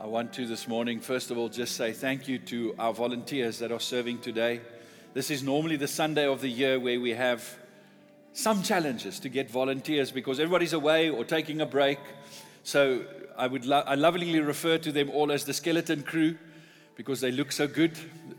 I 0.00 0.06
want 0.06 0.32
to 0.32 0.46
this 0.46 0.66
morning, 0.66 0.98
first 0.98 1.30
of 1.30 1.36
all, 1.36 1.50
just 1.50 1.76
say 1.76 1.92
thank 1.92 2.26
you 2.26 2.38
to 2.38 2.74
our 2.78 2.94
volunteers 2.94 3.58
that 3.58 3.70
are 3.70 3.78
serving 3.78 4.20
today. 4.20 4.62
This 5.12 5.30
is 5.30 5.42
normally 5.42 5.76
the 5.76 5.86
Sunday 5.86 6.26
of 6.26 6.40
the 6.40 6.48
year 6.48 6.80
where 6.80 6.98
we 6.98 7.10
have 7.10 7.46
some 8.32 8.62
challenges 8.62 9.20
to 9.20 9.28
get 9.28 9.50
volunteers 9.50 10.10
because 10.10 10.40
everybody's 10.40 10.72
away 10.72 11.10
or 11.10 11.22
taking 11.22 11.60
a 11.60 11.66
break. 11.66 11.98
So 12.62 13.04
I 13.36 13.46
would 13.46 13.66
lo- 13.66 13.84
I 13.86 13.94
lovingly 13.94 14.40
refer 14.40 14.78
to 14.78 14.90
them 14.90 15.10
all 15.10 15.30
as 15.30 15.44
the 15.44 15.52
skeleton 15.52 16.02
crew 16.02 16.38
because 16.96 17.20
they 17.20 17.30
look 17.30 17.52
so 17.52 17.68
good, 17.68 17.92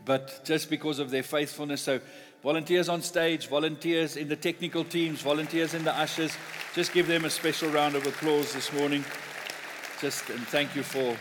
but 0.04 0.44
just 0.44 0.68
because 0.68 0.98
of 0.98 1.12
their 1.12 1.22
faithfulness. 1.22 1.82
So 1.82 2.00
volunteers 2.42 2.88
on 2.88 3.02
stage, 3.02 3.46
volunteers 3.46 4.16
in 4.16 4.26
the 4.26 4.34
technical 4.34 4.82
teams, 4.82 5.22
volunteers 5.22 5.74
in 5.74 5.84
the 5.84 5.96
ushers, 5.96 6.36
just 6.74 6.92
give 6.92 7.06
them 7.06 7.24
a 7.24 7.30
special 7.30 7.70
round 7.70 7.94
of 7.94 8.04
applause 8.04 8.52
this 8.52 8.72
morning. 8.72 9.04
Just 10.00 10.28
and 10.28 10.40
thank 10.48 10.74
you 10.74 10.82
for 10.82 11.16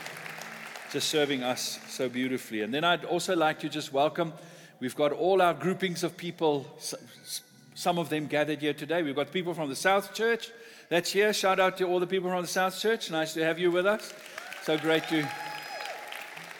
just 0.92 1.08
serving 1.08 1.42
us 1.42 1.80
so 1.88 2.09
beautifully. 2.09 2.62
And 2.62 2.73
then 2.73 2.84
I'd 2.84 3.05
also 3.05 3.34
like 3.34 3.59
to 3.62 3.70
just 3.70 3.94
welcome. 3.94 4.34
We've 4.81 4.95
got 4.95 5.14
all 5.14 5.41
our 5.41 5.54
groupings 5.54 6.04
of 6.04 6.17
people, 6.17 6.67
some 7.76 7.98
of 7.98 8.09
them 8.09 8.27
gathered 8.27 8.59
here 8.59 8.73
today. 8.73 9.02
We've 9.02 9.16
got 9.16 9.31
people 9.31 9.54
from 9.54 9.70
the 9.70 9.76
South 9.76 10.14
Church 10.14 10.52
that's 10.90 11.14
here. 11.14 11.31
Shout 11.31 11.62
out 11.62 11.77
to 11.77 11.86
all 11.86 12.02
the 12.02 12.08
people 12.08 12.30
from 12.30 12.41
the 12.41 12.48
South 12.48 12.77
Church. 12.77 13.09
Nice 13.09 13.34
to 13.36 13.44
have 13.45 13.58
you 13.58 13.72
with 13.72 13.86
us. 13.86 14.14
So 14.64 14.77
great 14.77 15.08
to. 15.08 15.20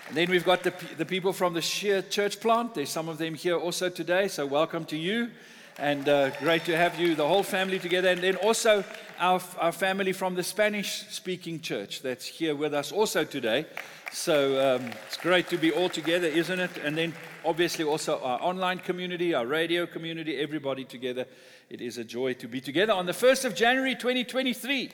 And 0.08 0.18
then 0.18 0.30
we've 0.30 0.46
got 0.46 0.64
the, 0.64 0.74
the 0.98 1.06
people 1.06 1.34
from 1.34 1.54
the 1.54 1.62
Sheer 1.62 2.02
Church 2.02 2.40
plant. 2.40 2.74
There's 2.74 2.90
some 2.90 3.10
of 3.10 3.18
them 3.18 3.36
here 3.36 3.58
also 3.58 3.90
today. 3.90 4.30
So 4.30 4.46
welcome 4.46 4.86
to 4.86 4.98
you. 4.98 5.30
And 5.78 6.08
uh, 6.08 6.30
great 6.40 6.64
to 6.66 6.78
have 6.78 6.98
you, 6.98 7.16
the 7.16 7.28
whole 7.28 7.44
family 7.44 7.80
together. 7.80 8.10
And 8.10 8.22
then 8.22 8.38
also 8.38 8.86
our, 9.20 9.42
our 9.58 9.72
family 9.72 10.14
from 10.14 10.36
the 10.36 10.44
Spanish 10.44 11.06
speaking 11.10 11.60
church 11.60 12.02
that's 12.02 12.26
here 12.26 12.56
with 12.56 12.74
us 12.74 12.94
also 12.94 13.26
today. 13.26 13.66
So 14.14 14.76
um, 14.76 14.92
it's 15.08 15.16
great 15.16 15.48
to 15.50 15.58
be 15.58 15.72
all 15.72 15.88
together, 15.88 16.28
isn't 16.28 16.60
it? 16.60 16.72
And 16.84 16.98
then 16.98 17.14
obviously 17.46 17.86
also 17.86 18.20
our 18.20 18.42
online 18.42 18.80
community, 18.80 19.34
our 19.34 19.46
radio 19.46 19.88
community, 19.88 20.38
everybody 20.38 20.84
together. 20.84 21.26
It 21.70 21.80
is 21.80 21.98
a 21.98 22.04
joy 22.04 22.34
to 22.34 22.48
be 22.48 22.60
together 22.60 22.92
on 22.92 23.06
the 23.06 23.14
1st 23.14 23.46
of 23.46 23.56
January 23.56 23.96
2023. 23.96 24.92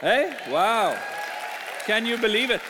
Hey? 0.00 0.36
Wow. 0.50 1.00
Can 1.86 2.04
you 2.04 2.18
believe 2.18 2.50
it? 2.50 2.60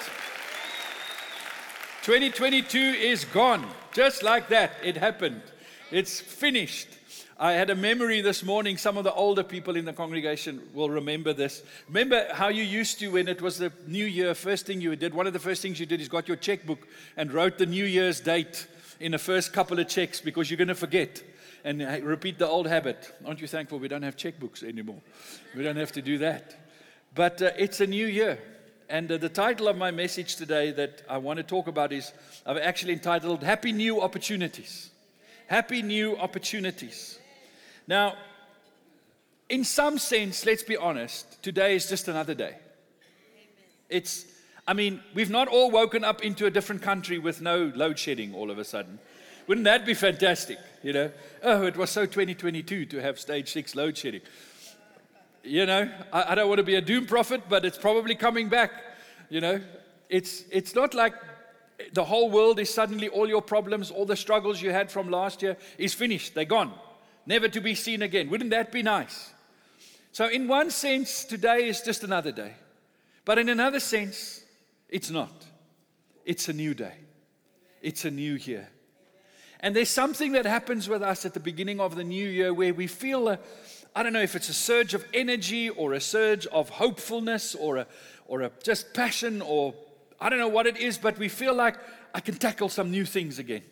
2022 2.03 2.79
is 2.79 3.25
gone. 3.25 3.67
Just 3.93 4.23
like 4.23 4.49
that, 4.49 4.73
it 4.85 4.99
happened. 4.99 5.43
It's 5.91 6.21
finished. 6.21 6.89
I 7.43 7.55
had 7.55 7.71
a 7.71 7.75
memory 7.75 8.21
this 8.21 8.45
morning. 8.45 8.77
Some 8.77 8.99
of 8.99 9.05
the 9.05 9.15
older 9.15 9.43
people 9.43 9.75
in 9.75 9.87
the 9.87 9.95
congregation 9.95 10.61
will 10.75 10.91
remember 10.91 11.33
this. 11.33 11.63
Remember 11.89 12.27
how 12.35 12.49
you 12.49 12.63
used 12.63 12.99
to, 12.99 13.09
when 13.09 13.29
it 13.29 13.41
was 13.41 13.57
the 13.57 13.73
New 13.87 14.05
Year, 14.05 14.35
first 14.35 14.67
thing 14.67 14.83
you 14.83 14.95
did, 14.95 15.15
one 15.15 15.27
of 15.27 15.33
the 15.33 15.39
first 15.39 15.63
things 15.63 15.81
you 15.81 15.87
did 15.87 16.03
is 16.03 16.09
got 16.11 16.29
your 16.29 16.37
checkbook 16.37 16.87
and 17.17 17.33
wrote 17.33 17.57
the 17.57 17.65
New 17.65 17.87
Year's 17.87 18.21
date 18.21 18.67
in 19.01 19.13
the 19.13 19.19
first 19.19 19.55
couple 19.55 19.79
of 19.79 19.89
checks 19.89 20.21
because 20.21 20.51
you're 20.51 20.59
going 20.59 20.69
to 20.69 20.75
forget 20.75 21.23
and 21.65 21.81
repeat 22.05 22.39
the 22.39 22.47
old 22.47 22.67
habit. 22.67 23.11
Aren't 23.25 23.41
you 23.41 23.47
thankful 23.47 23.79
we 23.79 23.89
don't 23.89 24.03
have 24.03 24.19
checkbooks 24.19 24.63
anymore? 24.63 25.01
We 25.57 25.63
don't 25.63 25.77
have 25.77 25.93
to 25.93 26.03
do 26.03 26.19
that. 26.19 26.69
But 27.15 27.41
uh, 27.41 27.53
it's 27.57 27.81
a 27.81 27.87
new 27.87 28.07
year. 28.07 28.39
And 28.91 29.11
uh, 29.11 29.17
the 29.17 29.31
title 29.31 29.69
of 29.69 29.79
my 29.79 29.91
message 29.93 30.37
today 30.37 30.73
that 30.73 31.05
I 31.09 31.17
want 31.17 31.39
to 31.39 31.43
talk 31.43 31.69
about 31.69 31.91
is 31.91 32.13
I've 32.45 32.59
actually 32.59 32.93
entitled 32.93 33.43
Happy 33.43 33.73
New 33.73 34.03
Opportunities. 34.03 34.91
Happy 35.47 35.81
New 35.81 36.19
Opportunities. 36.19 37.17
Now, 37.91 38.15
in 39.49 39.65
some 39.65 39.99
sense, 39.99 40.47
let's 40.47 40.63
be 40.63 40.77
honest, 40.77 41.43
today 41.43 41.75
is 41.75 41.89
just 41.89 42.07
another 42.07 42.35
day. 42.35 42.55
It's, 43.89 44.27
I 44.65 44.75
mean, 44.75 45.01
we've 45.13 45.29
not 45.29 45.49
all 45.49 45.73
woken 45.73 46.05
up 46.05 46.23
into 46.23 46.47
a 46.47 46.53
different 46.53 46.83
country 46.83 47.19
with 47.19 47.41
no 47.41 47.73
load 47.75 47.99
shedding 47.99 48.33
all 48.33 48.49
of 48.49 48.59
a 48.61 48.65
sudden. 48.65 49.01
Wouldn't 49.49 49.65
that 49.65 49.85
be 49.85 49.95
fantastic? 49.95 50.59
You 50.85 50.93
know, 50.93 51.11
oh, 51.43 51.67
it 51.67 51.77
was 51.77 51.91
so 51.91 52.07
2022 52.07 52.87
to 52.87 53.03
have 53.03 53.19
stage 53.19 53.51
six 53.51 53.75
load 53.75 53.99
shedding. 53.99 54.21
You 55.43 55.67
know, 55.67 55.91
I, 56.13 56.27
I 56.31 56.35
don't 56.37 56.47
want 56.47 56.59
to 56.59 56.65
be 56.65 56.77
a 56.77 56.81
doom 56.81 57.07
prophet, 57.07 57.43
but 57.49 57.65
it's 57.65 57.79
probably 57.79 58.15
coming 58.15 58.49
back. 58.49 58.71
You 59.31 59.41
know, 59.41 59.61
it's, 60.09 60.45
it's 60.53 60.77
not 60.77 60.95
like 60.95 61.15
the 61.93 62.05
whole 62.05 62.31
world 62.31 62.61
is 62.61 62.73
suddenly 62.73 63.09
all 63.09 63.29
your 63.29 63.43
problems, 63.43 63.91
all 63.91 64.07
the 64.07 64.15
struggles 64.15 64.63
you 64.63 64.71
had 64.71 64.93
from 64.93 65.11
last 65.11 65.43
year 65.43 65.57
is 65.77 65.93
finished. 65.93 66.37
They're 66.37 66.45
gone 66.45 66.73
never 67.27 67.49
to 67.49 67.61
be 67.61 67.75
seen 67.75 68.03
again. 68.03 68.31
Wouldn't 68.31 68.51
that 68.51 68.73
be 68.73 68.83
nice? 68.83 69.33
So, 70.13 70.27
in 70.27 70.49
one 70.49 70.71
sense, 70.71 71.25
today 71.25 71.69
is 71.69 71.81
just 71.83 72.03
another 72.03 72.33
day. 72.33 72.55
But 73.25 73.39
in 73.39 73.49
another 73.49 73.81
sense, 73.81 74.45
it's 74.89 75.11
not. 75.11 75.31
It's 76.25 76.49
a 76.49 76.53
new 76.53 76.75
day, 76.75 76.95
it's 77.83 78.05
a 78.05 78.11
new 78.11 78.35
year. 78.35 78.69
And 79.61 79.77
there's 79.77 79.91
something 79.91 80.33
that 80.33 80.47
happens 80.47 80.89
with 80.89 81.03
us 81.03 81.27
at 81.27 81.35
the 81.35 81.41
beginning 81.41 81.81
of 81.81 81.95
the 81.95 82.05
new 82.05 82.27
year 82.27 82.53
where 82.53 82.73
we 82.73 82.87
feel 82.87 83.29
a, 83.29 83.39
I 83.95 84.03
don't 84.03 84.15
know 84.15 84.23
if 84.23 84.35
it's 84.35 84.49
a 84.49 84.55
surge 84.55 84.95
of 84.95 85.05
energy 85.13 85.69
or 85.69 85.93
a 85.93 86.01
surge 86.01 86.47
of 86.47 86.71
hopefulness 86.71 87.55
or 87.55 87.77
a, 87.77 87.87
or 88.27 88.41
a 88.41 88.51
just 88.63 88.95
passion 88.95 89.43
or 89.43 89.75
I 90.19 90.31
don't 90.31 90.39
know 90.39 90.49
what 90.49 90.67
it 90.67 90.79
is, 90.79 90.99
but 90.99 91.19
we 91.19 91.29
feel 91.29 91.55
like 91.55 91.77
I 92.15 92.21
can 92.21 92.37
tackle 92.37 92.69
some 92.69 92.91
new 92.91 93.05
things 93.05 93.39
again. 93.39 93.63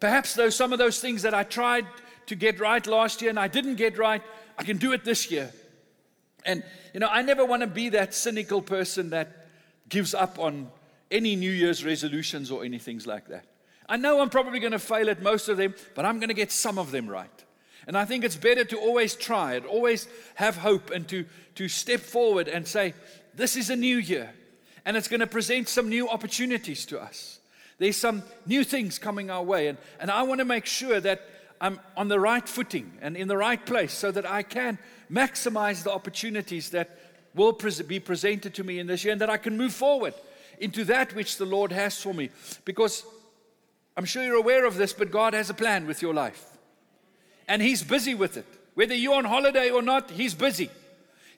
Perhaps 0.00 0.34
though 0.34 0.50
some 0.50 0.72
of 0.72 0.78
those 0.78 1.00
things 1.00 1.22
that 1.22 1.34
I 1.34 1.42
tried 1.42 1.86
to 2.28 2.36
get 2.36 2.60
right 2.60 2.86
last 2.86 3.20
year 3.20 3.30
and 3.30 3.38
I 3.38 3.48
didn't 3.48 3.76
get 3.76 3.98
right. 3.98 4.22
I 4.56 4.64
can 4.64 4.78
do 4.78 4.92
it 4.92 5.04
this 5.04 5.30
year. 5.30 5.52
And, 6.44 6.62
you 6.94 7.00
know, 7.00 7.08
I 7.10 7.22
never 7.22 7.44
want 7.44 7.62
to 7.62 7.66
be 7.66 7.90
that 7.90 8.14
cynical 8.14 8.62
person 8.62 9.10
that 9.10 9.48
gives 9.88 10.14
up 10.14 10.38
on 10.38 10.70
any 11.10 11.36
New 11.36 11.50
Year's 11.50 11.84
resolutions 11.84 12.50
or 12.50 12.64
anything 12.64 13.00
like 13.06 13.28
that. 13.28 13.44
I 13.88 13.96
know 13.96 14.20
I'm 14.20 14.28
probably 14.28 14.60
going 14.60 14.72
to 14.72 14.78
fail 14.78 15.08
at 15.08 15.22
most 15.22 15.48
of 15.48 15.56
them, 15.56 15.74
but 15.94 16.04
I'm 16.04 16.18
going 16.18 16.28
to 16.28 16.34
get 16.34 16.52
some 16.52 16.78
of 16.78 16.90
them 16.90 17.08
right. 17.08 17.30
And 17.86 17.96
I 17.96 18.04
think 18.04 18.22
it's 18.22 18.36
better 18.36 18.64
to 18.64 18.78
always 18.78 19.14
try 19.14 19.54
it, 19.54 19.64
always 19.64 20.06
have 20.34 20.58
hope, 20.58 20.90
and 20.90 21.08
to, 21.08 21.24
to 21.54 21.68
step 21.68 22.00
forward 22.00 22.46
and 22.46 22.68
say, 22.68 22.92
This 23.34 23.56
is 23.56 23.70
a 23.70 23.76
new 23.76 23.96
year, 23.96 24.30
and 24.84 24.94
it's 24.94 25.08
going 25.08 25.20
to 25.20 25.26
present 25.26 25.68
some 25.68 25.88
new 25.88 26.08
opportunities 26.08 26.84
to 26.86 27.00
us. 27.00 27.40
There's 27.78 27.96
some 27.96 28.24
new 28.44 28.62
things 28.62 28.98
coming 28.98 29.30
our 29.30 29.42
way, 29.42 29.68
and, 29.68 29.78
and 30.00 30.10
I 30.10 30.22
want 30.24 30.40
to 30.40 30.44
make 30.44 30.66
sure 30.66 31.00
that 31.00 31.22
I'm 31.60 31.80
on 31.96 32.08
the 32.08 32.20
right 32.20 32.48
footing 32.48 32.92
and 33.00 33.16
in 33.16 33.28
the 33.28 33.36
right 33.36 33.64
place 33.64 33.92
so 33.92 34.10
that 34.10 34.26
I 34.28 34.42
can 34.42 34.78
maximize 35.10 35.82
the 35.82 35.92
opportunities 35.92 36.70
that 36.70 36.98
will 37.34 37.52
be 37.86 38.00
presented 38.00 38.54
to 38.54 38.64
me 38.64 38.78
in 38.78 38.86
this 38.86 39.04
year 39.04 39.12
and 39.12 39.20
that 39.20 39.30
I 39.30 39.36
can 39.36 39.56
move 39.56 39.72
forward 39.72 40.14
into 40.60 40.84
that 40.84 41.14
which 41.14 41.36
the 41.36 41.46
Lord 41.46 41.72
has 41.72 42.00
for 42.00 42.12
me. 42.12 42.30
Because 42.64 43.04
I'm 43.96 44.04
sure 44.04 44.24
you're 44.24 44.36
aware 44.36 44.64
of 44.64 44.76
this, 44.76 44.92
but 44.92 45.10
God 45.10 45.34
has 45.34 45.50
a 45.50 45.54
plan 45.54 45.86
with 45.86 46.02
your 46.02 46.14
life. 46.14 46.44
And 47.46 47.62
He's 47.62 47.82
busy 47.82 48.14
with 48.14 48.36
it. 48.36 48.46
Whether 48.74 48.94
you're 48.94 49.16
on 49.16 49.24
holiday 49.24 49.70
or 49.70 49.82
not, 49.82 50.10
He's 50.10 50.34
busy. 50.34 50.70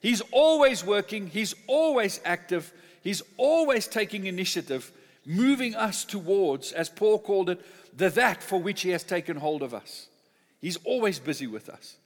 He's 0.01 0.21
always 0.31 0.83
working, 0.83 1.27
He's 1.27 1.55
always 1.67 2.19
active, 2.25 2.71
He's 3.03 3.21
always 3.37 3.87
taking 3.87 4.25
initiative, 4.25 4.91
moving 5.25 5.75
us 5.75 6.05
towards, 6.05 6.71
as 6.71 6.89
Paul 6.89 7.19
called 7.19 7.49
it, 7.49 7.61
the 7.95 8.09
that 8.09 8.43
for 8.43 8.59
which 8.61 8.81
He 8.81 8.89
has 8.89 9.03
taken 9.03 9.37
hold 9.37 9.63
of 9.63 9.73
us. 9.73 10.07
He's 10.61 10.77
always 10.83 11.19
busy 11.19 11.47
with 11.47 11.69
us. 11.69 11.97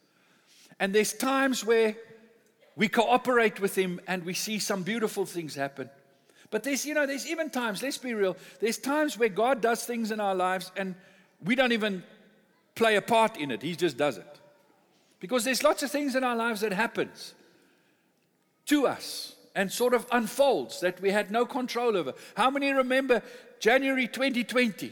And 0.80 0.94
there's 0.94 1.14
times 1.14 1.64
where 1.64 1.96
we 2.76 2.88
cooperate 2.88 3.60
with 3.60 3.78
Him 3.78 4.00
and 4.08 4.26
we 4.26 4.34
see 4.34 4.60
some 4.60 4.84
beautiful 4.84 5.26
things 5.26 5.56
happen. 5.56 5.90
But 6.52 6.64
there's, 6.64 6.86
you 6.86 6.94
know, 6.94 7.06
there's 7.06 7.28
even 7.28 7.50
times, 7.50 7.84
let's 7.84 7.98
be 7.98 8.14
real, 8.14 8.38
there's 8.60 8.78
times 8.78 9.18
where 9.18 9.30
God 9.30 9.62
does 9.62 9.84
things 9.84 10.12
in 10.12 10.20
our 10.20 10.36
lives 10.36 10.72
and 10.78 10.96
we 11.44 11.56
don't 11.56 11.72
even 11.72 12.04
play 12.76 12.96
a 12.96 13.02
part 13.02 13.38
in 13.38 13.52
it. 13.52 13.62
He 13.62 13.76
just 13.76 13.98
does 13.98 14.18
it. 14.18 14.40
Because 15.20 15.44
there's 15.44 15.64
lots 15.64 15.84
of 15.84 15.92
things 15.92 16.16
in 16.16 16.24
our 16.24 16.36
lives 16.36 16.62
that 16.62 16.74
happens 16.74 17.34
to 18.68 18.88
us 18.88 19.36
and 19.56 19.72
sort 19.72 19.94
of 19.94 20.06
unfolds 20.12 20.82
that 20.82 21.02
we 21.02 21.12
had 21.12 21.32
no 21.32 21.46
control 21.46 21.96
over. 21.96 22.14
How 22.36 22.50
many 22.50 22.72
remember 22.72 23.22
January 23.60 24.08
2020? 24.08 24.92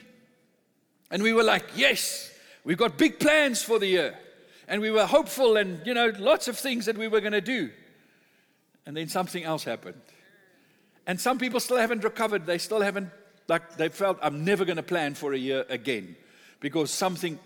And 1.11 1.21
we 1.21 1.33
were 1.33 1.43
like, 1.43 1.65
yes, 1.75 2.32
We've 2.63 2.77
got 2.77 2.97
big 2.97 3.19
plans 3.19 3.61
for 3.61 3.79
the 3.79 3.87
year. 3.87 4.17
And 4.67 4.81
we 4.81 4.91
were 4.91 5.05
hopeful 5.05 5.57
and, 5.57 5.85
you 5.85 5.93
know, 5.93 6.11
lots 6.17 6.47
of 6.47 6.57
things 6.57 6.85
that 6.85 6.97
we 6.97 7.07
were 7.07 7.19
going 7.19 7.33
to 7.33 7.41
do. 7.41 7.69
And 8.85 8.95
then 8.95 9.07
something 9.07 9.43
else 9.43 9.63
happened. 9.63 10.01
And 11.05 11.19
some 11.19 11.37
people 11.37 11.59
still 11.59 11.77
haven't 11.77 12.03
recovered. 12.03 12.45
They 12.45 12.57
still 12.57 12.81
haven't, 12.81 13.09
like, 13.47 13.75
they 13.75 13.89
felt, 13.89 14.17
I'm 14.21 14.45
never 14.45 14.63
going 14.63 14.77
to 14.77 14.83
plan 14.83 15.15
for 15.15 15.33
a 15.33 15.37
year 15.37 15.65
again 15.67 16.15
because 16.61 16.91
something, 16.91 17.37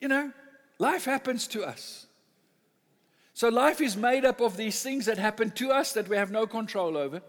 you 0.00 0.06
know, 0.06 0.32
life 0.78 1.04
happens 1.04 1.48
to 1.48 1.64
us. 1.64 2.06
So 3.34 3.48
life 3.48 3.80
is 3.80 3.96
made 3.96 4.24
up 4.24 4.40
of 4.40 4.56
these 4.56 4.82
things 4.82 5.06
that 5.06 5.18
happen 5.18 5.50
to 5.52 5.70
us 5.72 5.94
that 5.94 6.08
we 6.08 6.16
have 6.16 6.30
no 6.30 6.46
control 6.46 6.96
over 6.96 7.22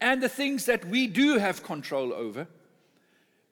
and 0.00 0.22
the 0.22 0.28
things 0.28 0.66
that 0.66 0.84
we 0.86 1.06
do 1.06 1.38
have 1.38 1.62
control 1.62 2.14
over. 2.14 2.46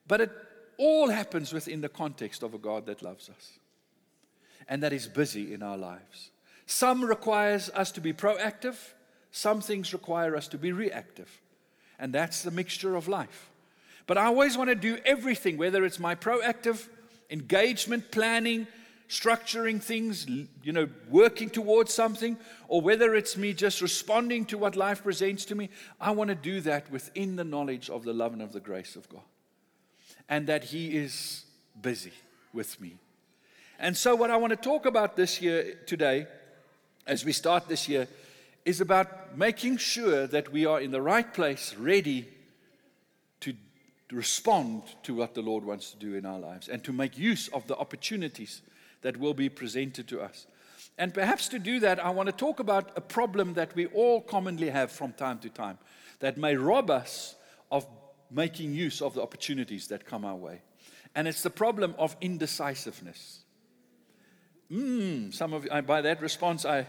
But 0.06 0.22
it 0.22 0.30
all 0.78 1.10
happens 1.10 1.52
within 1.52 1.80
the 1.80 1.88
context 1.88 2.42
of 2.42 2.54
a 2.54 2.58
God 2.58 2.86
that 2.86 3.02
loves 3.02 3.28
us 3.28 3.58
and 4.68 4.82
that 4.82 4.92
is 4.92 5.06
busy 5.06 5.52
in 5.52 5.62
our 5.62 5.76
lives. 5.76 6.30
Some 6.66 7.04
requires 7.04 7.70
us 7.70 7.90
to 7.92 8.00
be 8.00 8.12
proactive, 8.12 8.76
some 9.32 9.60
things 9.60 9.92
require 9.92 10.36
us 10.36 10.48
to 10.48 10.58
be 10.58 10.72
reactive. 10.72 11.40
And 11.98 12.12
that's 12.12 12.42
the 12.42 12.50
mixture 12.50 12.94
of 12.94 13.08
life. 13.08 13.50
But 14.06 14.18
I 14.18 14.26
always 14.26 14.56
want 14.56 14.70
to 14.70 14.76
do 14.76 14.98
everything, 15.04 15.58
whether 15.58 15.84
it's 15.84 15.98
my 15.98 16.14
proactive 16.14 16.88
engagement 17.30 18.10
planning, 18.10 18.66
structuring 19.08 19.82
things, 19.82 20.26
you 20.62 20.72
know, 20.72 20.88
working 21.10 21.50
towards 21.50 21.92
something, 21.92 22.36
or 22.68 22.80
whether 22.80 23.14
it's 23.14 23.36
me 23.36 23.52
just 23.52 23.80
responding 23.80 24.44
to 24.46 24.58
what 24.58 24.76
life 24.76 25.02
presents 25.02 25.44
to 25.46 25.54
me, 25.54 25.70
I 26.00 26.10
want 26.12 26.28
to 26.28 26.34
do 26.34 26.60
that 26.62 26.90
within 26.90 27.36
the 27.36 27.44
knowledge 27.44 27.90
of 27.90 28.04
the 28.04 28.12
love 28.12 28.32
and 28.32 28.42
of 28.42 28.52
the 28.52 28.60
grace 28.60 28.96
of 28.96 29.08
God. 29.08 29.22
And 30.28 30.46
that 30.46 30.64
He 30.64 30.96
is 30.96 31.44
busy 31.80 32.12
with 32.52 32.80
me. 32.80 32.96
And 33.78 33.96
so, 33.96 34.14
what 34.14 34.30
I 34.30 34.36
want 34.36 34.50
to 34.50 34.56
talk 34.56 34.86
about 34.86 35.16
this 35.16 35.40
year 35.40 35.78
today, 35.86 36.26
as 37.06 37.24
we 37.24 37.32
start 37.32 37.68
this 37.68 37.88
year, 37.88 38.08
is 38.64 38.80
about 38.80 39.36
making 39.36 39.78
sure 39.78 40.26
that 40.26 40.52
we 40.52 40.66
are 40.66 40.80
in 40.80 40.90
the 40.90 41.00
right 41.00 41.32
place, 41.32 41.74
ready 41.76 42.28
to 43.40 44.16
respond 44.16 44.82
to 45.02 45.14
what 45.14 45.34
the 45.34 45.42
Lord 45.42 45.64
wants 45.64 45.90
to 45.90 45.98
do 45.98 46.14
in 46.14 46.24
our 46.24 46.38
lives 46.38 46.68
and 46.68 46.82
to 46.84 46.92
make 46.92 47.18
use 47.18 47.48
of 47.48 47.66
the 47.66 47.76
opportunities 47.76 48.62
that 49.02 49.16
will 49.16 49.34
be 49.34 49.48
presented 49.48 50.08
to 50.08 50.20
us. 50.20 50.46
And 50.96 51.14
perhaps 51.14 51.48
to 51.48 51.58
do 51.58 51.78
that, 51.80 52.04
I 52.04 52.10
want 52.10 52.28
to 52.28 52.32
talk 52.32 52.58
about 52.58 52.90
a 52.96 53.00
problem 53.00 53.54
that 53.54 53.74
we 53.74 53.86
all 53.86 54.20
commonly 54.20 54.70
have 54.70 54.90
from 54.90 55.12
time 55.12 55.38
to 55.40 55.48
time 55.48 55.78
that 56.20 56.36
may 56.36 56.56
rob 56.56 56.90
us 56.90 57.36
of 57.70 57.86
making 58.30 58.74
use 58.74 59.00
of 59.00 59.14
the 59.14 59.22
opportunities 59.22 59.88
that 59.88 60.04
come 60.04 60.24
our 60.24 60.36
way. 60.36 60.62
And 61.14 61.26
it's 61.26 61.42
the 61.42 61.50
problem 61.50 61.94
of 61.98 62.16
indecisiveness. 62.20 63.40
Mm, 64.70 65.32
some 65.32 65.52
of 65.54 65.64
you, 65.64 65.82
by 65.82 66.02
that 66.02 66.20
response, 66.20 66.64
I, 66.64 66.86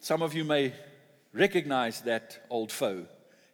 some 0.00 0.22
of 0.22 0.34
you 0.34 0.44
may 0.44 0.72
recognize 1.32 2.00
that 2.02 2.46
old 2.48 2.72
foe, 2.72 3.06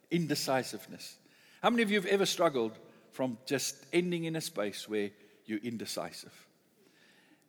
indecisiveness. 0.09 1.17
How 1.61 1.69
many 1.69 1.83
of 1.83 1.91
you 1.91 1.97
have 1.97 2.05
ever 2.05 2.25
struggled 2.25 2.79
from 3.11 3.37
just 3.45 3.75
ending 3.91 4.23
in 4.23 4.35
a 4.35 4.41
space 4.41 4.87
where 4.87 5.11
you're 5.45 5.59
indecisive? 5.59 6.33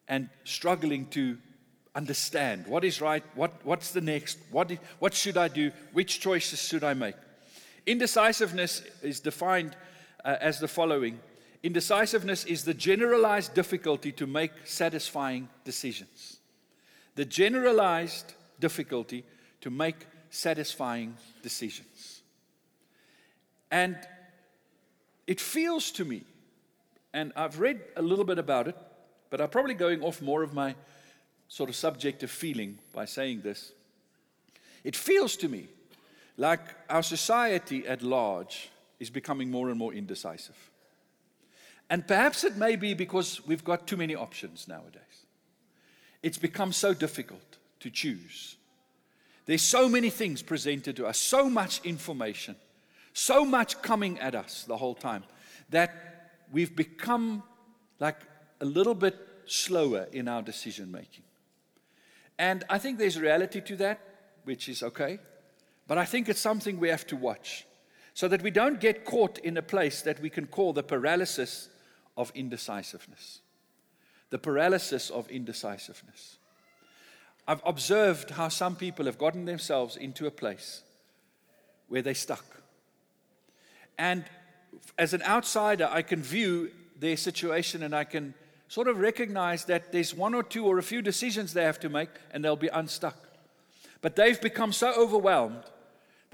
and 0.08 0.28
struggling 0.44 1.06
to 1.06 1.38
understand 1.94 2.66
what 2.66 2.84
is 2.84 3.00
right, 3.00 3.22
what, 3.34 3.52
what's 3.64 3.92
the 3.92 4.00
next, 4.00 4.38
what, 4.50 4.70
what 4.98 5.14
should 5.14 5.36
I 5.36 5.48
do, 5.48 5.70
which 5.92 6.20
choices 6.20 6.60
should 6.60 6.84
I 6.84 6.94
make. 6.94 7.14
Indecisiveness 7.86 8.82
is 9.02 9.20
defined 9.20 9.76
uh, 10.25 10.36
as 10.40 10.58
the 10.58 10.69
following 10.69 11.20
Indecisiveness 11.64 12.44
is 12.44 12.64
the 12.64 12.75
generalized 12.75 13.54
difficulty 13.54 14.12
to 14.12 14.26
make 14.26 14.50
satisfying 14.64 15.48
decisions. 15.64 16.36
The 17.14 17.25
generalized 17.25 18.34
difficulty 18.60 19.25
to 19.62 19.70
make 19.70 20.06
satisfying 20.28 21.16
decisions. 21.42 22.20
And 23.70 23.96
it 25.26 25.40
feels 25.40 25.90
to 25.92 26.04
me, 26.04 26.25
and 27.14 27.32
I've 27.34 27.58
read 27.58 27.81
a 27.96 28.02
little 28.02 28.26
bit 28.26 28.38
about 28.38 28.69
it, 28.69 28.76
but 29.31 29.40
I'm 29.40 29.48
probably 29.48 29.72
going 29.72 30.02
off 30.02 30.20
more 30.20 30.42
of 30.42 30.52
my 30.52 30.75
sort 31.48 31.70
of 31.70 31.76
subjective 31.76 32.31
feeling 32.31 32.78
by 32.92 33.06
saying 33.06 33.40
this. 33.40 33.72
It 34.84 34.96
feels 34.96 35.34
to 35.38 35.48
me 35.48 35.69
like 36.36 36.60
our 36.88 37.02
society 37.02 37.86
at 37.86 38.02
large 38.02 38.70
is 38.98 39.10
becoming 39.10 39.50
more 39.50 39.69
and 39.70 39.78
more 39.78 39.92
indecisive. 39.92 40.70
And 41.90 42.06
perhaps 42.06 42.44
it 42.44 42.56
may 42.56 42.76
be 42.76 42.94
because 42.94 43.46
we've 43.46 43.64
got 43.64 43.86
too 43.86 43.96
many 43.96 44.14
options 44.14 44.66
nowadays. 44.66 45.00
It's 46.22 46.38
become 46.38 46.72
so 46.72 46.94
difficult 46.94 47.58
to 47.81 47.90
choose. 47.90 48.56
There's 49.46 49.62
so 49.62 49.88
many 49.88 50.08
things 50.08 50.42
presented 50.42 50.96
to 50.96 51.06
us, 51.06 51.19
so 51.19 51.50
much 51.50 51.84
information, 51.84 52.56
so 53.12 53.44
much 53.44 53.82
coming 53.82 54.19
at 54.19 54.34
us 54.34 54.64
the 54.64 54.76
whole 54.76 54.94
time 54.94 55.25
that 55.69 56.40
we've 56.50 56.75
become 56.75 57.42
like 58.00 58.16
a 58.60 58.64
little 58.64 58.94
bit 58.94 59.16
slower 59.46 60.06
in 60.12 60.28
our 60.28 60.42
decision 60.42 60.90
making. 60.90 61.25
And 62.38 62.64
I 62.69 62.78
think 62.78 62.98
there's 62.98 63.20
reality 63.20 63.60
to 63.60 63.76
that, 63.76 64.00
which 64.44 64.69
is 64.69 64.82
okay. 64.82 65.19
But 65.86 65.98
I 65.98 66.04
think 66.04 66.28
it's 66.28 66.40
something 66.40 66.78
we 66.78 66.88
have 66.88 67.06
to 67.08 67.16
watch 67.16 67.66
so 68.14 68.28
that 68.28 68.42
we 68.42 68.50
don't 68.50 68.81
get 68.81 69.04
caught 69.04 69.38
in 69.38 69.56
a 69.56 69.62
place 69.62 70.02
that 70.02 70.20
we 70.20 70.31
can 70.31 70.46
call 70.46 70.72
the 70.72 70.82
paralysis 70.82 71.69
of 72.16 72.32
indecisiveness. 72.34 73.40
The 74.31 74.38
paralysis 74.38 75.10
of 75.10 75.28
indecisiveness. 75.28 76.38
I've 77.46 77.62
observed 77.66 78.31
how 78.31 78.48
some 78.48 78.76
people 78.76 79.04
have 79.06 79.19
gotten 79.19 79.44
themselves 79.44 79.96
into 79.96 80.26
a 80.26 80.31
place 80.31 80.82
where 81.88 82.02
they're 82.02 82.14
stuck. 82.14 82.44
And 83.98 84.25
as 84.98 85.12
an 85.12 85.22
outsider, 85.22 85.88
I 85.90 86.02
can 86.02 86.22
view 86.22 86.70
their 86.98 87.16
situation 87.16 87.82
and 87.82 87.94
I 87.94 88.04
can 88.04 88.34
sort 88.69 88.88
of 88.88 88.98
recognize 88.98 89.66
that 89.66 89.92
there's 89.92 90.14
one 90.14 90.34
or 90.34 90.42
two 90.42 90.64
or 90.64 90.78
a 90.78 90.82
few 90.82 91.02
decisions 91.02 91.52
they 91.52 91.64
have 91.64 91.81
to 91.81 91.88
make 91.88 92.08
and 92.31 92.44
they'll 92.44 92.56
be 92.56 92.69
unstuck. 92.69 93.16
But 94.00 94.16
they've 94.16 94.40
become 94.40 94.72
so 94.72 94.92
overwhelmed 94.94 95.64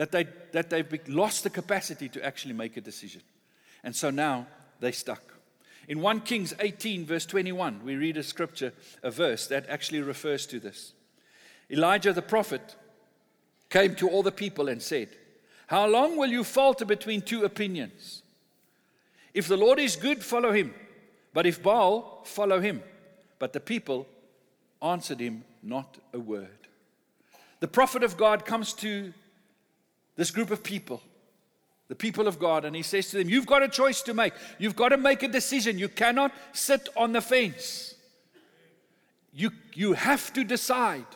that, 0.00 0.12
they, 0.12 0.26
that 0.52 0.70
they've 0.70 0.98
lost 1.08 1.44
the 1.44 1.50
capacity 1.50 2.08
to 2.08 2.24
actually 2.24 2.54
make 2.54 2.78
a 2.78 2.80
decision. 2.80 3.20
And 3.84 3.94
so 3.94 4.08
now 4.08 4.46
they're 4.80 4.94
stuck. 4.94 5.22
In 5.88 6.00
1 6.00 6.20
Kings 6.20 6.54
18, 6.58 7.04
verse 7.04 7.26
21, 7.26 7.84
we 7.84 7.96
read 7.96 8.16
a 8.16 8.22
scripture, 8.22 8.72
a 9.02 9.10
verse 9.10 9.46
that 9.48 9.68
actually 9.68 10.00
refers 10.00 10.46
to 10.46 10.58
this. 10.58 10.94
Elijah 11.70 12.14
the 12.14 12.22
prophet 12.22 12.76
came 13.68 13.94
to 13.96 14.08
all 14.08 14.22
the 14.22 14.32
people 14.32 14.70
and 14.70 14.80
said, 14.80 15.10
How 15.66 15.86
long 15.86 16.16
will 16.16 16.30
you 16.30 16.44
falter 16.44 16.86
between 16.86 17.20
two 17.20 17.44
opinions? 17.44 18.22
If 19.34 19.48
the 19.48 19.58
Lord 19.58 19.78
is 19.78 19.96
good, 19.96 20.24
follow 20.24 20.52
him. 20.52 20.72
But 21.34 21.44
if 21.44 21.62
Baal, 21.62 22.22
follow 22.24 22.58
him. 22.58 22.82
But 23.38 23.52
the 23.52 23.60
people 23.60 24.06
answered 24.80 25.20
him 25.20 25.44
not 25.62 25.98
a 26.14 26.18
word. 26.18 26.68
The 27.60 27.68
prophet 27.68 28.02
of 28.02 28.16
God 28.16 28.46
comes 28.46 28.72
to 28.74 29.12
this 30.20 30.30
group 30.30 30.50
of 30.50 30.62
people, 30.62 31.00
the 31.88 31.94
people 31.94 32.28
of 32.28 32.38
God, 32.38 32.66
and 32.66 32.76
he 32.76 32.82
says 32.82 33.08
to 33.08 33.16
them, 33.16 33.30
You've 33.30 33.46
got 33.46 33.62
a 33.62 33.68
choice 33.68 34.02
to 34.02 34.12
make. 34.12 34.34
You've 34.58 34.76
got 34.76 34.90
to 34.90 34.98
make 34.98 35.22
a 35.22 35.28
decision. 35.28 35.78
You 35.78 35.88
cannot 35.88 36.30
sit 36.52 36.90
on 36.94 37.12
the 37.12 37.22
fence. 37.22 37.94
You, 39.32 39.50
you 39.72 39.94
have 39.94 40.30
to 40.34 40.44
decide. 40.44 41.06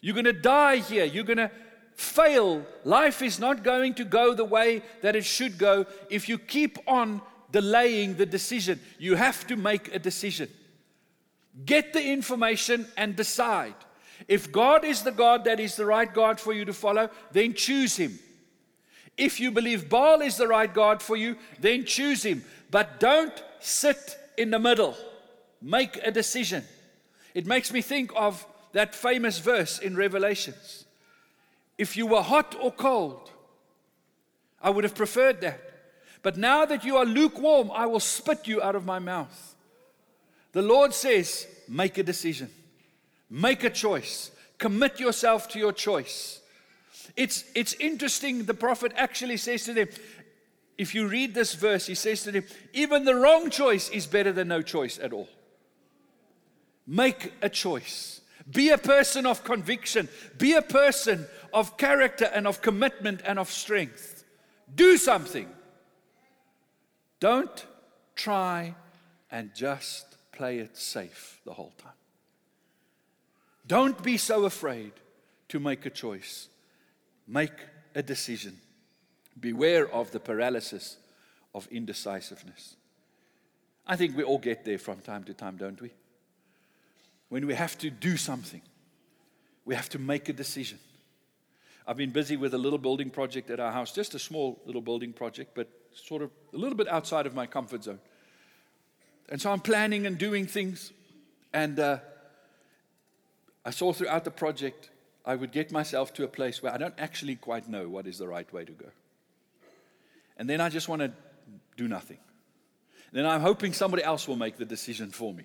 You're 0.00 0.14
going 0.14 0.24
to 0.24 0.32
die 0.32 0.78
here. 0.78 1.04
You're 1.04 1.22
going 1.22 1.36
to 1.36 1.52
fail. 1.94 2.66
Life 2.82 3.22
is 3.22 3.38
not 3.38 3.62
going 3.62 3.94
to 3.94 4.04
go 4.04 4.34
the 4.34 4.42
way 4.42 4.82
that 5.02 5.14
it 5.14 5.24
should 5.24 5.56
go 5.56 5.86
if 6.10 6.28
you 6.28 6.38
keep 6.38 6.80
on 6.88 7.20
delaying 7.52 8.16
the 8.16 8.26
decision. 8.26 8.80
You 8.98 9.14
have 9.14 9.46
to 9.46 9.54
make 9.54 9.94
a 9.94 10.00
decision. 10.00 10.48
Get 11.64 11.92
the 11.92 12.02
information 12.02 12.84
and 12.96 13.14
decide. 13.14 13.76
If 14.28 14.52
God 14.52 14.84
is 14.84 15.02
the 15.02 15.12
God 15.12 15.44
that 15.44 15.60
is 15.60 15.76
the 15.76 15.86
right 15.86 16.12
God 16.12 16.38
for 16.38 16.52
you 16.52 16.64
to 16.64 16.72
follow, 16.72 17.10
then 17.32 17.54
choose 17.54 17.96
Him. 17.96 18.18
If 19.16 19.40
you 19.40 19.50
believe 19.50 19.88
Baal 19.88 20.22
is 20.22 20.36
the 20.36 20.48
right 20.48 20.72
God 20.72 21.02
for 21.02 21.16
you, 21.16 21.36
then 21.60 21.84
choose 21.84 22.22
Him. 22.24 22.44
But 22.70 23.00
don't 23.00 23.42
sit 23.60 24.16
in 24.38 24.50
the 24.50 24.58
middle. 24.58 24.96
Make 25.60 25.98
a 26.02 26.10
decision. 26.10 26.64
It 27.34 27.46
makes 27.46 27.72
me 27.72 27.82
think 27.82 28.12
of 28.16 28.46
that 28.72 28.94
famous 28.94 29.38
verse 29.38 29.78
in 29.78 29.96
Revelations. 29.96 30.84
If 31.78 31.96
you 31.96 32.06
were 32.06 32.22
hot 32.22 32.56
or 32.60 32.72
cold, 32.72 33.30
I 34.62 34.70
would 34.70 34.84
have 34.84 34.94
preferred 34.94 35.40
that. 35.40 35.60
But 36.22 36.36
now 36.36 36.64
that 36.64 36.84
you 36.84 36.96
are 36.96 37.04
lukewarm, 37.04 37.70
I 37.72 37.86
will 37.86 38.00
spit 38.00 38.46
you 38.46 38.62
out 38.62 38.76
of 38.76 38.84
my 38.84 38.98
mouth. 38.98 39.54
The 40.52 40.62
Lord 40.62 40.94
says, 40.94 41.46
make 41.68 41.98
a 41.98 42.02
decision, 42.02 42.50
make 43.32 43.64
a 43.64 43.70
choice, 43.70 44.30
commit 44.58 45.00
yourself 45.00 45.48
to 45.48 45.58
your 45.58 45.72
choice. 45.72 46.40
It's, 47.16 47.44
it's 47.54 47.72
interesting, 47.74 48.44
the 48.44 48.54
prophet 48.54 48.92
actually 48.94 49.38
says 49.38 49.64
to 49.64 49.72
them, 49.72 49.88
if 50.76 50.94
you 50.94 51.08
read 51.08 51.34
this 51.34 51.54
verse, 51.54 51.86
he 51.86 51.94
says 51.94 52.22
to 52.24 52.32
them, 52.32 52.44
even 52.74 53.04
the 53.04 53.14
wrong 53.14 53.48
choice 53.50 53.88
is 53.88 54.06
better 54.06 54.32
than 54.32 54.48
no 54.48 54.60
choice 54.60 54.98
at 54.98 55.12
all. 55.12 55.28
Make 56.86 57.32
a 57.40 57.48
choice. 57.48 58.20
Be 58.50 58.70
a 58.70 58.78
person 58.78 59.24
of 59.24 59.44
conviction. 59.44 60.08
Be 60.36 60.54
a 60.54 60.62
person 60.62 61.26
of 61.54 61.76
character 61.76 62.30
and 62.34 62.46
of 62.46 62.60
commitment 62.60 63.22
and 63.24 63.38
of 63.38 63.50
strength. 63.50 64.24
Do 64.74 64.96
something. 64.96 65.48
Don't 67.20 67.66
try 68.14 68.74
and 69.30 69.54
just 69.54 70.16
play 70.32 70.58
it 70.58 70.76
safe 70.76 71.40
the 71.44 71.52
whole 71.52 71.72
time. 71.78 71.92
Don't 73.66 74.02
be 74.02 74.16
so 74.16 74.44
afraid 74.44 74.92
to 75.48 75.60
make 75.60 75.86
a 75.86 75.90
choice. 75.90 76.48
Make 77.26 77.52
a 77.94 78.02
decision. 78.02 78.58
Beware 79.38 79.92
of 79.92 80.10
the 80.10 80.20
paralysis 80.20 80.96
of 81.54 81.68
indecisiveness. 81.70 82.76
I 83.86 83.96
think 83.96 84.16
we 84.16 84.22
all 84.22 84.38
get 84.38 84.64
there 84.64 84.78
from 84.78 85.00
time 85.00 85.24
to 85.24 85.34
time, 85.34 85.56
don't 85.56 85.80
we? 85.80 85.90
When 87.28 87.46
we 87.46 87.54
have 87.54 87.78
to 87.78 87.90
do 87.90 88.16
something, 88.16 88.62
we 89.64 89.74
have 89.74 89.88
to 89.90 89.98
make 89.98 90.28
a 90.28 90.32
decision. 90.32 90.78
I've 91.86 91.96
been 91.96 92.10
busy 92.10 92.36
with 92.36 92.54
a 92.54 92.58
little 92.58 92.78
building 92.78 93.10
project 93.10 93.50
at 93.50 93.58
our 93.58 93.72
house, 93.72 93.92
just 93.92 94.14
a 94.14 94.18
small 94.18 94.60
little 94.66 94.82
building 94.82 95.12
project, 95.12 95.52
but 95.54 95.68
sort 95.94 96.22
of 96.22 96.30
a 96.52 96.56
little 96.56 96.76
bit 96.76 96.88
outside 96.88 97.26
of 97.26 97.34
my 97.34 97.46
comfort 97.46 97.84
zone. 97.84 97.98
And 99.28 99.40
so 99.40 99.50
I'm 99.50 99.60
planning 99.60 100.06
and 100.06 100.18
doing 100.18 100.46
things. 100.46 100.92
And 101.52 101.78
uh, 101.80 101.98
I 103.64 103.70
saw 103.70 103.92
throughout 103.92 104.24
the 104.24 104.30
project, 104.30 104.90
I 105.24 105.36
would 105.36 105.52
get 105.52 105.70
myself 105.70 106.12
to 106.14 106.24
a 106.24 106.28
place 106.28 106.62
where 106.62 106.72
I 106.72 106.78
don't 106.78 106.94
actually 106.98 107.36
quite 107.36 107.68
know 107.68 107.88
what 107.88 108.06
is 108.06 108.18
the 108.18 108.26
right 108.26 108.50
way 108.52 108.64
to 108.64 108.72
go. 108.72 108.86
And 110.36 110.48
then 110.48 110.60
I 110.60 110.68
just 110.68 110.88
want 110.88 111.02
to 111.02 111.12
do 111.76 111.86
nothing. 111.86 112.18
Then 113.12 113.26
I'm 113.26 113.40
hoping 113.40 113.72
somebody 113.72 114.02
else 114.02 114.26
will 114.26 114.36
make 114.36 114.56
the 114.56 114.64
decision 114.64 115.10
for 115.10 115.32
me. 115.32 115.44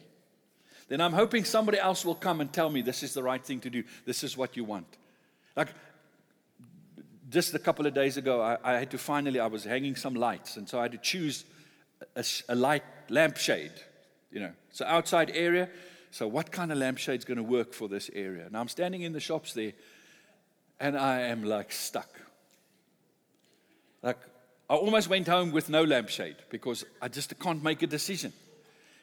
Then 0.88 1.02
I'm 1.02 1.14
hoping 1.14 1.44
somebody 1.44 1.78
else 1.78 2.06
will 2.06 2.16
come 2.16 2.40
and 2.40 2.52
tell 2.52 2.70
me 2.70 2.82
this 2.82 3.04
is 3.04 3.14
the 3.14 3.22
right 3.22 3.44
thing 3.44 3.60
to 3.62 3.70
do. 3.70 3.84
This 4.06 4.24
is 4.24 4.38
what 4.38 4.56
you 4.56 4.64
want. 4.64 4.88
Like 5.56 5.68
just 7.30 7.54
a 7.54 7.60
couple 7.60 7.86
of 7.86 7.94
days 7.94 8.18
ago, 8.18 8.42
I, 8.42 8.58
I 8.64 8.80
had 8.80 8.92
to 8.92 8.98
finally, 8.98 9.40
I 9.40 9.48
was 9.48 9.66
hanging 9.66 9.96
some 9.96 10.16
lights. 10.16 10.58
And 10.58 10.68
so 10.68 10.80
I 10.80 10.84
had 10.84 10.94
to 10.94 10.98
choose 10.98 11.44
a, 12.16 12.24
a 12.50 12.56
light 12.56 12.84
lampshade. 13.10 13.74
You 14.32 14.42
know, 14.42 14.52
So, 14.72 14.86
outside 14.86 15.32
area. 15.34 15.70
So 16.18 16.28
what 16.28 16.52
kind 16.52 16.72
of 16.72 16.80
lampshade 16.80 17.20
is 17.20 17.26
going 17.26 17.38
to 17.38 17.44
work 17.44 17.76
for 17.76 17.88
this 17.88 18.10
area? 18.12 18.48
Now 18.50 18.60
I'm 18.60 18.70
standing 18.70 19.04
in 19.04 19.14
the 19.14 19.20
shops 19.20 19.54
there 19.54 19.74
and 20.80 20.98
I 20.98 21.20
am 21.20 21.44
like 21.44 21.72
stuck. 21.72 22.10
Like 24.02 24.18
I 24.68 24.74
almost 24.74 25.10
went 25.10 25.28
home 25.28 25.52
with 25.52 25.70
no 25.70 25.84
lampshade 25.84 26.38
because 26.50 26.84
I 27.04 27.08
just 27.08 27.38
can't 27.40 27.64
make 27.64 27.84
a 27.84 27.88
decision. 27.88 28.34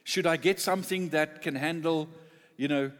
Should 0.02 0.26
I 0.26 0.36
get 0.36 0.58
something 0.58 1.10
that 1.10 1.40
can 1.40 1.54
handle, 1.54 2.08
you 2.56 2.66
know, 2.66 2.90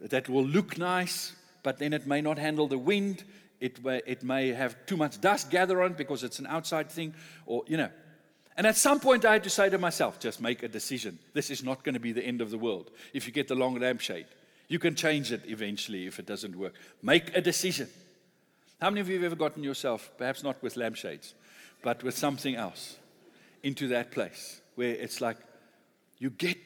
that 0.00 0.28
will 0.28 0.44
look 0.44 0.76
nice, 0.76 1.36
but 1.62 1.78
then 1.78 1.92
it 1.92 2.08
may 2.08 2.20
not 2.20 2.40
handle 2.40 2.66
the 2.66 2.76
wind? 2.76 3.22
It 3.60 3.84
may, 3.84 4.02
it 4.04 4.24
may 4.24 4.48
have 4.48 4.84
too 4.86 4.96
much 4.96 5.20
dust 5.20 5.48
gather 5.48 5.80
on 5.80 5.92
because 5.92 6.24
it's 6.24 6.40
an 6.40 6.46
outside 6.48 6.90
thing, 6.90 7.14
or, 7.46 7.62
you 7.68 7.76
know. 7.76 7.90
And 8.60 8.66
at 8.66 8.76
some 8.76 9.00
point, 9.00 9.24
I 9.24 9.32
had 9.32 9.44
to 9.44 9.48
say 9.48 9.70
to 9.70 9.78
myself, 9.78 10.20
just 10.20 10.38
make 10.38 10.62
a 10.62 10.68
decision. 10.68 11.18
This 11.32 11.48
is 11.48 11.64
not 11.64 11.82
going 11.82 11.94
to 11.94 11.98
be 11.98 12.12
the 12.12 12.22
end 12.22 12.42
of 12.42 12.50
the 12.50 12.58
world 12.58 12.90
if 13.14 13.26
you 13.26 13.32
get 13.32 13.48
the 13.48 13.54
long 13.54 13.80
lampshade. 13.80 14.26
You 14.68 14.78
can 14.78 14.94
change 14.94 15.32
it 15.32 15.44
eventually 15.46 16.06
if 16.06 16.18
it 16.18 16.26
doesn't 16.26 16.54
work. 16.54 16.74
Make 17.00 17.34
a 17.34 17.40
decision. 17.40 17.88
How 18.78 18.90
many 18.90 19.00
of 19.00 19.08
you 19.08 19.14
have 19.14 19.24
ever 19.24 19.34
gotten 19.34 19.62
yourself, 19.62 20.10
perhaps 20.18 20.42
not 20.42 20.62
with 20.62 20.76
lampshades, 20.76 21.32
but 21.82 22.02
with 22.02 22.18
something 22.18 22.54
else 22.54 22.98
into 23.62 23.88
that 23.88 24.10
place 24.10 24.60
where 24.74 24.90
it's 24.90 25.22
like 25.22 25.38
you 26.18 26.28
get, 26.28 26.58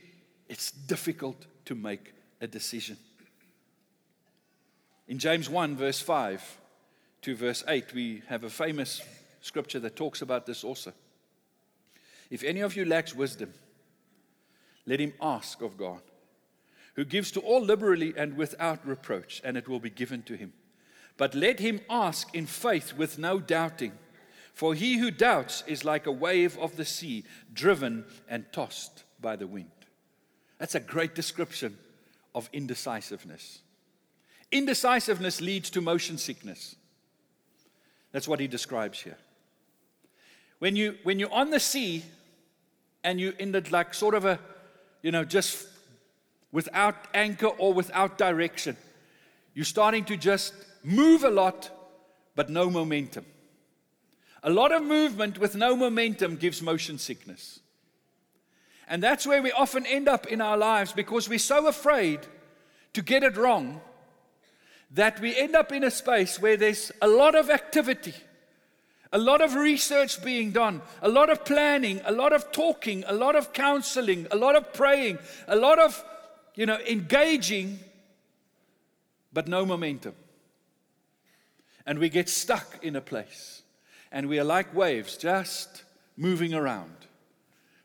it's 0.49 0.73
difficult 0.73 1.47
to 1.67 1.77
make 1.77 2.13
a 2.41 2.49
decision. 2.49 2.97
In 5.07 5.21
James 5.21 5.49
1, 5.49 5.77
verse 5.77 6.01
5 6.01 6.59
to 7.23 7.37
verse 7.37 7.63
8, 7.69 7.95
we 7.95 8.25
have 8.27 8.43
a 8.43 8.51
famous 8.51 9.01
scripture 9.43 9.79
that 9.79 9.95
talks 9.95 10.23
about 10.23 10.45
this 10.45 10.65
also. 10.65 10.93
If 12.35 12.43
any 12.43 12.62
of 12.62 12.75
you 12.75 12.85
lacks 12.85 13.14
wisdom, 13.14 13.55
let 14.87 14.99
him 14.99 15.12
ask 15.23 15.62
of 15.62 15.76
God, 15.76 16.00
who 16.95 17.05
gives 17.05 17.31
to 17.31 17.41
all 17.41 17.62
liberally 17.62 18.12
and 18.17 18.37
without 18.37 18.85
reproach, 18.85 19.41
and 19.45 19.57
it 19.57 19.69
will 19.69 19.79
be 19.79 19.88
given 19.88 20.25
to 20.25 20.35
him. 20.35 20.53
But 21.17 21.37
let 21.37 21.61
him 21.61 21.81
ask 21.88 22.35
in 22.35 22.47
faith 22.47 22.93
with 22.95 23.19
no 23.19 23.38
doubting. 23.38 23.93
For 24.53 24.75
he 24.75 24.99
who 24.99 25.12
doubts 25.12 25.62
is 25.69 25.85
like 25.85 26.09
a 26.09 26.11
wave 26.11 26.59
of 26.59 26.75
the 26.75 26.85
sea, 26.85 27.23
driven 27.53 28.05
and 28.29 28.53
tossed 28.53 29.05
by 29.21 29.37
the 29.37 29.47
wind. 29.47 29.71
That's 30.59 30.75
a 30.75 30.81
great 30.81 31.14
description 31.14 31.79
of 32.35 32.50
indecisiveness. 32.53 33.61
Indecisiveness 34.50 35.41
leads 35.41 35.71
to 35.71 35.81
motion 35.81 36.19
sickness. 36.19 36.75
That's 38.11 38.26
what 38.26 38.41
he 38.41 38.49
describes 38.49 39.00
here. 39.00 39.19
When, 40.59 40.75
you, 40.75 40.99
when 41.05 41.21
you're 41.21 41.33
on 41.33 41.50
the 41.50 41.61
sea 41.61 42.03
and 43.04 43.20
you're 43.20 43.32
in 43.34 43.52
the, 43.52 43.64
like 43.70 43.94
sort 43.94 44.14
of 44.14 44.25
a, 44.25 44.40
you 45.02 45.12
know, 45.12 45.25
just 45.25 45.68
without 46.50 46.96
anchor 47.14 47.46
or 47.46 47.73
without 47.73 48.18
direction, 48.18 48.76
you're 49.54 49.64
starting 49.64 50.04
to 50.06 50.16
just 50.16 50.54
move 50.82 51.23
a 51.23 51.30
lot, 51.30 51.70
but 52.34 52.50
no 52.50 52.68
momentum. 52.68 53.25
A 54.42 54.50
lot 54.50 54.73
of 54.73 54.82
movement 54.82 55.38
with 55.38 55.54
no 55.54 55.76
momentum 55.76 56.37
gives 56.37 56.61
motion 56.61 56.99
sickness. 56.99 57.61
And 58.88 59.02
that's 59.02 59.26
where 59.26 59.42
we 59.42 59.52
often 59.52 59.87
end 59.87 60.08
up 60.08 60.26
in 60.26 60.40
our 60.40 60.56
lives 60.56 60.92
because 60.92 61.28
we're 61.28 61.38
so 61.38 61.66
afraid 61.66 62.20
to 62.92 63.02
get 63.02 63.23
it 63.23 63.37
wrong 63.37 63.80
that 64.90 65.18
we 65.20 65.37
end 65.37 65.56
up 65.56 65.73
in 65.73 65.82
a 65.84 65.90
space 65.90 66.40
where 66.40 66.56
there's 66.56 66.92
a 67.02 67.08
lot 67.08 67.34
of 67.34 67.50
activity, 67.50 68.14
a 69.14 69.18
lot 69.18 69.40
of 69.40 69.54
research 69.54 70.23
being 70.25 70.50
done, 70.50 70.83
a 71.00 71.09
lot 71.09 71.30
of 71.30 71.44
planning, 71.44 72.00
a 72.04 72.11
lot 72.11 72.33
of 72.33 72.50
talking, 72.50 73.04
a 73.06 73.14
lot 73.14 73.37
of 73.37 73.52
counseling, 73.52 74.26
a 74.33 74.37
lot 74.37 74.56
of 74.56 74.75
praying, 74.75 75.18
a 75.47 75.54
lot 75.54 75.78
of, 75.78 76.04
you 76.56 76.66
know, 76.66 76.78
engaging, 76.88 77.78
but 79.33 79.47
no 79.47 79.64
momentum. 79.64 80.14
And 81.87 82.00
we 82.00 82.09
get 82.09 82.28
stuck 82.28 82.83
in 82.83 82.97
a 82.97 83.00
place 83.00 83.62
and 84.11 84.28
we 84.28 84.40
are 84.40 84.44
like 84.44 84.75
waves 84.75 85.16
just 85.16 85.85
moving 86.16 86.52
around 86.52 86.97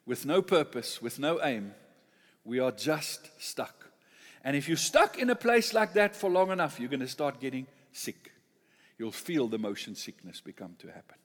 with 0.07 0.25
no 0.25 0.41
purpose, 0.41 0.99
with 0.99 1.19
no 1.19 1.39
aim. 1.43 1.75
We 2.43 2.59
are 2.59 2.71
just 2.71 3.29
stuck. 3.39 3.91
And 4.43 4.55
if 4.55 4.67
you're 4.67 4.77
stuck 4.77 5.19
in 5.19 5.29
a 5.29 5.35
place 5.35 5.75
like 5.75 5.93
that 5.93 6.15
for 6.15 6.29
long 6.31 6.49
enough, 6.49 6.79
you're 6.79 6.89
going 6.89 7.01
to 7.01 7.07
start 7.07 7.39
getting 7.39 7.67
sick. 7.91 8.31
You'll 8.99 9.11
feel 9.11 9.47
the 9.47 9.57
motion 9.57 9.95
sickness 9.95 10.41
become 10.41 10.75
to 10.79 10.87
happen. 10.87 11.15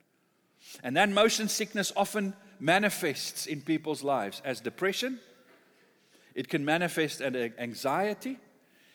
And 0.82 0.96
that 0.96 1.10
motion 1.10 1.48
sickness 1.48 1.92
often 1.94 2.32
manifests 2.58 3.44
in 3.46 3.60
people's 3.60 4.02
lives 4.02 4.40
as 4.44 4.60
depression. 4.60 5.20
It 6.34 6.48
can 6.48 6.64
manifest 6.64 7.20
as 7.20 7.52
anxiety. 7.58 8.38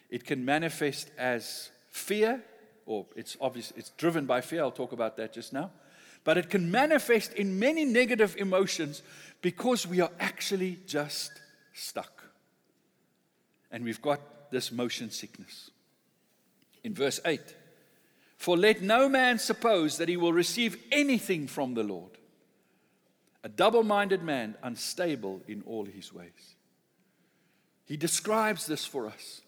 It 0.09 0.25
can 0.25 0.43
manifest 0.43 1.11
as 1.19 1.69
fear, 1.89 2.43
or 2.87 3.05
it's 3.15 3.37
obvious 3.39 3.71
it's 3.77 3.91
driven 3.91 4.25
by 4.25 4.41
fear. 4.41 4.63
I'll 4.63 4.71
talk 4.71 4.93
about 4.93 5.17
that 5.17 5.33
just 5.33 5.53
now 5.53 5.69
but 6.23 6.37
it 6.37 6.49
can 6.49 6.69
manifest 6.69 7.33
in 7.33 7.59
many 7.59 7.85
negative 7.85 8.35
emotions 8.37 9.01
because 9.41 9.87
we 9.87 10.01
are 10.01 10.11
actually 10.19 10.79
just 10.85 11.31
stuck. 11.73 12.23
And 13.71 13.83
we've 13.83 14.01
got 14.01 14.51
this 14.51 14.71
motion 14.71 15.11
sickness. 15.11 15.71
In 16.83 16.93
verse 16.93 17.19
8, 17.25 17.41
for 18.39 18.57
let 18.57 18.81
no 18.81 19.09
man 19.09 19.37
suppose 19.37 19.97
that 19.97 20.07
he 20.07 20.15
will 20.15 20.31
receive 20.31 20.81
anything 20.93 21.45
from 21.45 21.73
the 21.73 21.83
Lord. 21.83 22.11
A 23.43 23.49
double 23.49 23.83
minded 23.83 24.23
man, 24.23 24.55
unstable 24.63 25.41
in 25.45 25.61
all 25.65 25.83
his 25.83 26.13
ways. 26.13 26.55
He 27.85 27.97
describes 27.97 28.65
this 28.65 28.85
for 28.85 29.07
us. 29.07 29.41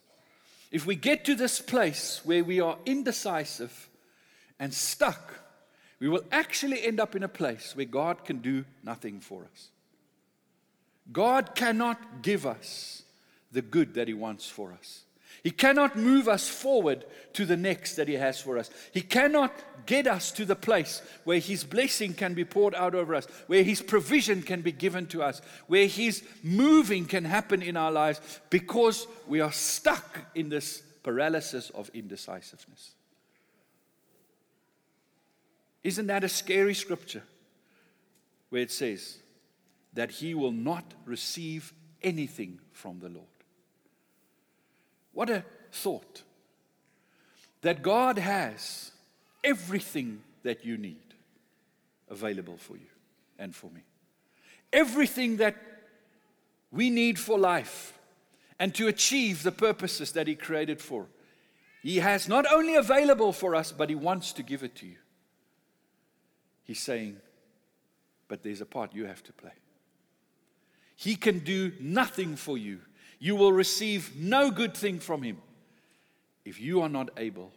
If 0.72 0.86
we 0.86 0.96
get 0.96 1.24
to 1.26 1.36
this 1.36 1.62
place 1.62 2.20
where 2.26 2.44
we 2.44 2.60
are 2.60 2.78
indecisive 2.86 3.90
and 4.60 4.74
stuck, 4.74 5.36
we 6.02 6.10
will 6.10 6.26
actually 6.30 6.86
end 6.86 7.00
up 7.00 7.16
in 7.16 7.24
a 7.24 7.30
place 7.30 7.74
where 7.74 7.86
God 7.86 8.26
can 8.26 8.40
do 8.40 8.66
nothing 8.84 9.22
for 9.22 9.44
us. 9.54 9.70
God 11.14 11.56
cannot 11.56 12.22
give 12.22 12.46
us 12.46 13.04
the 13.54 13.62
good 13.62 13.94
that 13.94 14.10
He 14.10 14.14
wants 14.14 14.50
for 14.50 14.74
us. 14.74 15.04
He 15.44 15.52
cannot 15.52 15.98
move 15.98 16.28
us 16.28 16.48
forward 16.48 17.06
to 17.34 17.46
the 17.46 17.58
next 17.58 17.96
that 17.96 18.08
He 18.08 18.14
has 18.16 18.40
for 18.40 18.58
us. 18.58 18.70
He 18.92 19.02
cannot 19.02 19.52
get 19.86 20.06
us 20.06 20.32
to 20.34 20.46
the 20.46 20.56
place 20.56 21.02
where 21.24 21.40
His 21.40 21.64
blessing 21.64 22.14
can 22.14 22.34
be 22.34 22.46
poured 22.46 22.76
out 22.76 22.94
over 22.94 23.16
us, 23.16 23.26
where 23.48 23.64
His 23.64 23.82
provision 23.82 24.44
can 24.44 24.62
be 24.62 24.72
given 24.72 25.08
to 25.08 25.24
us, 25.24 25.42
where 25.68 25.88
His 25.88 26.24
moving 26.44 27.06
can 27.06 27.26
happen 27.26 27.62
in 27.62 27.76
our 27.76 27.92
lives 27.92 28.22
because 28.50 29.08
we 29.28 29.42
are 29.42 29.52
stuck 29.52 30.20
in 30.36 30.50
this 30.50 30.84
paralysis 31.04 31.72
of 31.72 31.90
indecisiveness. 31.94 32.92
Isn't 35.84 36.08
that 36.08 36.24
a 36.24 36.30
scary 36.30 36.74
scripture 36.74 37.24
where 38.50 38.62
it 38.62 38.72
says 38.72 39.18
that 39.94 40.12
he 40.12 40.36
will 40.36 40.52
not 40.52 40.86
receive 41.06 41.74
anything 42.04 42.60
from 42.72 43.00
the 43.00 43.10
Lord? 43.10 43.26
What 45.13 45.30
a 45.30 45.44
thought 45.72 46.24
that 47.62 47.82
God 47.82 48.18
has 48.18 48.91
everything 49.44 50.22
that 50.44 50.65
you 50.65 50.77
need 50.77 50.98
available 52.10 52.58
for 52.58 52.74
you 52.74 52.88
and 53.38 53.56
for 53.56 53.68
me. 53.68 53.82
Everything 54.74 55.38
that 55.38 55.56
we 56.72 56.89
need 56.89 57.20
for 57.20 57.38
life 57.38 57.98
and 58.60 58.74
to 58.75 58.88
achieve 58.88 59.44
the 59.44 59.51
purposes 59.51 60.12
that 60.13 60.27
He 60.27 60.36
created 60.36 60.82
for. 60.82 61.08
He 61.82 61.98
has 61.98 62.27
not 62.27 62.46
only 62.51 62.75
available 62.75 63.34
for 63.34 63.56
us, 63.56 63.72
but 63.72 63.89
He 63.89 63.96
wants 63.96 64.34
to 64.34 64.44
give 64.44 64.63
it 64.63 64.75
to 64.77 64.86
you. 64.86 64.98
He's 66.63 66.80
saying, 66.80 67.18
but 68.27 68.44
there's 68.44 68.62
a 68.62 68.65
part 68.65 68.94
you 68.94 69.06
have 69.06 69.24
to 69.24 69.34
play. 69.34 69.51
He 70.96 71.15
can 71.15 71.39
do 71.39 71.74
nothing 71.80 72.36
for 72.36 72.58
you. 72.58 72.80
You 73.22 73.36
will 73.36 73.54
receive 73.54 74.16
no 74.16 74.50
good 74.50 74.75
thing 74.75 75.00
from 75.00 75.22
Him 75.22 75.38
if 76.44 76.60
you 76.60 76.82
are 76.82 76.90
not 76.90 77.12
able 77.18 77.51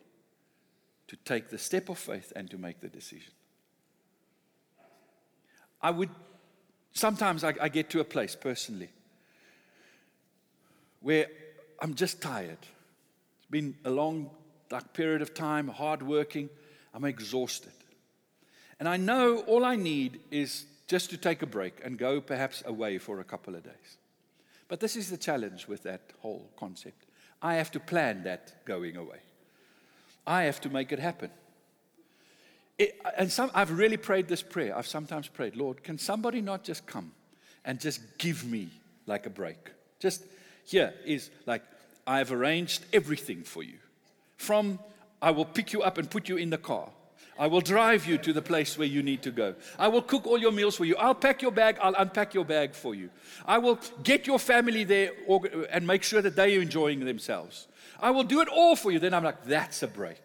to 1.08 1.16
take 1.24 1.48
the 1.48 1.56
step 1.56 1.88
of 1.88 1.98
faith 1.98 2.34
and 2.36 2.50
to 2.50 2.58
make 2.58 2.80
the 2.80 2.88
decision. 2.88 3.32
I 5.80 5.90
would 5.90 6.10
sometimes 6.92 7.44
I, 7.44 7.54
I 7.62 7.70
get 7.70 7.88
to 7.90 8.00
a 8.00 8.04
place 8.04 8.36
personally 8.36 8.90
where 11.00 11.28
I'm 11.80 11.94
just 11.94 12.20
tired. 12.20 12.58
It's 12.60 13.50
been 13.50 13.74
a 13.86 13.90
long 13.90 14.28
like, 14.70 14.92
period 14.92 15.22
of 15.22 15.32
time, 15.32 15.68
hard 15.68 16.02
working. 16.02 16.50
I'm 16.92 17.04
exhausted. 17.06 17.72
And 18.78 18.86
I 18.86 18.98
know 18.98 19.38
all 19.38 19.64
I 19.64 19.76
need 19.76 20.20
is 20.30 20.66
just 20.88 21.08
to 21.08 21.16
take 21.16 21.40
a 21.40 21.46
break 21.46 21.80
and 21.82 21.96
go 21.96 22.20
perhaps 22.20 22.62
away 22.66 22.98
for 22.98 23.20
a 23.20 23.24
couple 23.24 23.54
of 23.54 23.64
days. 23.64 23.96
But 24.68 24.80
this 24.80 24.96
is 24.96 25.10
the 25.10 25.16
challenge 25.16 25.68
with 25.68 25.82
that 25.82 26.00
whole 26.20 26.50
concept. 26.56 27.04
I 27.42 27.54
have 27.54 27.70
to 27.72 27.80
plan 27.80 28.22
that 28.24 28.64
going 28.64 28.96
away. 28.96 29.18
I 30.26 30.44
have 30.44 30.60
to 30.62 30.70
make 30.70 30.92
it 30.92 30.98
happen. 30.98 31.30
It, 32.78 32.98
and 33.16 33.30
some, 33.30 33.50
I've 33.54 33.70
really 33.70 33.96
prayed 33.96 34.26
this 34.26 34.42
prayer. 34.42 34.76
I've 34.76 34.86
sometimes 34.86 35.28
prayed, 35.28 35.54
Lord, 35.54 35.84
can 35.84 35.98
somebody 35.98 36.40
not 36.40 36.64
just 36.64 36.86
come 36.86 37.12
and 37.64 37.78
just 37.78 38.00
give 38.18 38.44
me 38.44 38.68
like 39.06 39.26
a 39.26 39.30
break? 39.30 39.58
Just 40.00 40.24
here 40.64 40.94
is 41.04 41.30
like, 41.46 41.62
I've 42.06 42.32
arranged 42.32 42.84
everything 42.92 43.42
for 43.42 43.62
you. 43.62 43.78
From 44.36 44.78
I 45.22 45.30
will 45.30 45.44
pick 45.44 45.72
you 45.72 45.82
up 45.82 45.98
and 45.98 46.10
put 46.10 46.28
you 46.28 46.36
in 46.36 46.50
the 46.50 46.58
car. 46.58 46.88
I 47.38 47.48
will 47.48 47.60
drive 47.60 48.06
you 48.06 48.16
to 48.18 48.32
the 48.32 48.42
place 48.42 48.78
where 48.78 48.86
you 48.86 49.02
need 49.02 49.22
to 49.22 49.30
go. 49.30 49.54
I 49.78 49.88
will 49.88 50.02
cook 50.02 50.26
all 50.26 50.38
your 50.38 50.52
meals 50.52 50.76
for 50.76 50.84
you. 50.84 50.96
I'll 50.96 51.14
pack 51.14 51.42
your 51.42 51.50
bag. 51.50 51.78
I'll 51.80 51.94
unpack 51.96 52.32
your 52.32 52.44
bag 52.44 52.74
for 52.74 52.94
you. 52.94 53.10
I 53.44 53.58
will 53.58 53.78
get 54.02 54.26
your 54.26 54.38
family 54.38 54.84
there 54.84 55.10
and 55.70 55.86
make 55.86 56.04
sure 56.04 56.22
that 56.22 56.36
they 56.36 56.56
are 56.56 56.62
enjoying 56.62 57.04
themselves. 57.04 57.66
I 58.00 58.10
will 58.10 58.22
do 58.22 58.40
it 58.40 58.48
all 58.48 58.76
for 58.76 58.90
you. 58.90 58.98
Then 58.98 59.14
I'm 59.14 59.24
like, 59.24 59.44
that's 59.44 59.82
a 59.82 59.88
break. 59.88 60.20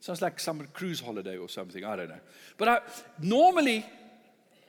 Sounds 0.00 0.22
like 0.22 0.38
some 0.38 0.68
cruise 0.72 1.00
holiday 1.00 1.36
or 1.36 1.48
something. 1.48 1.84
I 1.84 1.96
don't 1.96 2.08
know. 2.08 2.20
But 2.56 2.68
I, 2.68 2.80
normally, 3.20 3.84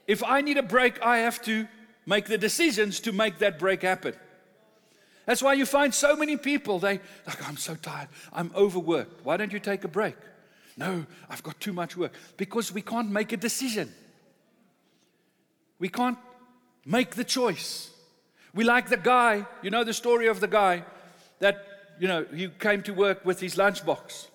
if 0.07 0.23
I 0.23 0.41
need 0.41 0.57
a 0.57 0.63
break, 0.63 0.99
I 1.03 1.19
have 1.19 1.41
to 1.43 1.67
make 2.07 2.25
the 2.25 2.37
decisions 2.37 2.99
to 3.01 3.11
make 3.11 3.37
that 3.39 3.59
break 3.59 3.83
happen. 3.83 4.15
That's 5.27 5.43
why 5.43 5.53
you 5.53 5.65
find 5.65 5.93
so 5.93 6.15
many 6.15 6.37
people, 6.37 6.79
they 6.79 7.01
like, 7.27 7.47
I'm 7.47 7.57
so 7.57 7.75
tired, 7.75 8.07
I'm 8.31 8.49
overworked. 8.55 9.25
Why 9.25 9.35
don't 9.37 9.51
you 9.51 9.59
take 9.59 9.83
a 9.83 9.89
break? 9.89 10.15
No, 10.77 11.05
I've 11.27 11.41
got 11.41 11.59
too 11.59 11.73
much 11.73 11.97
work. 11.97 12.13
Because 12.37 12.71
we 12.71 12.83
can't 12.83 13.09
make 13.09 13.33
a 13.33 13.37
decision. 13.37 13.91
We 15.79 15.89
can't 15.89 16.17
make 16.85 17.15
the 17.15 17.23
choice. 17.23 17.89
We 18.53 18.63
like 18.63 18.89
the 18.89 18.97
guy, 18.97 19.45
you 19.61 19.71
know 19.71 19.83
the 19.83 19.93
story 19.93 20.27
of 20.27 20.39
the 20.39 20.47
guy 20.47 20.83
that, 21.39 21.65
you 21.99 22.07
know, 22.07 22.25
he 22.33 22.47
came 22.47 22.83
to 22.83 22.93
work 22.93 23.25
with 23.25 23.39
his 23.39 23.55
lunchbox. 23.55 24.27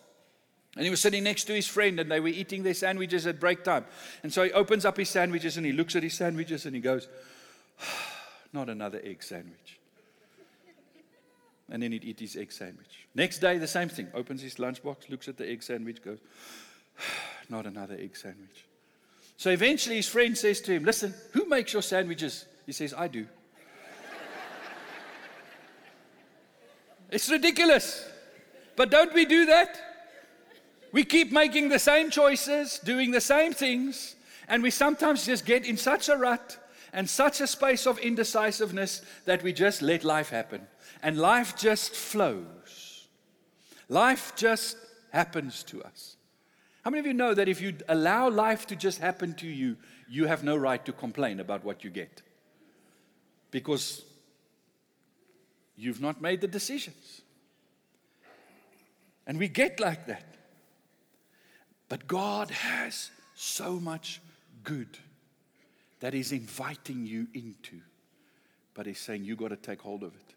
And 0.76 0.84
he 0.84 0.90
was 0.90 1.00
sitting 1.00 1.22
next 1.22 1.44
to 1.44 1.54
his 1.54 1.66
friend, 1.66 2.00
and 2.00 2.10
they 2.10 2.20
were 2.20 2.28
eating 2.28 2.62
their 2.62 2.74
sandwiches 2.74 3.26
at 3.26 3.38
break 3.38 3.62
time. 3.62 3.84
And 4.22 4.32
so 4.32 4.44
he 4.44 4.52
opens 4.52 4.84
up 4.84 4.96
his 4.96 5.10
sandwiches 5.10 5.56
and 5.56 5.66
he 5.66 5.72
looks 5.72 5.96
at 5.96 6.02
his 6.02 6.14
sandwiches 6.14 6.66
and 6.66 6.74
he 6.74 6.80
goes, 6.80 7.08
Not 8.52 8.68
another 8.68 9.00
egg 9.04 9.22
sandwich. 9.22 9.78
And 11.72 11.82
then 11.82 11.92
he'd 11.92 12.04
eat 12.04 12.20
his 12.20 12.36
egg 12.36 12.52
sandwich. 12.52 13.08
Next 13.14 13.38
day, 13.38 13.56
the 13.56 13.66
same 13.66 13.88
thing. 13.88 14.08
Opens 14.12 14.42
his 14.42 14.56
lunchbox, 14.56 15.08
looks 15.08 15.26
at 15.26 15.38
the 15.38 15.48
egg 15.48 15.62
sandwich, 15.62 16.04
goes, 16.04 16.18
Not 17.48 17.66
another 17.66 17.94
egg 17.94 18.14
sandwich. 18.14 18.66
So 19.38 19.48
eventually 19.48 19.96
his 19.96 20.06
friend 20.06 20.36
says 20.36 20.60
to 20.60 20.72
him, 20.74 20.84
Listen, 20.84 21.14
who 21.32 21.46
makes 21.46 21.72
your 21.72 21.80
sandwiches? 21.80 22.44
He 22.66 22.72
says, 22.72 22.92
I 22.92 23.08
do. 23.08 23.26
it's 27.10 27.30
ridiculous. 27.30 28.06
But 28.76 28.90
don't 28.90 29.14
we 29.14 29.24
do 29.24 29.46
that? 29.46 29.80
We 30.92 31.04
keep 31.04 31.32
making 31.32 31.70
the 31.70 31.78
same 31.78 32.10
choices, 32.10 32.80
doing 32.80 33.12
the 33.12 33.20
same 33.20 33.54
things, 33.54 34.14
and 34.46 34.62
we 34.62 34.70
sometimes 34.70 35.24
just 35.24 35.46
get 35.46 35.64
in 35.64 35.78
such 35.78 36.10
a 36.10 36.18
rut 36.18 36.58
and 36.92 37.08
such 37.08 37.40
a 37.40 37.46
space 37.46 37.86
of 37.86 37.98
indecisiveness 37.98 39.00
that 39.24 39.42
we 39.42 39.54
just 39.54 39.80
let 39.80 40.04
life 40.04 40.28
happen. 40.28 40.66
And 41.02 41.18
life 41.18 41.56
just 41.56 41.94
flows. 41.94 43.08
Life 43.88 44.34
just 44.36 44.76
happens 45.10 45.62
to 45.64 45.82
us. 45.82 46.16
How 46.82 46.90
many 46.90 47.00
of 47.00 47.06
you 47.06 47.14
know 47.14 47.34
that 47.34 47.48
if 47.48 47.60
you 47.60 47.74
allow 47.88 48.28
life 48.28 48.66
to 48.68 48.76
just 48.76 48.98
happen 48.98 49.34
to 49.34 49.46
you, 49.46 49.76
you 50.08 50.26
have 50.26 50.42
no 50.42 50.56
right 50.56 50.84
to 50.84 50.92
complain 50.92 51.40
about 51.40 51.64
what 51.64 51.84
you 51.84 51.90
get? 51.90 52.22
Because 53.50 54.04
you've 55.76 56.00
not 56.00 56.20
made 56.20 56.40
the 56.40 56.48
decisions. 56.48 57.22
And 59.26 59.38
we 59.38 59.48
get 59.48 59.78
like 59.78 60.06
that. 60.06 60.36
But 61.88 62.06
God 62.06 62.50
has 62.50 63.10
so 63.34 63.78
much 63.78 64.20
good 64.64 64.98
that 66.00 66.14
He's 66.14 66.32
inviting 66.32 67.06
you 67.06 67.28
into. 67.34 67.80
But 68.74 68.86
He's 68.86 68.98
saying, 68.98 69.24
you 69.24 69.36
got 69.36 69.48
to 69.48 69.56
take 69.56 69.82
hold 69.82 70.02
of 70.02 70.14
it. 70.14 70.34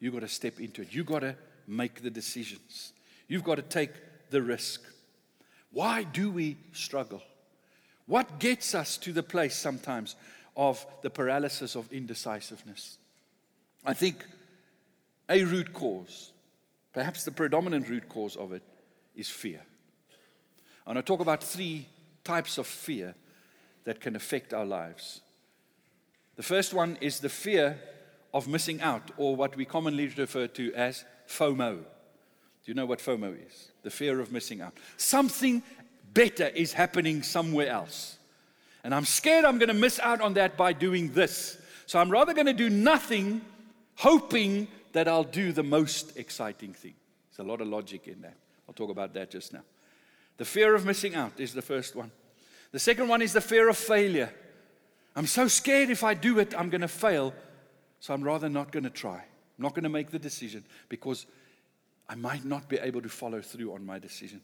You 0.00 0.10
got 0.10 0.20
to 0.20 0.28
step 0.28 0.58
into 0.58 0.82
it. 0.82 0.88
You've 0.90 1.06
got 1.06 1.20
to 1.20 1.36
make 1.66 2.02
the 2.02 2.10
decisions. 2.10 2.92
You've 3.28 3.44
got 3.44 3.56
to 3.56 3.62
take 3.62 3.92
the 4.30 4.42
risk. 4.42 4.82
Why 5.72 6.02
do 6.02 6.30
we 6.30 6.56
struggle? 6.72 7.22
What 8.06 8.40
gets 8.40 8.74
us 8.74 8.96
to 8.98 9.12
the 9.12 9.22
place 9.22 9.54
sometimes 9.54 10.16
of 10.56 10.84
the 11.02 11.10
paralysis 11.10 11.76
of 11.76 11.92
indecisiveness? 11.92 12.98
I 13.84 13.94
think 13.94 14.26
a 15.28 15.44
root 15.44 15.72
cause, 15.72 16.32
perhaps 16.92 17.24
the 17.24 17.30
predominant 17.30 17.88
root 17.88 18.08
cause 18.08 18.34
of 18.34 18.52
it, 18.52 18.62
is 19.14 19.28
fear. 19.28 19.60
And 20.86 20.98
I 20.98 21.02
talk 21.02 21.20
about 21.20 21.44
three 21.44 21.86
types 22.24 22.58
of 22.58 22.66
fear 22.66 23.14
that 23.84 24.00
can 24.00 24.16
affect 24.16 24.52
our 24.52 24.64
lives. 24.64 25.20
The 26.36 26.42
first 26.42 26.74
one 26.74 26.98
is 27.00 27.20
the 27.20 27.28
fear 27.28 27.78
of 28.32 28.48
missing 28.48 28.80
out, 28.80 29.10
or 29.16 29.34
what 29.36 29.56
we 29.56 29.64
commonly 29.64 30.06
refer 30.08 30.46
to 30.46 30.72
as 30.74 31.04
FOMO. 31.28 31.78
Do 31.78 31.84
you 32.66 32.74
know 32.74 32.86
what 32.86 32.98
FOMO 32.98 33.36
is? 33.46 33.70
The 33.82 33.90
fear 33.90 34.20
of 34.20 34.32
missing 34.32 34.60
out. 34.60 34.74
Something 34.96 35.62
better 36.12 36.48
is 36.48 36.72
happening 36.72 37.22
somewhere 37.22 37.68
else. 37.68 38.18
And 38.84 38.94
I'm 38.94 39.04
scared 39.04 39.44
I'm 39.44 39.58
going 39.58 39.68
to 39.68 39.74
miss 39.74 39.98
out 39.98 40.20
on 40.20 40.34
that 40.34 40.56
by 40.56 40.72
doing 40.72 41.12
this. 41.12 41.60
So 41.86 41.98
I'm 41.98 42.10
rather 42.10 42.32
going 42.32 42.46
to 42.46 42.52
do 42.52 42.70
nothing, 42.70 43.40
hoping 43.96 44.68
that 44.92 45.08
I'll 45.08 45.24
do 45.24 45.52
the 45.52 45.62
most 45.62 46.16
exciting 46.16 46.72
thing. 46.72 46.94
There's 47.30 47.46
a 47.46 47.48
lot 47.50 47.60
of 47.60 47.68
logic 47.68 48.08
in 48.08 48.20
that. 48.22 48.36
I'll 48.68 48.74
talk 48.74 48.90
about 48.90 49.14
that 49.14 49.30
just 49.30 49.52
now. 49.52 49.62
The 50.36 50.44
fear 50.44 50.74
of 50.74 50.86
missing 50.86 51.14
out 51.14 51.32
is 51.38 51.52
the 51.52 51.62
first 51.62 51.94
one. 51.94 52.10
The 52.72 52.78
second 52.78 53.08
one 53.08 53.20
is 53.22 53.32
the 53.32 53.40
fear 53.40 53.68
of 53.68 53.76
failure. 53.76 54.32
I'm 55.16 55.26
so 55.26 55.48
scared 55.48 55.90
if 55.90 56.04
I 56.04 56.14
do 56.14 56.38
it, 56.38 56.54
I'm 56.56 56.70
going 56.70 56.80
to 56.80 56.88
fail. 56.88 57.34
So 58.00 58.14
I'm 58.14 58.22
rather 58.22 58.48
not 58.48 58.72
going 58.72 58.84
to 58.84 58.90
try. 58.90 59.16
I'm 59.16 59.62
not 59.62 59.74
going 59.74 59.84
to 59.84 59.90
make 59.90 60.10
the 60.10 60.18
decision 60.18 60.64
because 60.88 61.26
I 62.08 62.14
might 62.14 62.44
not 62.44 62.68
be 62.68 62.78
able 62.78 63.02
to 63.02 63.08
follow 63.08 63.40
through 63.40 63.72
on 63.72 63.86
my 63.86 63.98
decision. 63.98 64.40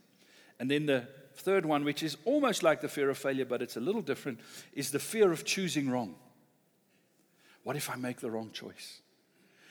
And 0.61 0.71
then 0.71 0.87
the 0.87 1.09
third 1.35 1.67
one, 1.67 1.85
which 1.85 2.03
is 2.03 2.17
almost 2.25 2.63
like 2.63 2.81
the 2.81 2.89
fear 2.89 3.11
of 3.11 3.19
failure, 3.19 3.45
but 3.45 3.63
it's 3.63 3.77
a 3.77 3.81
little 3.81 4.03
different, 4.03 4.41
is 4.73 4.91
the 4.91 4.99
fear 4.99 5.33
of 5.33 5.45
choosing 5.45 5.91
wrong. 5.91 6.15
What 7.65 7.77
if 7.77 7.91
I 7.91 7.97
make 7.97 8.21
the 8.21 8.31
wrong 8.31 8.51
choice? 8.53 9.01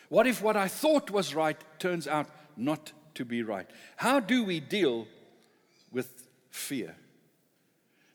What 0.10 0.28
if 0.28 0.42
what 0.42 0.58
I 0.58 0.68
thought 0.68 1.10
was 1.10 1.34
right 1.34 1.58
turns 1.80 2.08
out 2.08 2.28
not 2.58 2.92
to 3.16 3.26
be 3.26 3.42
right? 3.42 3.70
How 3.96 4.20
do 4.20 4.44
we 4.44 4.60
deal 4.60 5.08
with 5.96 6.28
fear. 6.50 6.96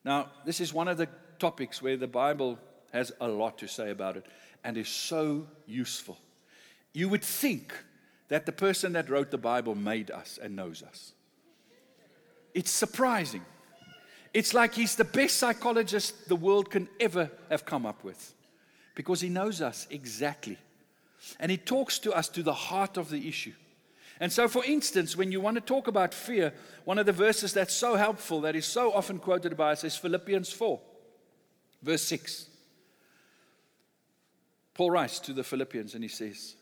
Now, 0.04 0.30
this 0.44 0.61
is 0.61 0.72
one 0.72 0.87
of 0.87 0.98
the 0.98 1.09
topics 1.38 1.80
where 1.80 1.96
the 1.96 2.06
Bible 2.06 2.59
has 2.92 3.11
a 3.20 3.28
lot 3.28 3.59
to 3.59 3.66
say 3.66 3.90
about 3.90 4.16
it 4.16 4.26
and 4.64 4.77
is 4.77 4.88
so 4.88 5.46
useful. 5.66 6.18
You 6.92 7.09
would 7.09 7.25
think 7.25 7.73
that 8.29 8.46
the 8.46 8.53
person 8.53 8.92
that 8.92 9.11
wrote 9.11 9.31
the 9.31 9.38
Bible 9.38 9.75
made 9.75 10.11
us 10.11 10.38
and 10.40 10.57
knows 10.57 10.83
us. 10.83 11.12
It's 12.55 12.70
surprising. 12.70 13.44
It's 14.33 14.55
like 14.55 14.75
he's 14.75 14.96
the 14.96 15.05
best 15.05 15.37
psychologist 15.37 16.29
the 16.29 16.37
world 16.37 16.70
can 16.70 16.88
ever 16.99 17.31
have 17.49 17.64
come 17.64 17.87
up 17.87 18.05
with 18.05 18.35
because 18.94 19.20
he 19.20 19.29
knows 19.29 19.61
us 19.61 19.87
exactly. 19.90 20.59
And 21.38 21.51
he 21.51 21.57
talks 21.57 21.99
to 22.01 22.12
us 22.12 22.29
to 22.31 22.42
the 22.42 22.55
heart 22.55 22.96
of 22.96 23.11
the 23.11 23.29
issue. 23.29 23.53
And 24.20 24.31
so, 24.31 24.49
for 24.49 24.64
instance, 24.64 25.16
when 25.16 25.33
you 25.33 25.40
want 25.40 25.57
to 25.57 25.62
talk 25.62 25.88
about 25.88 26.12
fear, 26.12 26.53
one 26.85 26.99
of 26.99 27.07
the 27.07 27.12
verses 27.12 27.55
that's 27.55 27.75
so 27.75 27.96
helpful, 27.96 28.42
that 28.42 28.55
is 28.55 28.66
so 28.66 28.92
often 28.92 29.18
quoted 29.18 29.57
by 29.57 29.73
us, 29.73 29.83
is 29.83 29.96
Philippians 29.96 30.53
4, 30.53 30.79
verse 31.83 32.03
6. 32.03 32.49
Paul 34.81 34.93
writes 34.93 35.21
to 35.21 35.35
the 35.35 35.45
Philippians 35.45 35.93
and 35.93 36.03
he 36.03 36.09
says, 36.09 36.57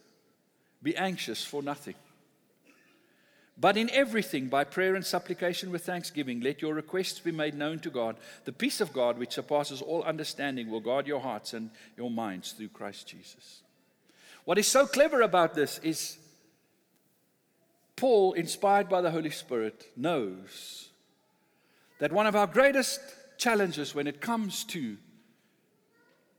Be 0.82 0.96
anxious 0.96 1.44
for 1.44 1.62
nothing. 1.62 1.94
But 3.56 3.76
in 3.76 3.88
everything, 3.90 4.48
by 4.48 4.64
prayer 4.64 4.96
and 4.96 5.06
supplication 5.06 5.70
with 5.70 5.86
thanksgiving, 5.86 6.40
let 6.40 6.60
your 6.60 6.74
requests 6.74 7.20
be 7.20 7.30
made 7.30 7.54
known 7.54 7.78
to 7.78 7.90
God. 7.90 8.16
The 8.44 8.50
peace 8.50 8.80
of 8.80 8.92
God, 8.92 9.18
which 9.18 9.34
surpasses 9.34 9.80
all 9.80 10.02
understanding, 10.02 10.68
will 10.68 10.80
guard 10.80 11.06
your 11.06 11.20
hearts 11.20 11.52
and 11.54 11.70
your 11.96 12.10
minds 12.10 12.50
through 12.50 12.70
Christ 12.70 13.06
Jesus. 13.06 13.62
What 14.44 14.58
is 14.58 14.66
so 14.66 14.84
clever 14.84 15.20
about 15.20 15.54
this 15.54 15.78
is 15.84 16.18
Paul, 17.94 18.32
inspired 18.32 18.88
by 18.88 19.00
the 19.00 19.12
Holy 19.12 19.30
Spirit, 19.30 19.92
knows 19.96 20.88
that 22.00 22.10
one 22.10 22.26
of 22.26 22.34
our 22.34 22.48
greatest 22.48 22.98
challenges 23.36 23.94
when 23.94 24.08
it 24.08 24.20
comes 24.20 24.64
to 24.64 24.96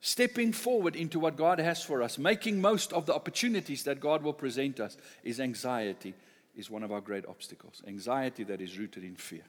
stepping 0.01 0.53
forward 0.53 0.95
into 0.95 1.19
what 1.19 1.35
God 1.35 1.59
has 1.59 1.83
for 1.83 2.01
us, 2.01 2.17
making 2.17 2.61
most 2.61 2.93
of 2.93 3.05
the 3.05 3.13
opportunities 3.13 3.83
that 3.83 3.99
God 3.99 4.23
will 4.23 4.33
present 4.33 4.79
us, 4.79 4.97
is 5.23 5.39
anxiety, 5.39 6.13
is 6.55 6.69
one 6.69 6.83
of 6.83 6.91
our 6.91 7.01
great 7.01 7.25
obstacles. 7.27 7.81
Anxiety 7.87 8.43
that 8.45 8.61
is 8.61 8.77
rooted 8.77 9.03
in 9.03 9.15
fear. 9.15 9.43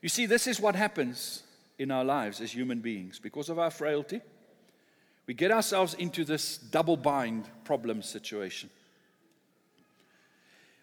You 0.00 0.08
see, 0.08 0.26
this 0.26 0.46
is 0.46 0.60
what 0.60 0.74
happens 0.74 1.42
in 1.78 1.90
our 1.90 2.04
lives 2.04 2.40
as 2.40 2.52
human 2.52 2.80
beings 2.80 3.18
because 3.18 3.48
of 3.48 3.58
our 3.58 3.70
frailty. 3.70 4.20
We 5.26 5.34
get 5.34 5.50
ourselves 5.50 5.94
into 5.94 6.24
this 6.24 6.56
double 6.58 6.96
bind 6.96 7.48
problem 7.64 8.02
situation. 8.02 8.70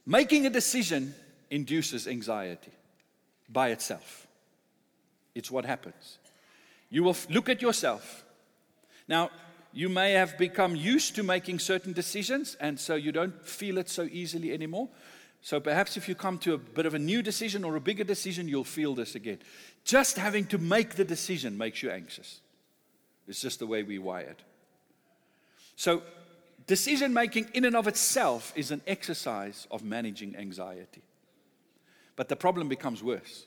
Making 0.05 0.45
a 0.45 0.49
decision 0.49 1.13
induces 1.49 2.07
anxiety 2.07 2.71
by 3.49 3.69
itself. 3.69 4.27
It's 5.35 5.51
what 5.51 5.65
happens. 5.65 6.17
You 6.89 7.03
will 7.03 7.17
look 7.29 7.49
at 7.49 7.61
yourself. 7.61 8.23
Now, 9.07 9.29
you 9.73 9.89
may 9.89 10.13
have 10.13 10.37
become 10.37 10.75
used 10.75 11.15
to 11.15 11.23
making 11.23 11.59
certain 11.59 11.93
decisions, 11.93 12.55
and 12.59 12.79
so 12.79 12.95
you 12.95 13.11
don't 13.11 13.45
feel 13.45 13.77
it 13.77 13.89
so 13.89 14.03
easily 14.03 14.53
anymore. 14.53 14.89
So 15.41 15.59
perhaps 15.59 15.97
if 15.97 16.09
you 16.09 16.15
come 16.15 16.39
to 16.39 16.55
a 16.55 16.57
bit 16.57 16.85
of 16.85 16.93
a 16.93 16.99
new 16.99 17.21
decision 17.21 17.63
or 17.63 17.75
a 17.75 17.79
bigger 17.79 18.03
decision, 18.03 18.47
you'll 18.47 18.63
feel 18.63 18.95
this 18.95 19.15
again. 19.15 19.39
Just 19.83 20.17
having 20.17 20.45
to 20.47 20.57
make 20.57 20.95
the 20.95 21.05
decision 21.05 21.57
makes 21.57 21.83
you 21.83 21.91
anxious. 21.91 22.41
It's 23.27 23.41
just 23.41 23.59
the 23.59 23.67
way 23.67 23.83
we're 23.83 24.01
wired. 24.01 24.41
So, 25.75 26.01
decision 26.65 27.13
making 27.13 27.49
in 27.53 27.65
and 27.65 27.75
of 27.75 27.87
itself 27.87 28.51
is 28.55 28.71
an 28.71 28.81
exercise 28.87 29.67
of 29.69 29.83
managing 29.83 30.35
anxiety. 30.35 31.03
But 32.15 32.29
the 32.29 32.35
problem 32.35 32.67
becomes 32.67 33.03
worse. 33.03 33.45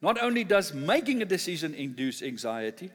Not 0.00 0.20
only 0.20 0.44
does 0.44 0.72
making 0.72 1.20
a 1.20 1.26
decision 1.26 1.74
induce 1.74 2.22
anxiety, 2.22 2.90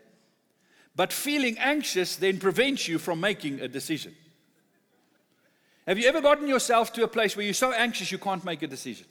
but 0.96 1.14
feeling 1.14 1.58
anxious 1.60 2.16
then 2.16 2.40
prevents 2.40 2.88
you 2.88 3.00
from 3.00 3.20
making 3.20 3.62
a 3.62 3.68
decision. 3.68 4.16
Have 5.88 5.98
you 5.98 6.08
ever 6.08 6.22
gotten 6.22 6.48
yourself 6.48 6.94
to 6.94 7.04
a 7.04 7.08
place 7.08 7.36
where 7.36 7.44
you're 7.44 7.54
so 7.54 7.72
anxious 7.72 8.12
you 8.12 8.18
can't 8.18 8.44
make 8.44 8.62
a 8.62 8.68
decision? 8.68 9.08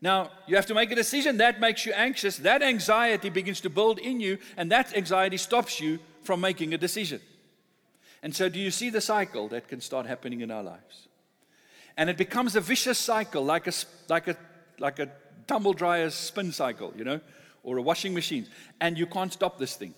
Now, 0.00 0.30
you 0.46 0.56
have 0.56 0.66
to 0.66 0.74
make 0.74 0.92
a 0.92 0.94
decision 0.94 1.38
that 1.38 1.58
makes 1.58 1.84
you 1.84 1.92
anxious. 1.92 2.36
That 2.36 2.62
anxiety 2.62 3.30
begins 3.30 3.60
to 3.62 3.70
build 3.70 3.98
in 3.98 4.20
you, 4.20 4.38
and 4.56 4.70
that 4.70 4.96
anxiety 4.96 5.36
stops 5.36 5.80
you 5.80 5.98
from 6.22 6.40
making 6.40 6.72
a 6.74 6.78
decision. 6.78 7.20
And 8.22 8.34
so, 8.34 8.48
do 8.48 8.60
you 8.60 8.70
see 8.70 8.90
the 8.90 9.00
cycle 9.00 9.48
that 9.48 9.68
can 9.68 9.80
start 9.80 10.06
happening 10.06 10.40
in 10.40 10.50
our 10.50 10.62
lives? 10.62 11.08
And 11.96 12.08
it 12.08 12.16
becomes 12.16 12.54
a 12.54 12.60
vicious 12.60 12.98
cycle, 12.98 13.44
like 13.44 13.66
a, 13.66 13.72
like 14.08 14.28
a, 14.28 14.36
like 14.78 14.98
a 15.00 15.08
tumble 15.48 15.72
dryer's 15.72 16.14
spin 16.14 16.52
cycle, 16.52 16.92
you 16.96 17.04
know, 17.04 17.20
or 17.64 17.78
a 17.78 17.82
washing 17.82 18.14
machine. 18.14 18.46
And 18.80 18.96
you 18.96 19.06
can't 19.06 19.32
stop 19.32 19.58
this 19.58 19.74
thing. 19.74 19.94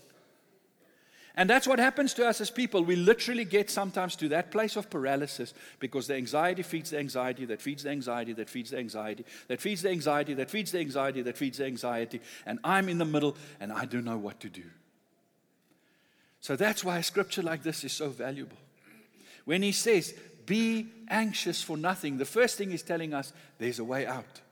And 1.40 1.48
that's 1.48 1.66
what 1.66 1.78
happens 1.78 2.12
to 2.14 2.28
us 2.28 2.42
as 2.42 2.50
people. 2.50 2.84
We 2.84 2.96
literally 2.96 3.46
get 3.46 3.70
sometimes 3.70 4.14
to 4.16 4.28
that 4.28 4.50
place 4.50 4.76
of 4.76 4.90
paralysis 4.90 5.54
because 5.78 6.06
the 6.06 6.14
anxiety 6.14 6.62
feeds 6.62 6.90
the 6.90 6.98
anxiety, 6.98 7.46
that 7.46 7.62
feeds 7.62 7.82
the 7.82 7.88
anxiety, 7.88 8.34
that 8.34 8.50
feeds 8.50 8.68
the 8.72 8.76
anxiety, 8.76 9.24
that 9.48 9.58
feeds 9.58 9.80
the 9.80 9.88
anxiety, 9.88 10.34
that 10.34 10.50
feeds 10.50 10.70
the 10.70 10.80
anxiety, 10.80 11.22
that 11.22 11.38
feeds 11.38 11.56
the 11.56 11.64
anxiety. 11.64 12.20
And 12.44 12.58
I'm 12.62 12.90
in 12.90 12.98
the 12.98 13.06
middle 13.06 13.38
and 13.58 13.72
I 13.72 13.86
don't 13.86 14.04
know 14.04 14.18
what 14.18 14.38
to 14.40 14.50
do. 14.50 14.64
So 16.42 16.56
that's 16.56 16.84
why 16.84 16.98
a 16.98 17.02
scripture 17.02 17.40
like 17.40 17.62
this 17.62 17.84
is 17.84 17.92
so 17.94 18.10
valuable. 18.10 18.58
When 19.46 19.62
he 19.62 19.72
says, 19.72 20.12
Be 20.44 20.88
anxious 21.08 21.62
for 21.62 21.78
nothing, 21.78 22.18
the 22.18 22.26
first 22.26 22.58
thing 22.58 22.70
he's 22.70 22.82
telling 22.82 23.14
us, 23.14 23.32
there's 23.56 23.78
a 23.78 23.84
way 23.84 24.04
out. 24.04 24.42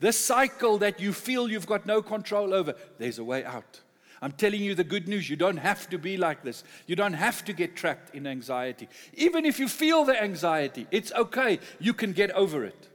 This 0.00 0.18
cycle 0.18 0.78
that 0.78 0.98
you 0.98 1.12
feel 1.12 1.46
you've 1.46 1.66
got 1.66 1.84
no 1.84 2.00
control 2.00 2.54
over, 2.54 2.74
there's 2.96 3.18
a 3.18 3.24
way 3.24 3.44
out. 3.44 3.82
I'm 4.22 4.32
telling 4.32 4.62
you 4.62 4.74
the 4.74 4.84
good 4.84 5.08
news. 5.08 5.28
You 5.28 5.36
don't 5.36 5.56
have 5.56 5.88
to 5.90 5.98
be 5.98 6.16
like 6.16 6.42
this. 6.42 6.64
You 6.86 6.96
don't 6.96 7.14
have 7.14 7.44
to 7.44 7.52
get 7.52 7.76
trapped 7.76 8.14
in 8.14 8.26
anxiety. 8.26 8.88
Even 9.14 9.44
if 9.44 9.58
you 9.58 9.68
feel 9.68 10.04
the 10.04 10.20
anxiety, 10.20 10.86
it's 10.90 11.12
okay. 11.12 11.58
You 11.80 11.92
can 11.92 12.12
get 12.12 12.30
over 12.32 12.64
it. 12.64 12.88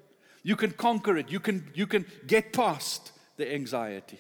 You 0.44 0.56
can 0.56 0.72
conquer 0.72 1.18
it. 1.18 1.30
You 1.30 1.40
can, 1.40 1.70
you 1.74 1.86
can 1.86 2.06
get 2.26 2.54
past 2.54 3.12
the 3.38 3.54
anxiety. 3.54 4.20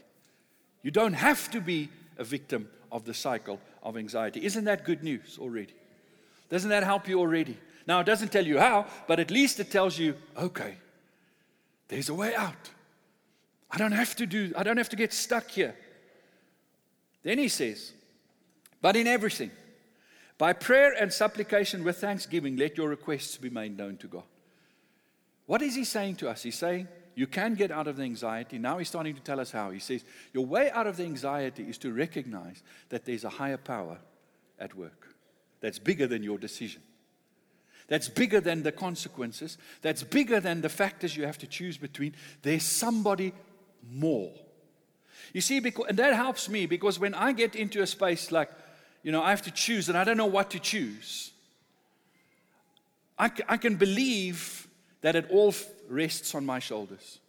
You 0.84 0.92
don't 0.92 1.14
have 1.14 1.50
to 1.52 1.62
be 1.62 1.90
a 2.18 2.24
victim 2.24 2.70
of 2.92 3.06
the 3.06 3.14
cycle 3.14 3.60
of 3.84 3.98
anxiety. 3.98 4.46
Isn't 4.46 4.66
that 4.66 4.84
good 4.84 5.04
news 5.04 5.38
already? 5.40 5.74
Doesn't 6.50 6.70
that 6.70 6.84
help 6.84 7.08
you 7.08 7.20
already? 7.20 7.58
Now, 7.88 8.02
it 8.02 8.06
doesn't 8.06 8.32
tell 8.32 8.46
you 8.46 8.60
how, 8.60 8.86
but 9.08 9.20
at 9.20 9.32
least 9.32 9.60
it 9.60 9.72
tells 9.72 9.98
you, 9.98 10.16
okay, 10.38 10.76
there's 11.88 12.10
a 12.10 12.14
way 12.14 12.36
out. 12.36 12.70
I 13.72 13.78
don't 13.78 13.92
have 13.92 14.16
to 14.18 14.26
do, 14.26 14.54
I 14.56 14.64
don't 14.64 14.78
have 14.78 14.90
to 14.90 14.96
get 14.96 15.14
stuck 15.14 15.50
here. 15.50 15.76
Then 17.30 17.38
he 17.38 17.48
says, 17.48 17.94
But 18.82 18.96
in 18.96 19.06
everything, 19.06 19.52
by 20.40 20.52
prayer 20.52 20.96
and 21.00 21.14
supplication 21.14 21.84
with 21.84 21.98
thanksgiving, 21.98 22.56
let 22.56 22.76
your 22.76 22.90
requests 22.90 23.38
be 23.38 23.52
made 23.52 23.78
known 23.78 23.98
to 23.98 24.08
God. 24.08 24.24
What 25.46 25.62
is 25.62 25.76
he 25.76 25.84
saying 25.84 26.16
to 26.16 26.30
us? 26.32 26.42
He's 26.42 26.58
saying, 26.58 26.88
You 27.14 27.28
can 27.28 27.54
get 27.54 27.70
out 27.70 27.88
of 27.88 27.98
the 27.98 28.04
anxiety. 28.04 28.58
Now 28.58 28.80
he's 28.80 28.88
starting 28.88 29.14
to 29.14 29.22
tell 29.22 29.40
us 29.40 29.52
how. 29.52 29.70
He 29.70 29.78
says, 29.78 30.04
Your 30.34 30.44
way 30.48 30.72
out 30.72 30.88
of 30.88 30.98
the 30.98 31.04
anxiety 31.04 31.66
is 31.66 31.78
to 31.78 31.94
recognize 31.94 32.64
that 32.90 33.06
there's 33.06 33.26
a 33.26 33.30
higher 33.30 33.58
power 33.58 34.00
at 34.58 34.74
work 34.74 35.14
that's 35.62 35.78
bigger 35.78 36.08
than 36.08 36.24
your 36.24 36.40
decision. 36.40 36.82
That's 37.90 38.10
bigger 38.10 38.42
than 38.42 38.64
the 38.64 38.72
consequences. 38.72 39.60
That's 39.84 40.02
bigger 40.02 40.40
than 40.40 40.62
the 40.62 40.70
factors 40.70 41.16
you 41.16 41.28
have 41.28 41.38
to 41.38 41.48
choose 41.48 41.78
between. 41.78 42.16
There's 42.42 42.64
somebody 42.64 43.34
more 43.88 44.32
you 45.34 45.42
see, 45.42 45.60
because, 45.60 45.86
and 45.90 45.98
that 46.00 46.14
helps 46.14 46.50
me 46.50 46.66
because 46.66 47.00
when 47.00 47.14
I 47.14 47.32
get 47.32 47.56
into 47.56 47.82
a 47.82 47.88
space 47.88 48.32
like, 48.32 48.50
you 49.04 49.12
know, 49.12 49.22
I 49.22 49.30
have 49.30 49.44
to 49.44 49.52
choose 49.52 49.90
and 49.90 49.98
I 49.98 50.04
don't 50.04 50.18
know 50.18 50.26
what 50.26 50.52
to 50.52 50.60
choose, 50.60 51.32
I, 53.18 53.32
I 53.48 53.58
can 53.58 53.76
believe 53.76 54.68
that 55.02 55.16
it 55.16 55.30
all 55.30 55.54
rests 55.88 56.34
on 56.36 56.46
my 56.46 56.60
shoulders. 56.60 57.20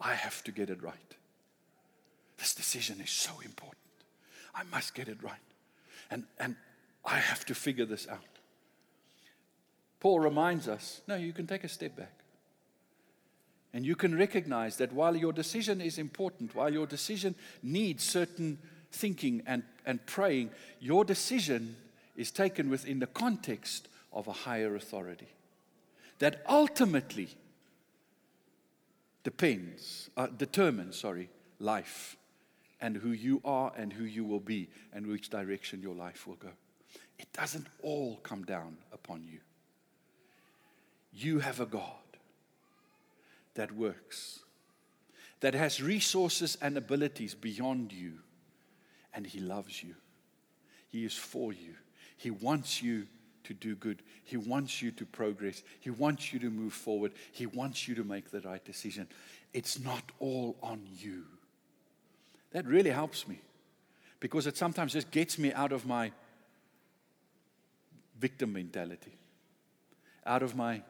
I 0.00 0.14
have 0.14 0.42
to 0.44 0.52
get 0.52 0.70
it 0.70 0.82
right. 0.82 0.94
This 2.38 2.54
decision 2.54 3.00
is 3.00 3.10
so 3.10 3.32
important. 3.44 3.78
I 4.54 4.62
must 4.64 4.94
get 4.94 5.08
it 5.08 5.22
right. 5.22 5.38
And, 6.10 6.24
and 6.38 6.56
I 7.04 7.16
have 7.16 7.44
to 7.46 7.54
figure 7.54 7.86
this 7.86 8.08
out. 8.08 8.20
Paul 10.00 10.20
reminds 10.20 10.68
us 10.68 11.00
no, 11.06 11.16
you 11.16 11.32
can 11.32 11.46
take 11.46 11.64
a 11.64 11.68
step 11.68 11.96
back. 11.96 12.23
And 13.74 13.84
you 13.84 13.96
can 13.96 14.16
recognize 14.16 14.76
that 14.76 14.92
while 14.92 15.16
your 15.16 15.32
decision 15.32 15.80
is 15.80 15.98
important, 15.98 16.54
while 16.54 16.72
your 16.72 16.86
decision 16.86 17.34
needs 17.60 18.04
certain 18.04 18.56
thinking 18.92 19.42
and, 19.46 19.64
and 19.84 20.06
praying, 20.06 20.50
your 20.78 21.04
decision 21.04 21.74
is 22.16 22.30
taken 22.30 22.70
within 22.70 23.00
the 23.00 23.08
context 23.08 23.88
of 24.12 24.28
a 24.28 24.32
higher 24.32 24.76
authority 24.76 25.26
that 26.20 26.44
ultimately 26.48 27.28
depends, 29.24 30.08
uh, 30.16 30.28
determines, 30.28 30.96
sorry, 30.96 31.28
life 31.58 32.16
and 32.80 32.96
who 32.96 33.10
you 33.10 33.40
are 33.44 33.72
and 33.76 33.92
who 33.92 34.04
you 34.04 34.24
will 34.24 34.38
be 34.38 34.68
and 34.92 35.04
which 35.04 35.30
direction 35.30 35.82
your 35.82 35.96
life 35.96 36.28
will 36.28 36.36
go. 36.36 36.50
It 37.18 37.32
doesn't 37.32 37.66
all 37.82 38.20
come 38.22 38.44
down 38.44 38.76
upon 38.92 39.24
you. 39.24 39.40
You 41.12 41.40
have 41.40 41.58
a 41.58 41.66
God 41.66 42.03
that 43.54 43.72
works, 43.72 44.40
that 45.40 45.54
has 45.54 45.82
resources 45.82 46.56
and 46.60 46.76
abilities 46.76 47.34
beyond 47.34 47.92
you, 47.92 48.14
and 49.12 49.26
He 49.26 49.40
loves 49.40 49.82
you. 49.82 49.94
He 50.88 51.04
is 51.04 51.14
for 51.14 51.52
you. 51.52 51.74
He 52.16 52.30
wants 52.30 52.82
you 52.82 53.06
to 53.44 53.54
do 53.54 53.74
good. 53.76 54.02
He 54.24 54.36
wants 54.36 54.80
you 54.82 54.90
to 54.92 55.06
progress. 55.06 55.62
He 55.80 55.90
wants 55.90 56.32
you 56.32 56.38
to 56.40 56.50
move 56.50 56.72
forward. 56.72 57.12
He 57.32 57.46
wants 57.46 57.86
you 57.86 57.94
to 57.96 58.04
make 58.04 58.30
the 58.30 58.40
right 58.40 58.64
decision. 58.64 59.06
It's 59.52 59.78
not 59.78 60.02
all 60.18 60.56
on 60.62 60.82
you. 60.98 61.24
That 62.52 62.66
really 62.66 62.90
helps 62.90 63.28
me 63.28 63.40
because 64.20 64.46
it 64.46 64.56
sometimes 64.56 64.92
just 64.92 65.10
gets 65.10 65.38
me 65.38 65.52
out 65.52 65.72
of 65.72 65.86
my 65.86 66.12
victim 68.18 68.52
mentality, 68.52 69.12
out 70.24 70.42
of 70.42 70.56
my 70.56 70.82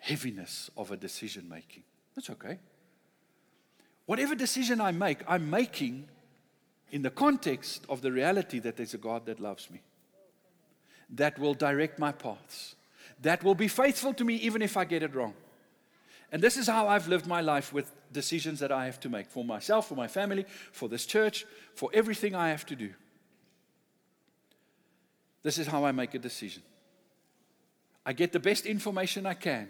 heaviness 0.00 0.70
of 0.76 0.90
a 0.90 0.96
decision 0.96 1.48
making. 1.48 1.82
That's 2.14 2.30
okay. 2.30 2.58
Whatever 4.06 4.34
decision 4.34 4.80
I 4.80 4.92
make, 4.92 5.18
I'm 5.28 5.50
making 5.50 6.08
in 6.90 7.02
the 7.02 7.10
context 7.10 7.84
of 7.88 8.00
the 8.00 8.10
reality 8.10 8.58
that 8.60 8.76
there's 8.76 8.94
a 8.94 8.98
God 8.98 9.26
that 9.26 9.38
loves 9.38 9.70
me, 9.70 9.82
that 11.10 11.38
will 11.38 11.54
direct 11.54 11.98
my 11.98 12.12
paths, 12.12 12.74
that 13.20 13.44
will 13.44 13.54
be 13.54 13.68
faithful 13.68 14.14
to 14.14 14.24
me 14.24 14.36
even 14.36 14.62
if 14.62 14.76
I 14.76 14.84
get 14.84 15.02
it 15.02 15.14
wrong. 15.14 15.34
And 16.30 16.42
this 16.42 16.56
is 16.56 16.66
how 16.66 16.88
I've 16.88 17.08
lived 17.08 17.26
my 17.26 17.40
life 17.40 17.72
with 17.72 17.90
decisions 18.12 18.60
that 18.60 18.70
I 18.70 18.86
have 18.86 19.00
to 19.00 19.08
make 19.08 19.26
for 19.26 19.44
myself, 19.44 19.88
for 19.88 19.94
my 19.94 20.08
family, 20.08 20.44
for 20.72 20.88
this 20.88 21.06
church, 21.06 21.46
for 21.74 21.90
everything 21.94 22.34
I 22.34 22.50
have 22.50 22.66
to 22.66 22.76
do. 22.76 22.92
This 25.42 25.58
is 25.58 25.66
how 25.66 25.84
I 25.84 25.92
make 25.92 26.14
a 26.14 26.18
decision. 26.18 26.62
I 28.04 28.12
get 28.12 28.32
the 28.32 28.40
best 28.40 28.66
information 28.66 29.26
I 29.26 29.34
can, 29.34 29.68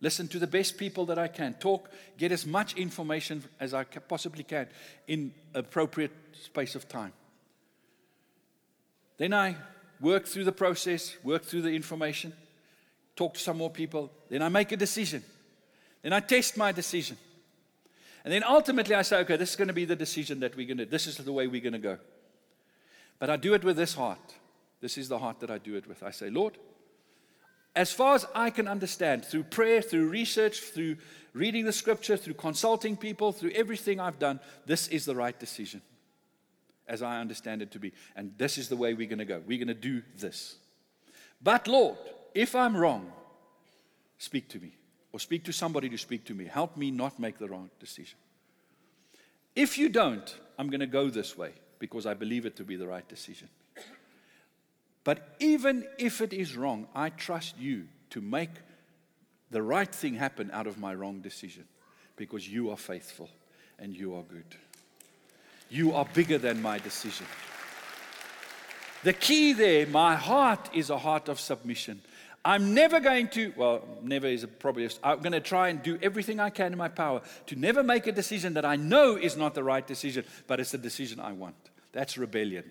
listen 0.00 0.28
to 0.28 0.38
the 0.38 0.46
best 0.46 0.78
people 0.78 1.06
that 1.06 1.18
I 1.18 1.28
can, 1.28 1.54
talk, 1.54 1.90
get 2.16 2.32
as 2.32 2.46
much 2.46 2.74
information 2.76 3.42
as 3.58 3.74
I 3.74 3.84
possibly 3.84 4.44
can 4.44 4.68
in 5.06 5.32
appropriate 5.54 6.12
space 6.40 6.74
of 6.74 6.88
time. 6.88 7.12
Then 9.16 9.34
I 9.34 9.56
work 10.00 10.26
through 10.26 10.44
the 10.44 10.52
process, 10.52 11.16
work 11.24 11.44
through 11.44 11.62
the 11.62 11.74
information, 11.74 12.32
talk 13.16 13.34
to 13.34 13.40
some 13.40 13.58
more 13.58 13.70
people. 13.70 14.12
Then 14.30 14.42
I 14.42 14.48
make 14.48 14.70
a 14.70 14.76
decision. 14.76 15.24
Then 16.02 16.12
I 16.12 16.20
test 16.20 16.56
my 16.56 16.70
decision. 16.70 17.16
And 18.24 18.32
then 18.32 18.44
ultimately 18.44 18.94
I 18.94 19.02
say, 19.02 19.18
okay, 19.18 19.36
this 19.36 19.50
is 19.50 19.56
going 19.56 19.68
to 19.68 19.74
be 19.74 19.84
the 19.84 19.96
decision 19.96 20.40
that 20.40 20.56
we're 20.56 20.66
going 20.66 20.78
to, 20.78 20.86
this 20.86 21.06
is 21.06 21.16
the 21.16 21.32
way 21.32 21.46
we're 21.46 21.60
going 21.60 21.72
to 21.72 21.78
go. 21.78 21.98
But 23.18 23.30
I 23.30 23.36
do 23.36 23.54
it 23.54 23.64
with 23.64 23.76
this 23.76 23.94
heart. 23.94 24.34
This 24.80 24.96
is 24.96 25.08
the 25.08 25.18
heart 25.18 25.40
that 25.40 25.50
I 25.50 25.58
do 25.58 25.74
it 25.74 25.88
with. 25.88 26.02
I 26.04 26.12
say, 26.12 26.30
Lord, 26.30 26.56
as 27.78 27.92
far 27.92 28.16
as 28.16 28.26
I 28.34 28.50
can 28.50 28.66
understand, 28.66 29.24
through 29.24 29.44
prayer, 29.44 29.80
through 29.80 30.08
research, 30.08 30.62
through 30.62 30.96
reading 31.32 31.64
the 31.64 31.72
scripture, 31.72 32.16
through 32.16 32.34
consulting 32.34 32.96
people, 32.96 33.30
through 33.30 33.52
everything 33.52 34.00
I've 34.00 34.18
done, 34.18 34.40
this 34.66 34.88
is 34.88 35.04
the 35.04 35.14
right 35.14 35.38
decision 35.38 35.80
as 36.88 37.02
I 37.02 37.20
understand 37.20 37.62
it 37.62 37.70
to 37.70 37.78
be. 37.78 37.92
And 38.16 38.32
this 38.36 38.58
is 38.58 38.68
the 38.68 38.74
way 38.74 38.94
we're 38.94 39.06
going 39.06 39.20
to 39.20 39.24
go. 39.24 39.40
We're 39.46 39.64
going 39.64 39.68
to 39.68 39.74
do 39.74 40.02
this. 40.16 40.56
But 41.40 41.68
Lord, 41.68 41.98
if 42.34 42.56
I'm 42.56 42.76
wrong, 42.76 43.12
speak 44.18 44.48
to 44.48 44.58
me 44.58 44.72
or 45.12 45.20
speak 45.20 45.44
to 45.44 45.52
somebody 45.52 45.88
to 45.88 45.98
speak 45.98 46.24
to 46.24 46.34
me. 46.34 46.46
Help 46.46 46.76
me 46.76 46.90
not 46.90 47.20
make 47.20 47.38
the 47.38 47.46
wrong 47.46 47.70
decision. 47.78 48.18
If 49.54 49.78
you 49.78 49.88
don't, 49.88 50.36
I'm 50.58 50.68
going 50.68 50.80
to 50.80 50.86
go 50.88 51.10
this 51.10 51.38
way 51.38 51.52
because 51.78 52.06
I 52.06 52.14
believe 52.14 52.44
it 52.44 52.56
to 52.56 52.64
be 52.64 52.74
the 52.74 52.88
right 52.88 53.08
decision. 53.08 53.48
But 55.08 55.26
even 55.38 55.86
if 55.96 56.20
it 56.20 56.34
is 56.34 56.54
wrong, 56.54 56.86
I 56.94 57.08
trust 57.08 57.58
you 57.58 57.86
to 58.10 58.20
make 58.20 58.50
the 59.50 59.62
right 59.62 59.90
thing 59.90 60.12
happen 60.12 60.50
out 60.52 60.66
of 60.66 60.76
my 60.76 60.94
wrong 60.94 61.22
decision 61.22 61.64
because 62.16 62.46
you 62.46 62.68
are 62.68 62.76
faithful 62.76 63.30
and 63.78 63.96
you 63.96 64.16
are 64.16 64.22
good. 64.22 64.44
You 65.70 65.94
are 65.94 66.04
bigger 66.12 66.36
than 66.36 66.60
my 66.60 66.78
decision. 66.78 67.24
The 69.02 69.14
key 69.14 69.54
there, 69.54 69.86
my 69.86 70.14
heart 70.14 70.68
is 70.74 70.90
a 70.90 70.98
heart 70.98 71.30
of 71.30 71.40
submission. 71.40 72.02
I'm 72.44 72.74
never 72.74 73.00
going 73.00 73.28
to, 73.28 73.54
well, 73.56 73.88
never 74.02 74.26
is 74.26 74.44
a 74.44 74.48
probably, 74.48 74.90
I'm 75.02 75.20
going 75.20 75.32
to 75.32 75.40
try 75.40 75.70
and 75.70 75.82
do 75.82 75.98
everything 76.02 76.38
I 76.38 76.50
can 76.50 76.72
in 76.72 76.78
my 76.78 76.88
power 76.88 77.22
to 77.46 77.56
never 77.56 77.82
make 77.82 78.06
a 78.06 78.12
decision 78.12 78.52
that 78.52 78.66
I 78.66 78.76
know 78.76 79.16
is 79.16 79.38
not 79.38 79.54
the 79.54 79.64
right 79.64 79.86
decision, 79.86 80.26
but 80.46 80.60
it's 80.60 80.72
the 80.72 80.76
decision 80.76 81.18
I 81.18 81.32
want. 81.32 81.56
That's 81.92 82.18
rebellion. 82.18 82.64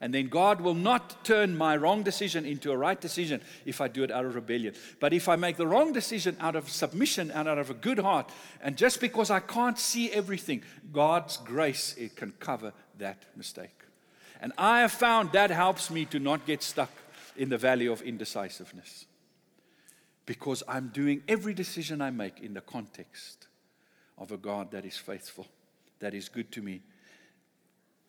And 0.00 0.12
then 0.12 0.28
God 0.28 0.60
will 0.60 0.74
not 0.74 1.24
turn 1.24 1.56
my 1.56 1.76
wrong 1.76 2.02
decision 2.02 2.44
into 2.44 2.72
a 2.72 2.76
right 2.76 3.00
decision 3.00 3.40
if 3.64 3.80
I 3.80 3.88
do 3.88 4.02
it 4.02 4.10
out 4.10 4.24
of 4.24 4.34
rebellion. 4.34 4.74
But 4.98 5.12
if 5.12 5.28
I 5.28 5.36
make 5.36 5.56
the 5.56 5.66
wrong 5.66 5.92
decision 5.92 6.36
out 6.40 6.56
of 6.56 6.68
submission 6.68 7.30
and 7.30 7.46
out 7.46 7.58
of 7.58 7.70
a 7.70 7.74
good 7.74 7.98
heart, 7.98 8.32
and 8.60 8.76
just 8.76 9.00
because 9.00 9.30
I 9.30 9.40
can't 9.40 9.78
see 9.78 10.10
everything, 10.10 10.62
God's 10.92 11.36
grace 11.36 11.94
it 11.96 12.16
can 12.16 12.32
cover 12.40 12.72
that 12.98 13.24
mistake. 13.36 13.84
And 14.40 14.52
I 14.58 14.80
have 14.80 14.92
found 14.92 15.32
that 15.32 15.50
helps 15.50 15.88
me 15.88 16.04
to 16.06 16.18
not 16.18 16.46
get 16.46 16.62
stuck 16.62 16.90
in 17.36 17.48
the 17.48 17.58
valley 17.58 17.86
of 17.86 18.02
indecisiveness. 18.02 19.06
Because 20.26 20.62
I'm 20.68 20.88
doing 20.88 21.22
every 21.28 21.54
decision 21.54 22.00
I 22.00 22.10
make 22.10 22.40
in 22.40 22.54
the 22.54 22.60
context 22.60 23.46
of 24.18 24.32
a 24.32 24.36
God 24.36 24.70
that 24.72 24.84
is 24.84 24.96
faithful, 24.96 25.46
that 26.00 26.14
is 26.14 26.28
good 26.28 26.50
to 26.52 26.62
me, 26.62 26.82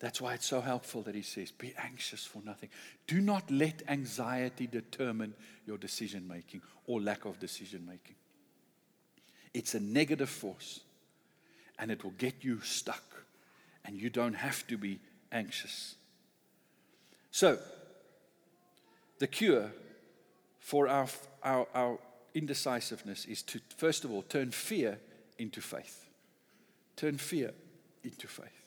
that's 0.00 0.20
why 0.20 0.34
it's 0.34 0.46
so 0.46 0.60
helpful 0.60 1.02
that 1.02 1.14
he 1.14 1.22
says, 1.22 1.50
Be 1.50 1.72
anxious 1.78 2.24
for 2.24 2.42
nothing. 2.44 2.68
Do 3.06 3.20
not 3.20 3.50
let 3.50 3.82
anxiety 3.88 4.66
determine 4.66 5.34
your 5.66 5.78
decision 5.78 6.26
making 6.28 6.62
or 6.86 7.00
lack 7.00 7.24
of 7.24 7.38
decision 7.38 7.86
making. 7.86 8.16
It's 9.52 9.74
a 9.74 9.80
negative 9.80 10.28
force 10.28 10.80
and 11.78 11.90
it 11.90 12.04
will 12.04 12.14
get 12.18 12.44
you 12.44 12.60
stuck, 12.60 13.02
and 13.84 13.96
you 13.96 14.10
don't 14.10 14.34
have 14.34 14.66
to 14.68 14.78
be 14.78 15.00
anxious. 15.32 15.96
So, 17.30 17.58
the 19.18 19.26
cure 19.26 19.72
for 20.60 20.88
our, 20.88 21.08
our, 21.42 21.66
our 21.74 21.98
indecisiveness 22.32 23.24
is 23.24 23.42
to, 23.42 23.60
first 23.76 24.04
of 24.04 24.12
all, 24.12 24.22
turn 24.22 24.50
fear 24.50 24.98
into 25.38 25.60
faith. 25.60 26.08
Turn 26.96 27.18
fear 27.18 27.52
into 28.04 28.28
faith. 28.28 28.63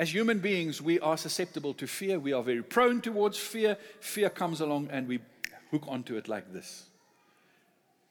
As 0.00 0.14
human 0.14 0.38
beings, 0.38 0.80
we 0.80 0.98
are 1.00 1.18
susceptible 1.18 1.74
to 1.74 1.86
fear. 1.86 2.18
We 2.18 2.32
are 2.32 2.42
very 2.42 2.62
prone 2.62 3.02
towards 3.02 3.36
fear. 3.36 3.76
Fear 4.00 4.30
comes 4.30 4.62
along 4.62 4.88
and 4.90 5.06
we 5.06 5.18
hook 5.70 5.84
onto 5.86 6.16
it 6.16 6.26
like 6.26 6.54
this. 6.54 6.86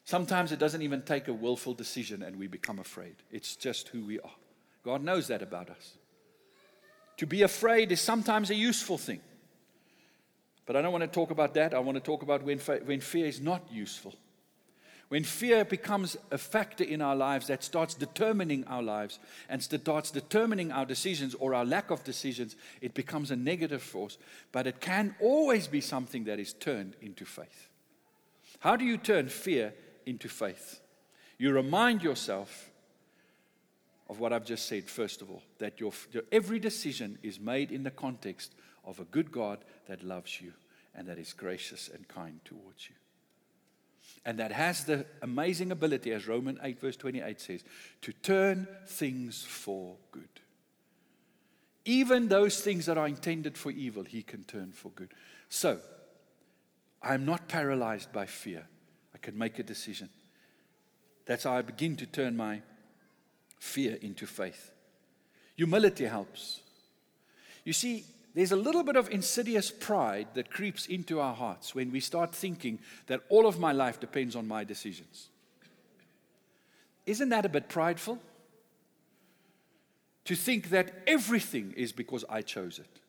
Sometimes 0.06 0.52
it 0.52 0.60
doesn't 0.60 0.84
even 0.84 1.02
take 1.02 1.28
a 1.28 1.34
willful 1.34 1.73
decision 1.73 2.21
and 2.21 2.38
we 2.38 2.45
become 2.45 2.78
afraid. 2.78 3.15
It's 3.32 3.56
just 3.56 3.88
who 3.88 4.06
we 4.06 4.19
are. 4.19 4.36
God 4.84 5.04
knows 5.04 5.30
that 5.30 5.41
about 5.41 5.71
us. 5.71 5.97
To 7.17 7.25
be 7.25 7.41
afraid 7.41 7.91
is 7.91 7.99
sometimes 7.99 8.52
a 8.52 8.56
useful 8.56 8.99
thing. 8.99 9.21
But 10.67 10.75
I 10.75 10.84
don't 10.84 10.91
want 10.91 11.06
to 11.06 11.08
talk 11.08 11.32
about 11.32 11.56
that. 11.56 11.73
I 11.73 11.80
want 11.80 11.95
to 11.95 12.04
talk 12.04 12.21
about 12.21 12.43
when, 12.43 12.60
when 12.60 13.02
fear 13.02 13.25
is 13.25 13.41
not 13.41 13.63
useful. 13.71 14.13
When 15.10 15.24
fear 15.24 15.65
becomes 15.65 16.17
a 16.30 16.38
factor 16.38 16.84
in 16.84 17.02
our 17.02 17.15
lives 17.15 17.48
that 17.48 17.63
starts 17.63 17.95
determining 17.95 18.63
our 18.65 18.84
lives 18.84 19.17
and 19.50 19.62
starts 19.62 20.12
determining 20.12 20.72
our 20.72 20.86
decisions 20.86 21.34
or 21.34 21.56
our 21.56 21.65
lack 21.65 21.89
of 21.89 22.04
decisions, 22.04 22.56
it 22.80 22.93
becomes 22.93 23.32
a 23.32 23.36
negative 23.36 23.82
force. 23.82 24.19
But 24.52 24.67
it 24.67 24.80
can 24.80 25.15
always 25.19 25.67
be 25.67 25.82
something 25.82 26.26
that 26.26 26.39
is 26.39 26.54
turned 26.54 26.95
into 27.02 27.26
faith. 27.26 27.69
How 28.60 28.76
do 28.76 28.86
you 28.86 28.98
turn 28.98 29.30
fear 29.30 29.74
into 30.06 30.30
faith? 30.30 30.80
You 31.39 31.54
remind 31.54 32.04
yourself 32.04 32.69
of 34.10 34.19
what 34.19 34.32
I've 34.32 34.45
just 34.45 34.67
said, 34.67 34.84
first 34.84 35.24
of 35.24 35.32
all, 35.32 35.41
that 35.58 35.80
your, 35.80 35.91
your, 36.12 36.24
every 36.32 36.60
decision 36.60 37.17
is 37.24 37.39
made 37.39 37.72
in 37.72 37.82
the 37.82 37.91
context 37.91 38.54
of 38.86 39.00
a 39.00 39.06
good 39.06 39.32
God 39.32 39.58
that 39.88 40.04
loves 40.04 40.39
you 40.39 40.54
and 40.93 41.08
that 41.08 41.17
is 41.17 41.34
gracious 41.34 41.89
and 41.91 42.08
kind 42.08 42.39
towards 42.45 42.89
you 42.89 42.95
and 44.25 44.39
that 44.39 44.51
has 44.51 44.86
the 44.86 45.05
amazing 45.21 45.71
ability, 45.71 46.12
as 46.12 46.27
Romans 46.27 46.60
8, 46.62 46.79
verse 46.79 46.97
28 46.97 47.39
says, 47.41 47.63
to 48.01 48.13
turn 48.13 48.67
things 48.86 49.43
for 49.43 49.95
good. 50.12 50.27
Even 51.86 52.27
those 52.27 52.62
things 52.62 52.86
that 52.86 52.97
are 52.97 53.08
intended 53.08 53.58
for 53.58 53.71
evil, 53.71 54.03
he 54.03 54.21
can 54.21 54.43
turn 54.43 54.71
for 54.71 54.89
good. 54.89 55.13
So, 55.49 55.79
I'm 57.01 57.25
not 57.25 57.47
paralyzed 57.47 58.12
by 58.12 58.25
fear. 58.25 58.67
I 59.15 59.17
can 59.17 59.38
make 59.38 59.58
a 59.58 59.63
decision. 59.63 60.10
That's 61.25 61.43
how 61.43 61.53
I 61.53 61.62
begin 61.62 61.95
to 61.97 62.05
turn 62.05 62.36
my 62.36 62.62
fear 63.60 63.97
into 64.01 64.27
faith. 64.27 64.71
Humility 65.55 66.05
helps. 66.05 66.62
You 67.63 67.73
see, 67.73 68.05
there's 68.39 68.54
a 68.54 68.56
little 68.56 68.84
bit 68.84 68.95
of 68.95 69.10
insidious 69.10 69.69
pride 69.69 70.28
that 70.36 70.49
creeps 70.49 70.86
into 70.86 71.19
our 71.19 71.36
hearts 71.36 71.75
when 71.75 71.91
we 71.91 71.99
start 71.99 72.34
thinking 72.34 72.80
that 73.08 73.19
all 73.28 73.45
of 73.45 73.60
my 73.60 73.73
life 73.73 73.99
depends 73.99 74.34
on 74.34 74.47
my 74.47 74.63
decisions. 74.63 75.28
Isn't 77.06 77.28
that 77.30 77.45
a 77.45 77.49
bit 77.49 77.67
prideful? 77.67 78.17
To 80.23 80.36
think 80.36 80.69
that 80.69 81.04
everything 81.06 81.73
is 81.75 81.91
because 81.91 82.23
I 82.30 82.41
chose 82.41 82.80
it. 82.80 83.02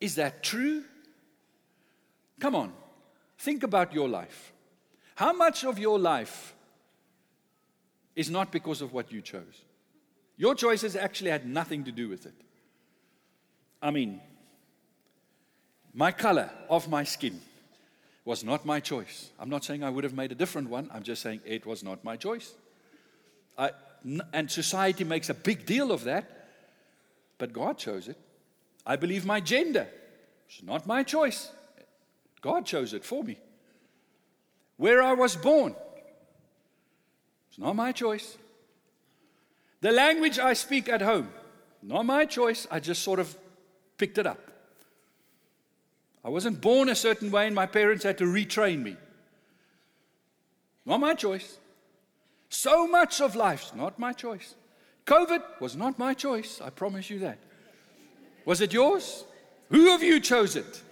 Is 0.00 0.14
that 0.14 0.42
true? 0.42 0.84
Come 2.40 2.54
on, 2.54 2.72
think 3.36 3.62
about 3.62 3.92
your 3.92 4.08
life. 4.08 4.54
How 5.16 5.34
much 5.34 5.64
of 5.64 5.78
your 5.78 5.98
life 5.98 6.54
is 8.16 8.30
not 8.30 8.50
because 8.50 8.80
of 8.80 8.94
what 8.94 9.12
you 9.12 9.20
chose? 9.20 9.64
Your 10.38 10.54
choices 10.54 10.96
actually 10.96 11.30
had 11.30 11.46
nothing 11.46 11.84
to 11.84 11.92
do 11.92 12.08
with 12.08 12.24
it. 12.24 12.40
I 13.82 13.90
mean, 13.90 14.20
my 15.94 16.12
color 16.12 16.50
of 16.68 16.88
my 16.88 17.04
skin 17.04 17.40
was 18.24 18.44
not 18.44 18.64
my 18.64 18.80
choice. 18.80 19.30
I'm 19.38 19.48
not 19.48 19.64
saying 19.64 19.82
I 19.82 19.90
would 19.90 20.04
have 20.04 20.14
made 20.14 20.30
a 20.32 20.34
different 20.34 20.68
one. 20.68 20.88
I'm 20.92 21.02
just 21.02 21.22
saying 21.22 21.40
it 21.44 21.66
was 21.66 21.82
not 21.82 22.04
my 22.04 22.16
choice. 22.16 22.52
I, 23.58 23.70
and 24.32 24.50
society 24.50 25.04
makes 25.04 25.28
a 25.28 25.34
big 25.34 25.66
deal 25.66 25.90
of 25.90 26.04
that, 26.04 26.48
but 27.38 27.52
God 27.52 27.78
chose 27.78 28.08
it. 28.08 28.16
I 28.86 28.96
believe 28.96 29.26
my 29.26 29.40
gender 29.40 29.88
is 30.48 30.62
not 30.62 30.86
my 30.86 31.02
choice. 31.02 31.50
God 32.40 32.64
chose 32.64 32.94
it 32.94 33.04
for 33.04 33.22
me. 33.22 33.38
Where 34.76 35.02
I 35.02 35.12
was 35.12 35.36
born, 35.36 35.74
it's 37.48 37.58
not 37.58 37.76
my 37.76 37.92
choice. 37.92 38.38
The 39.80 39.92
language 39.92 40.38
I 40.38 40.52
speak 40.54 40.88
at 40.88 41.02
home, 41.02 41.28
not 41.82 42.06
my 42.06 42.26
choice. 42.26 42.66
I 42.70 42.80
just 42.80 43.02
sort 43.02 43.18
of 43.18 43.36
picked 43.98 44.18
it 44.18 44.26
up. 44.26 44.49
I 46.24 46.28
wasn't 46.28 46.60
born 46.60 46.88
a 46.88 46.94
certain 46.94 47.30
way, 47.30 47.46
and 47.46 47.54
my 47.54 47.66
parents 47.66 48.04
had 48.04 48.18
to 48.18 48.24
retrain 48.24 48.82
me. 48.82 48.96
Not 50.84 51.00
my 51.00 51.14
choice. 51.14 51.58
So 52.48 52.86
much 52.86 53.20
of 53.20 53.36
life's 53.36 53.72
not 53.74 53.98
my 53.98 54.12
choice. 54.12 54.54
COVID 55.06 55.42
was 55.60 55.76
not 55.76 55.98
my 55.98 56.14
choice, 56.14 56.60
I 56.60 56.70
promise 56.70 57.10
you 57.10 57.20
that. 57.20 57.38
Was 58.44 58.60
it 58.60 58.72
yours? 58.72 59.24
Who 59.70 59.94
of 59.94 60.02
you 60.02 60.20
chose 60.20 60.56
it 60.56 60.82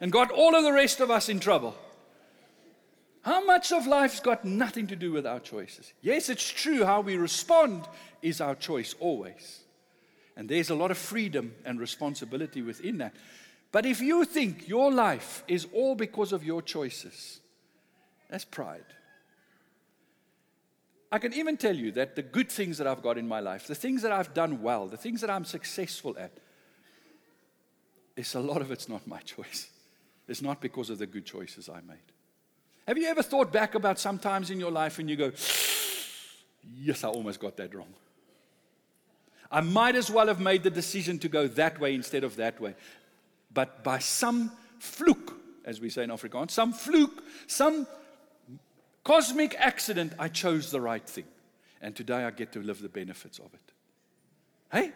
and 0.00 0.10
got 0.10 0.30
all 0.30 0.54
of 0.56 0.64
the 0.64 0.72
rest 0.72 1.00
of 1.00 1.10
us 1.10 1.28
in 1.28 1.38
trouble? 1.38 1.76
How 3.22 3.44
much 3.44 3.72
of 3.72 3.86
life's 3.86 4.20
got 4.20 4.44
nothing 4.44 4.88
to 4.88 4.96
do 4.96 5.12
with 5.12 5.26
our 5.26 5.38
choices? 5.38 5.92
Yes, 6.02 6.28
it's 6.28 6.48
true, 6.48 6.84
how 6.84 7.02
we 7.02 7.16
respond 7.16 7.86
is 8.20 8.40
our 8.40 8.56
choice 8.56 8.94
always. 8.98 9.60
And 10.36 10.48
there's 10.48 10.70
a 10.70 10.74
lot 10.74 10.90
of 10.90 10.98
freedom 10.98 11.54
and 11.64 11.78
responsibility 11.78 12.62
within 12.62 12.98
that. 12.98 13.14
But 13.72 13.86
if 13.86 14.00
you 14.00 14.26
think 14.26 14.68
your 14.68 14.92
life 14.92 15.42
is 15.48 15.66
all 15.72 15.94
because 15.94 16.32
of 16.32 16.44
your 16.44 16.60
choices, 16.60 17.40
that's 18.28 18.44
pride. 18.44 18.84
I 21.10 21.18
can 21.18 21.32
even 21.34 21.56
tell 21.56 21.74
you 21.74 21.90
that 21.92 22.14
the 22.14 22.22
good 22.22 22.50
things 22.50 22.78
that 22.78 22.86
I've 22.86 23.02
got 23.02 23.18
in 23.18 23.26
my 23.26 23.40
life, 23.40 23.66
the 23.66 23.74
things 23.74 24.02
that 24.02 24.12
I've 24.12 24.32
done 24.32 24.62
well, 24.62 24.86
the 24.86 24.96
things 24.96 25.22
that 25.22 25.30
I'm 25.30 25.44
successful 25.44 26.16
at, 26.18 26.32
is 28.14 28.34
a 28.34 28.40
lot 28.40 28.60
of 28.60 28.70
it's 28.70 28.88
not 28.88 29.06
my 29.06 29.20
choice. 29.20 29.68
It's 30.28 30.42
not 30.42 30.60
because 30.60 30.90
of 30.90 30.98
the 30.98 31.06
good 31.06 31.26
choices 31.26 31.68
I 31.68 31.80
made. 31.80 31.96
Have 32.86 32.98
you 32.98 33.06
ever 33.08 33.22
thought 33.22 33.52
back 33.52 33.74
about 33.74 33.98
some 33.98 34.18
times 34.18 34.50
in 34.50 34.60
your 34.60 34.70
life 34.70 34.98
and 34.98 35.08
you 35.08 35.16
go, 35.16 35.32
yes, 36.78 37.04
I 37.04 37.08
almost 37.08 37.40
got 37.40 37.56
that 37.56 37.74
wrong? 37.74 37.92
I 39.50 39.60
might 39.60 39.96
as 39.96 40.10
well 40.10 40.28
have 40.28 40.40
made 40.40 40.62
the 40.62 40.70
decision 40.70 41.18
to 41.20 41.28
go 41.28 41.46
that 41.46 41.78
way 41.78 41.94
instead 41.94 42.24
of 42.24 42.36
that 42.36 42.60
way. 42.60 42.74
But 43.54 43.84
by 43.84 43.98
some 43.98 44.52
fluke, 44.78 45.34
as 45.64 45.80
we 45.80 45.90
say 45.90 46.04
in 46.04 46.10
Afrikaans, 46.10 46.50
some 46.50 46.72
fluke, 46.72 47.22
some 47.46 47.86
cosmic 49.04 49.54
accident, 49.58 50.12
I 50.18 50.28
chose 50.28 50.70
the 50.70 50.80
right 50.80 51.06
thing. 51.06 51.24
And 51.80 51.94
today 51.94 52.24
I 52.24 52.30
get 52.30 52.52
to 52.52 52.60
live 52.60 52.80
the 52.80 52.88
benefits 52.88 53.38
of 53.38 53.52
it. 53.52 53.72
Hey? 54.70 54.92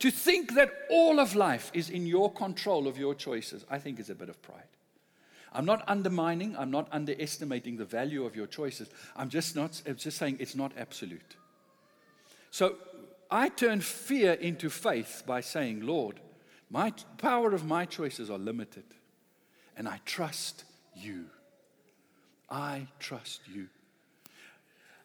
To 0.00 0.10
think 0.10 0.54
that 0.54 0.70
all 0.90 1.20
of 1.20 1.36
life 1.36 1.70
is 1.74 1.88
in 1.88 2.06
your 2.06 2.32
control 2.32 2.88
of 2.88 2.98
your 2.98 3.14
choices, 3.14 3.64
I 3.70 3.78
think 3.78 4.00
is 4.00 4.10
a 4.10 4.14
bit 4.14 4.28
of 4.28 4.42
pride. 4.42 4.64
I'm 5.54 5.64
not 5.64 5.84
undermining, 5.86 6.56
I'm 6.56 6.70
not 6.70 6.88
underestimating 6.90 7.76
the 7.76 7.84
value 7.84 8.24
of 8.24 8.34
your 8.34 8.46
choices. 8.46 8.88
I'm 9.14 9.28
just 9.28 9.54
not 9.54 9.80
I'm 9.86 9.96
just 9.96 10.18
saying 10.18 10.38
it's 10.40 10.56
not 10.56 10.72
absolute. 10.78 11.36
So 12.50 12.76
I 13.30 13.48
turn 13.48 13.80
fear 13.80 14.32
into 14.32 14.70
faith 14.70 15.22
by 15.26 15.40
saying, 15.40 15.86
Lord, 15.86 16.20
my 16.72 16.90
power 17.18 17.52
of 17.52 17.66
my 17.66 17.84
choices 17.84 18.30
are 18.30 18.38
limited, 18.38 18.84
and 19.76 19.86
I 19.86 20.00
trust 20.06 20.64
you. 20.96 21.26
I 22.48 22.86
trust 22.98 23.42
you. 23.46 23.68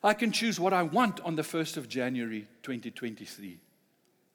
I 0.01 0.13
can 0.13 0.31
choose 0.31 0.61
what 0.61 0.71
I 0.71 0.83
want 0.83 1.19
on 1.21 1.35
the 1.35 1.41
1st 1.41 1.75
of 1.75 1.89
January 1.89 2.47
2023. 2.63 3.59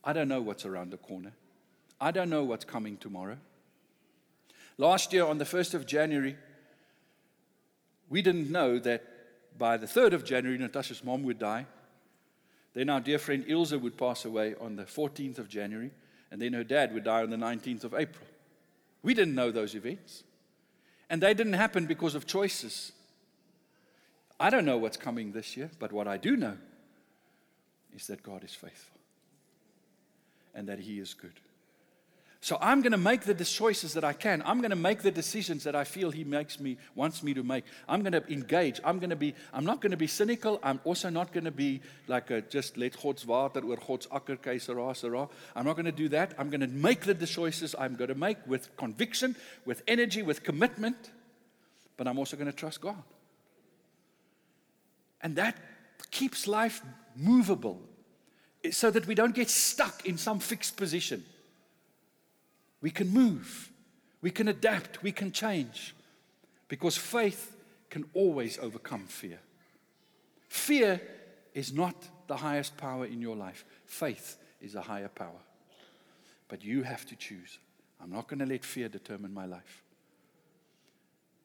I 0.05 0.13
don't 0.13 0.29
know 0.29 0.43
what's 0.43 0.67
around 0.67 0.91
the 0.91 0.99
corner. 0.99 1.33
I 1.99 2.11
don't 2.11 2.29
know 2.29 2.45
what's 2.45 2.67
coming 2.67 2.99
tomorrow. 2.99 3.39
Last 4.77 5.15
year, 5.15 5.25
on 5.25 5.39
the 5.39 5.45
1st 5.45 5.73
of 5.73 5.87
January, 5.87 6.37
we 8.11 8.21
didn't 8.21 8.51
know 8.51 8.79
that 8.81 9.05
by 9.57 9.79
the 9.79 9.87
3rd 9.87 10.13
of 10.13 10.25
January, 10.25 10.59
Natasha's 10.59 11.03
mom 11.03 11.23
would 11.23 11.39
die. 11.39 11.65
Then 12.75 12.91
our 12.91 13.01
dear 13.01 13.19
friend 13.19 13.45
Ilse 13.47 13.73
would 13.73 13.97
pass 13.97 14.27
away 14.27 14.55
on 14.61 14.77
the 14.77 14.85
14th 14.85 15.39
of 15.39 15.49
January, 15.49 15.93
and 16.33 16.41
then 16.41 16.55
her 16.55 16.65
dad 16.65 16.95
would 16.95 17.05
die 17.05 17.23
on 17.23 17.29
the 17.29 17.37
19th 17.37 17.85
of 17.85 17.93
April. 17.93 18.27
We 19.03 19.13
didn't 19.13 19.35
know 19.35 19.51
those 19.51 19.75
events. 19.75 20.25
And 21.11 21.23
they 21.23 21.35
didn't 21.35 21.53
happen 21.53 21.85
because 21.85 22.15
of 22.15 22.27
choices. 22.27 22.93
I 24.41 24.49
don't 24.49 24.65
know 24.65 24.79
what's 24.79 24.97
coming 24.97 25.33
this 25.33 25.59
year, 25.59 25.71
but 25.79 25.93
what 25.93 26.09
I 26.09 26.17
do 26.17 26.35
know 26.37 26.57
is 27.95 28.07
that 28.07 28.23
God 28.23 28.45
is 28.45 28.55
faithful 28.55 28.99
and 30.55 30.67
that 30.69 30.79
He 30.79 30.99
is 30.99 31.13
good. 31.13 31.39
So 32.43 32.59
I'm 32.61 32.83
going 32.83 32.91
to 32.91 32.99
make 32.99 33.21
the 33.21 33.35
choices 33.45 33.95
that 33.95 34.03
I 34.03 34.15
can. 34.15 34.43
I'm 34.45 34.59
going 34.59 34.71
to 34.71 34.77
make 34.77 35.03
the 35.03 35.13
decisions 35.13 35.63
that 35.63 35.77
I 35.77 35.85
feel 35.85 36.11
He 36.11 36.25
makes 36.25 36.59
me 36.59 36.77
wants 36.97 37.23
me 37.23 37.35
to 37.35 37.45
make. 37.45 37.65
I'm 37.89 38.03
going 38.03 38.21
to 38.21 38.33
engage. 38.33 38.81
I'm 38.83 38.99
going 38.99 39.11
to 39.11 39.17
be. 39.17 39.37
I'm 39.53 39.65
not 39.65 39.81
going 39.81 39.93
to 39.93 39.97
be 39.97 40.09
cynical. 40.09 40.59
I'm 40.61 40.81
also 40.83 41.09
not 41.09 41.33
going 41.33 41.45
to 41.45 41.53
be 41.53 41.83
like 42.09 42.33
a, 42.33 42.41
just 42.41 42.77
let 42.77 43.01
God's 43.01 43.25
water 43.25 43.61
or 43.61 43.77
God's 43.77 44.09
akker 44.09 44.39
keisera 44.39 45.29
I'm 45.55 45.65
not 45.65 45.77
going 45.77 45.87
to 45.87 45.93
do 45.93 46.09
that. 46.09 46.35
I'm 46.37 46.51
going 46.51 46.63
to 46.63 46.67
make 46.67 47.03
the 47.03 47.15
choices 47.15 47.77
I'm 47.79 47.95
going 47.95 48.09
to 48.09 48.17
make 48.17 48.39
with 48.45 48.77
conviction, 48.77 49.37
with 49.65 49.85
energy, 49.87 50.23
with 50.23 50.43
commitment. 50.43 51.13
But 51.97 52.09
I'm 52.09 52.19
also 52.19 52.37
going 52.37 52.51
to 52.51 52.57
trust 52.57 52.81
God. 52.81 53.05
And 55.21 55.37
that 55.37 55.57
keeps 56.11 56.49
life 56.49 56.83
movable 57.15 57.81
so 58.73 58.91
that 58.91 59.07
we 59.07 59.15
don't 59.15 59.35
get 59.37 59.49
stuck 59.49 60.05
in 60.05 60.19
some 60.19 60.41
fixed 60.41 60.77
position. 60.77 61.25
We 62.83 62.91
can 62.91 63.09
move, 63.09 63.71
we 64.21 64.31
can 64.31 64.49
adapt, 64.49 65.03
we 65.03 65.13
can 65.13 65.33
change 65.33 65.95
because 66.69 66.97
faith 66.97 67.57
can 67.89 68.05
always 68.13 68.59
overcome 68.59 69.07
fear. 69.07 69.39
Fear 70.49 71.01
is 71.55 71.73
not 71.73 71.95
the 72.27 72.37
highest 72.37 72.77
power 72.77 73.07
in 73.07 73.23
your 73.23 73.37
life, 73.37 73.65
faith 73.87 74.37
is 74.61 74.75
a 74.75 74.83
higher 74.83 75.09
power. 75.09 75.41
But 76.49 76.65
you 76.65 76.83
have 76.83 77.07
to 77.07 77.17
choose. 77.17 77.59
I'm 78.03 78.11
not 78.11 78.27
going 78.27 78.41
to 78.41 78.47
let 78.47 78.65
fear 78.65 78.89
determine 78.89 79.33
my 79.33 79.47
life. 79.47 79.83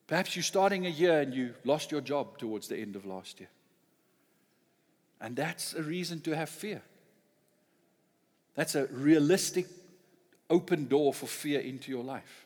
Perhaps 0.07 0.35
you're 0.35 0.43
starting 0.43 0.85
a 0.85 0.89
year 0.89 1.21
and 1.21 1.33
you 1.33 1.53
lost 1.65 1.91
your 1.91 2.01
job 2.01 2.37
towards 2.37 2.67
the 2.67 2.77
end 2.77 2.95
of 2.95 3.05
last 3.05 3.39
year. 3.39 3.49
And 5.19 5.35
that's 5.35 5.73
a 5.73 5.83
reason 5.83 6.21
to 6.21 6.35
have 6.35 6.49
fear. 6.49 6.81
That's 8.55 8.75
a 8.75 8.87
realistic 8.87 9.67
open 10.49 10.87
door 10.87 11.13
for 11.13 11.27
fear 11.27 11.59
into 11.59 11.91
your 11.91 12.03
life, 12.03 12.45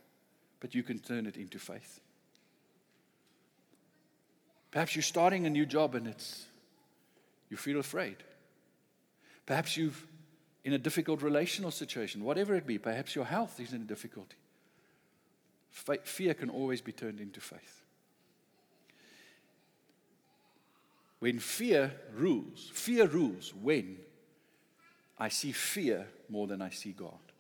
but 0.60 0.74
you 0.74 0.84
can 0.84 1.00
turn 1.00 1.26
it 1.26 1.38
into 1.38 1.60
faith. 1.60 2.00
Perhaps 4.72 4.96
you're 4.96 5.04
starting 5.04 5.46
a 5.46 5.50
new 5.50 5.66
job 5.66 5.96
and 5.96 6.08
it's 6.08 6.46
you 7.50 7.58
feel 7.58 7.80
afraid. 7.80 8.18
Perhaps 9.46 9.76
you've 9.76 10.08
in 10.64 10.74
a 10.74 10.78
difficult 10.78 11.22
relational 11.22 11.72
situation, 11.72 12.24
whatever 12.24 12.56
it 12.56 12.68
be, 12.68 12.78
perhaps 12.78 13.16
your 13.16 13.26
health 13.26 13.60
is 13.60 13.74
in 13.74 13.86
difficulty. 13.88 14.38
Fear 15.72 16.36
can 16.36 16.50
always 16.50 16.82
be 16.82 16.92
turned 16.92 17.20
into 17.20 17.42
faith. 17.42 17.82
When 21.20 21.40
fear 21.40 21.94
rules, 22.14 22.70
fear 22.74 23.08
rules 23.08 23.54
when 23.60 23.98
I 25.18 25.30
see 25.30 25.52
fear 25.52 26.08
more 26.30 26.48
than 26.48 26.62
I 26.62 26.70
see 26.70 26.92
God. 26.92 27.31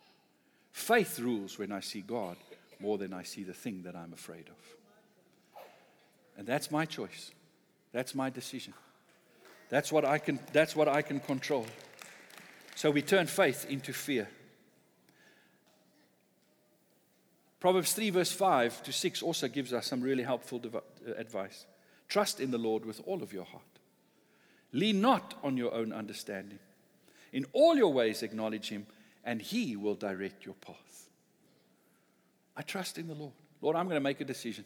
Faith 0.72 1.20
rules 1.20 1.60
when 1.60 1.72
I 1.72 1.80
see 1.80 2.02
God 2.02 2.38
more 2.80 2.98
than 2.98 3.14
I 3.14 3.24
see 3.24 3.44
the 3.44 3.54
thing 3.54 3.84
that 3.84 3.96
I'm 3.96 4.14
afraid 4.14 4.48
of. 4.48 5.62
And 6.38 6.48
that's 6.48 6.72
my 6.72 6.86
choice. 6.86 7.32
That's 7.92 8.16
my 8.16 8.30
decision. 8.30 8.74
That's 9.70 9.92
what 9.92 10.06
I 10.06 10.18
can, 10.18 10.40
that's 10.52 10.76
what 10.76 10.88
I 10.88 11.02
can 11.02 11.20
control. 11.20 11.66
So 12.76 12.90
we 12.90 13.02
turn 13.02 13.28
faith 13.28 13.66
into 13.70 13.94
fear. 13.94 14.28
Proverbs 17.60 17.94
3, 17.94 18.10
verse 18.10 18.32
5 18.32 18.84
to 18.84 18.92
6 18.92 19.22
also 19.22 19.48
gives 19.48 19.72
us 19.72 19.86
some 19.86 20.02
really 20.02 20.24
helpful 20.24 20.60
uh, 20.74 21.14
advice. 21.16 21.66
Trust 22.10 22.40
in 22.40 22.50
the 22.50 22.58
Lord 22.58 22.86
with 22.86 23.02
all 23.06 23.22
of 23.22 23.32
your 23.32 23.46
heart. 23.46 23.64
Lean 24.74 25.00
not 25.00 25.36
on 25.44 25.58
your 25.58 25.74
own 25.74 25.94
understanding. 25.94 26.60
In 27.32 27.46
all 27.54 27.78
your 27.78 27.94
ways, 27.94 28.24
acknowledge 28.24 28.70
Him 28.70 28.88
and 29.24 29.42
He 29.42 29.76
will 29.76 29.96
direct 29.96 30.46
your 30.46 30.56
path. 30.56 31.10
I 32.56 32.62
trust 32.62 32.98
in 32.98 33.08
the 33.08 33.14
Lord. 33.14 33.34
Lord, 33.62 33.76
I'm 33.76 33.86
going 33.86 33.96
to 33.96 34.02
make 34.02 34.22
a 34.22 34.26
decision. 34.26 34.66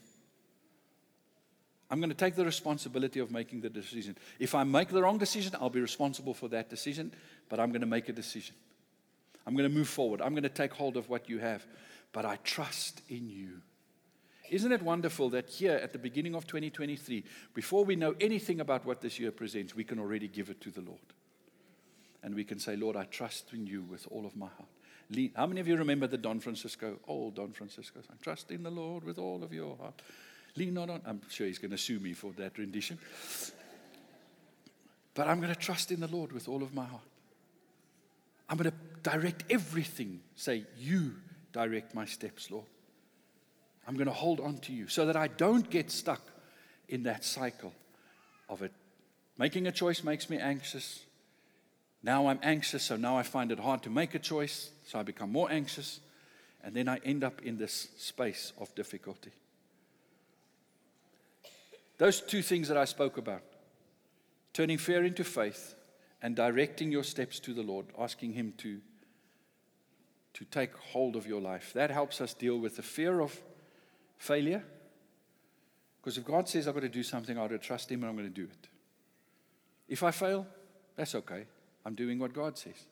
I'm 1.90 2.00
going 2.00 2.10
to 2.10 2.16
take 2.16 2.36
the 2.36 2.46
responsibility 2.46 3.20
of 3.20 3.32
making 3.32 3.62
the 3.62 3.70
decision. 3.70 4.18
If 4.40 4.56
I 4.56 4.64
make 4.64 4.90
the 4.90 5.04
wrong 5.04 5.18
decision, 5.18 5.56
I'll 5.60 5.70
be 5.70 5.82
responsible 5.82 6.34
for 6.34 6.48
that 6.50 6.70
decision, 6.70 7.14
but 7.48 7.60
I'm 7.60 7.70
going 7.70 7.82
to 7.82 7.88
make 7.88 8.10
a 8.10 8.14
decision. 8.14 8.56
I'm 9.46 9.56
going 9.56 9.70
to 9.70 9.76
move 9.76 9.88
forward. 9.88 10.22
I'm 10.22 10.32
going 10.32 10.44
to 10.44 10.50
take 10.50 10.74
hold 10.74 10.98
of 10.98 11.10
what 11.10 11.30
you 11.30 11.38
have, 11.40 11.66
but 12.12 12.26
I 12.26 12.38
trust 12.38 13.02
in 13.08 13.30
you. 13.30 13.62
Isn't 14.50 14.72
it 14.72 14.82
wonderful 14.82 15.30
that 15.32 15.50
here 15.50 15.76
at 15.76 15.92
the 15.92 16.00
beginning 16.00 16.36
of 16.36 16.48
2023, 16.48 17.24
before 17.54 17.86
we 17.86 17.96
know 17.96 18.16
anything 18.20 18.60
about 18.60 18.86
what 18.86 19.02
this 19.02 19.20
year 19.20 19.32
presents, 19.32 19.76
we 19.76 19.84
can 19.84 20.00
already 20.00 20.28
give 20.28 20.50
it 20.50 20.62
to 20.62 20.72
the 20.72 20.82
Lord? 20.82 21.00
And 22.26 22.34
we 22.34 22.44
can 22.44 22.58
say, 22.58 22.76
Lord, 22.76 22.96
I 22.96 23.04
trust 23.04 23.54
in 23.54 23.68
you 23.68 23.84
with 23.84 24.08
all 24.10 24.26
of 24.26 24.36
my 24.36 24.48
heart. 24.48 25.32
How 25.36 25.46
many 25.46 25.62
of 25.62 25.68
you 25.68 25.78
remember 25.78 26.08
the 26.08 26.18
Don 26.18 26.40
Francisco, 26.40 26.98
old 27.08 27.36
Don 27.36 27.52
Francisco? 27.52 28.00
I 28.10 28.16
trust 28.20 28.50
in 28.50 28.64
the 28.64 28.72
Lord 28.72 29.04
with 29.04 29.20
all 29.20 29.44
of 29.44 29.54
your 29.54 29.78
heart. 29.78 30.02
Lean 30.56 30.74
not 30.74 30.90
on. 30.90 31.02
I'm 31.06 31.22
sure 31.30 31.46
he's 31.46 31.60
going 31.60 31.70
to 31.70 31.78
sue 31.78 32.00
me 32.00 32.14
for 32.14 32.32
that 32.38 32.58
rendition. 32.58 32.98
But 35.14 35.28
I'm 35.28 35.40
going 35.40 35.54
to 35.54 35.60
trust 35.60 35.92
in 35.92 36.00
the 36.00 36.08
Lord 36.08 36.32
with 36.32 36.50
all 36.50 36.64
of 36.64 36.74
my 36.74 36.86
heart. 36.86 37.04
I'm 38.50 38.58
going 38.58 38.72
to 38.72 39.10
direct 39.10 39.44
everything. 39.52 40.22
Say, 40.36 40.64
You 40.80 41.14
direct 41.54 41.94
my 41.94 42.06
steps, 42.06 42.50
Lord. 42.50 42.66
I'm 43.88 43.94
going 43.94 44.08
to 44.08 44.14
hold 44.14 44.40
on 44.40 44.58
to 44.60 44.74
you 44.74 44.88
so 44.88 45.06
that 45.06 45.16
I 45.16 45.28
don't 45.28 45.70
get 45.70 45.92
stuck 45.92 46.22
in 46.90 47.04
that 47.04 47.24
cycle 47.24 47.74
of 48.50 48.64
it. 48.64 48.72
Making 49.38 49.68
a 49.68 49.72
choice 49.72 50.04
makes 50.04 50.28
me 50.28 50.40
anxious. 50.40 51.06
Now 52.06 52.28
I'm 52.28 52.40
anxious, 52.44 52.84
so 52.84 52.98
now 52.98 53.18
I 53.18 53.24
find 53.24 53.52
it 53.52 53.60
hard 53.60 53.82
to 53.82 53.90
make 53.90 54.14
a 54.14 54.20
choice, 54.20 54.70
so 54.86 55.00
I 55.00 55.02
become 55.02 55.32
more 55.32 55.52
anxious, 55.52 56.02
and 56.64 56.76
then 56.76 56.88
I 56.88 57.00
end 57.04 57.24
up 57.24 57.42
in 57.42 57.58
this 57.58 57.88
space 57.98 58.54
of 58.60 58.74
difficulty. 58.76 59.32
Those 61.98 62.22
two 62.22 62.44
things 62.44 62.68
that 62.68 62.78
I 62.78 62.86
spoke 62.86 63.18
about 63.18 63.42
turning 64.54 64.78
fear 64.78 65.04
into 65.04 65.24
faith 65.24 65.74
and 66.22 66.36
directing 66.36 66.92
your 66.92 67.04
steps 67.04 67.40
to 67.40 67.56
the 67.56 67.64
Lord, 67.64 67.88
asking 67.98 68.34
Him 68.34 68.54
to, 68.60 68.80
to 70.36 70.46
take 70.46 70.78
hold 70.78 71.16
of 71.16 71.26
your 71.26 71.42
life. 71.42 71.74
That 71.74 71.90
helps 71.90 72.22
us 72.22 72.36
deal 72.36 72.60
with 72.60 72.76
the 72.76 72.84
fear 72.84 73.20
of 73.20 73.42
failure. 74.20 74.64
Because 76.00 76.20
if 76.20 76.26
God 76.26 76.48
says 76.48 76.68
I've 76.68 76.76
got 76.76 76.82
to 76.82 76.90
do 76.90 77.02
something, 77.02 77.36
I've 77.36 77.50
got 77.50 77.60
to 77.60 77.68
trust 77.68 77.92
Him 77.92 78.04
and 78.04 78.12
I'm 78.12 78.16
going 78.16 78.32
to 78.32 78.42
do 78.42 78.48
it. 78.48 78.68
If 79.88 80.04
I 80.04 80.12
fail, 80.12 80.46
that's 80.96 81.16
okay. 81.16 81.48
I'm 81.86 81.96
doing 81.96 82.20
what 82.20 82.34
God 82.34 82.58
says. 82.58 82.86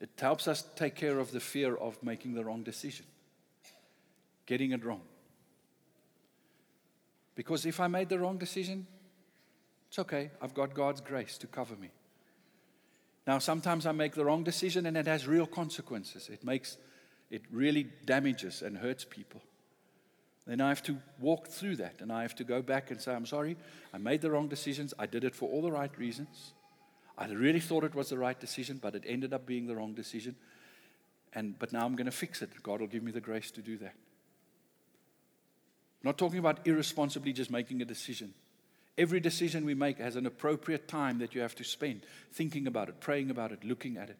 It 0.00 0.10
helps 0.18 0.46
us 0.46 0.64
take 0.76 0.94
care 0.94 1.18
of 1.18 1.32
the 1.32 1.40
fear 1.40 1.74
of 1.74 2.02
making 2.02 2.34
the 2.34 2.44
wrong 2.44 2.62
decision, 2.62 3.06
getting 4.44 4.72
it 4.72 4.84
wrong. 4.84 5.00
Because 7.34 7.64
if 7.64 7.80
I 7.80 7.86
made 7.86 8.08
the 8.08 8.18
wrong 8.18 8.38
decision, 8.38 8.86
it's 9.88 9.98
okay. 9.98 10.30
I've 10.42 10.54
got 10.54 10.74
God's 10.74 11.00
grace 11.00 11.38
to 11.38 11.46
cover 11.46 11.76
me. 11.76 11.90
Now, 13.26 13.38
sometimes 13.38 13.86
I 13.86 13.92
make 13.92 14.14
the 14.14 14.24
wrong 14.24 14.44
decision 14.44 14.86
and 14.86 14.96
it 14.96 15.06
has 15.06 15.26
real 15.26 15.46
consequences. 15.46 16.28
It 16.28 16.44
makes, 16.44 16.76
it 17.30 17.42
really 17.50 17.88
damages 18.04 18.62
and 18.62 18.76
hurts 18.76 19.04
people. 19.04 19.42
Then 20.46 20.60
I 20.60 20.68
have 20.68 20.82
to 20.84 20.98
walk 21.18 21.48
through 21.48 21.76
that 21.76 22.00
and 22.00 22.12
I 22.12 22.22
have 22.22 22.36
to 22.36 22.44
go 22.44 22.62
back 22.62 22.90
and 22.90 23.00
say, 23.00 23.12
I'm 23.14 23.26
sorry, 23.26 23.56
I 23.92 23.98
made 23.98 24.20
the 24.20 24.30
wrong 24.30 24.48
decisions. 24.48 24.94
I 24.98 25.06
did 25.06 25.24
it 25.24 25.34
for 25.34 25.48
all 25.50 25.62
the 25.62 25.72
right 25.72 25.96
reasons. 25.98 26.52
I 27.18 27.26
really 27.28 27.60
thought 27.60 27.84
it 27.84 27.94
was 27.94 28.10
the 28.10 28.18
right 28.18 28.38
decision, 28.38 28.78
but 28.80 28.94
it 28.94 29.04
ended 29.06 29.32
up 29.32 29.46
being 29.46 29.66
the 29.66 29.74
wrong 29.74 29.94
decision. 29.94 30.36
And, 31.32 31.58
but 31.58 31.72
now 31.72 31.84
I'm 31.84 31.96
going 31.96 32.06
to 32.06 32.12
fix 32.12 32.42
it. 32.42 32.50
God 32.62 32.80
will 32.80 32.86
give 32.86 33.02
me 33.02 33.12
the 33.12 33.20
grace 33.20 33.50
to 33.52 33.62
do 33.62 33.78
that. 33.78 33.94
I'm 36.02 36.10
not 36.10 36.18
talking 36.18 36.38
about 36.38 36.66
irresponsibly 36.66 37.32
just 37.32 37.50
making 37.50 37.80
a 37.82 37.84
decision. 37.84 38.34
Every 38.98 39.20
decision 39.20 39.64
we 39.64 39.74
make 39.74 39.98
has 39.98 40.16
an 40.16 40.26
appropriate 40.26 40.88
time 40.88 41.18
that 41.18 41.34
you 41.34 41.40
have 41.40 41.54
to 41.56 41.64
spend 41.64 42.02
thinking 42.32 42.66
about 42.66 42.88
it, 42.88 43.00
praying 43.00 43.30
about 43.30 43.52
it, 43.52 43.64
looking 43.64 43.96
at 43.96 44.08
it. 44.08 44.18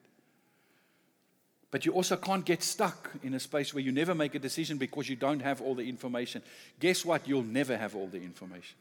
But 1.71 1.85
you 1.85 1.93
also 1.93 2.17
can't 2.17 2.45
get 2.45 2.63
stuck 2.63 3.11
in 3.23 3.35
a 3.35 3.41
space 3.41 3.75
where 3.75 3.83
you 3.83 3.93
never 3.93 4.15
make 4.15 4.35
a 4.35 4.39
decision 4.39 4.79
because 4.79 5.09
you 5.09 5.17
don't 5.17 5.41
have 5.41 5.61
all 5.61 5.75
the 5.75 5.89
information. 5.89 6.43
Guess 6.81 7.05
what? 7.05 7.27
You'll 7.27 7.43
never 7.43 7.77
have 7.77 7.95
all 7.95 8.07
the 8.07 8.23
information. 8.23 8.77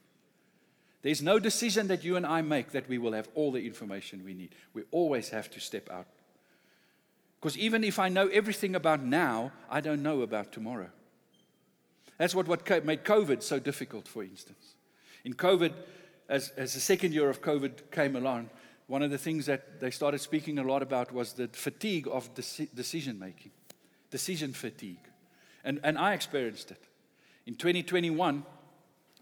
There's 1.05 1.21
no 1.21 1.37
decision 1.37 1.85
that 1.89 2.03
you 2.03 2.15
and 2.15 2.25
I 2.25 2.41
make 2.41 2.71
that 2.71 2.89
we 2.89 2.97
will 2.97 3.11
have 3.11 3.29
all 3.35 3.51
the 3.51 3.63
information 3.63 4.25
we 4.25 4.33
need. 4.33 4.55
We 4.73 4.85
always 4.89 5.29
have 5.29 5.51
to 5.51 5.59
step 5.59 5.87
out. 5.91 6.07
Because 7.39 7.55
even 7.59 7.83
if 7.83 7.99
I 7.99 8.09
know 8.09 8.27
everything 8.29 8.73
about 8.75 9.03
now, 9.03 9.51
I 9.69 9.81
don't 9.81 10.01
know 10.01 10.23
about 10.23 10.51
tomorrow. 10.51 10.89
That's 12.17 12.33
what, 12.33 12.47
what 12.47 12.67
made 12.83 13.03
COVID 13.03 13.43
so 13.43 13.59
difficult, 13.59 14.07
for 14.07 14.23
instance. 14.23 14.73
In 15.23 15.35
COVID, 15.35 15.73
as, 16.27 16.49
as 16.57 16.73
the 16.73 16.79
second 16.79 17.13
year 17.13 17.29
of 17.29 17.39
COVID 17.39 17.91
came 17.91 18.15
along, 18.15 18.49
one 18.87 19.03
of 19.03 19.11
the 19.11 19.19
things 19.19 19.45
that 19.45 19.79
they 19.79 19.91
started 19.91 20.21
speaking 20.21 20.57
a 20.57 20.63
lot 20.63 20.81
about 20.81 21.11
was 21.11 21.33
the 21.33 21.49
fatigue 21.49 22.07
of 22.11 22.33
decision 22.33 23.19
making, 23.19 23.51
decision 24.09 24.53
fatigue. 24.53 25.07
And, 25.63 25.79
and 25.83 25.99
I 25.99 26.15
experienced 26.15 26.71
it. 26.71 26.81
In 27.45 27.53
2021, 27.53 28.43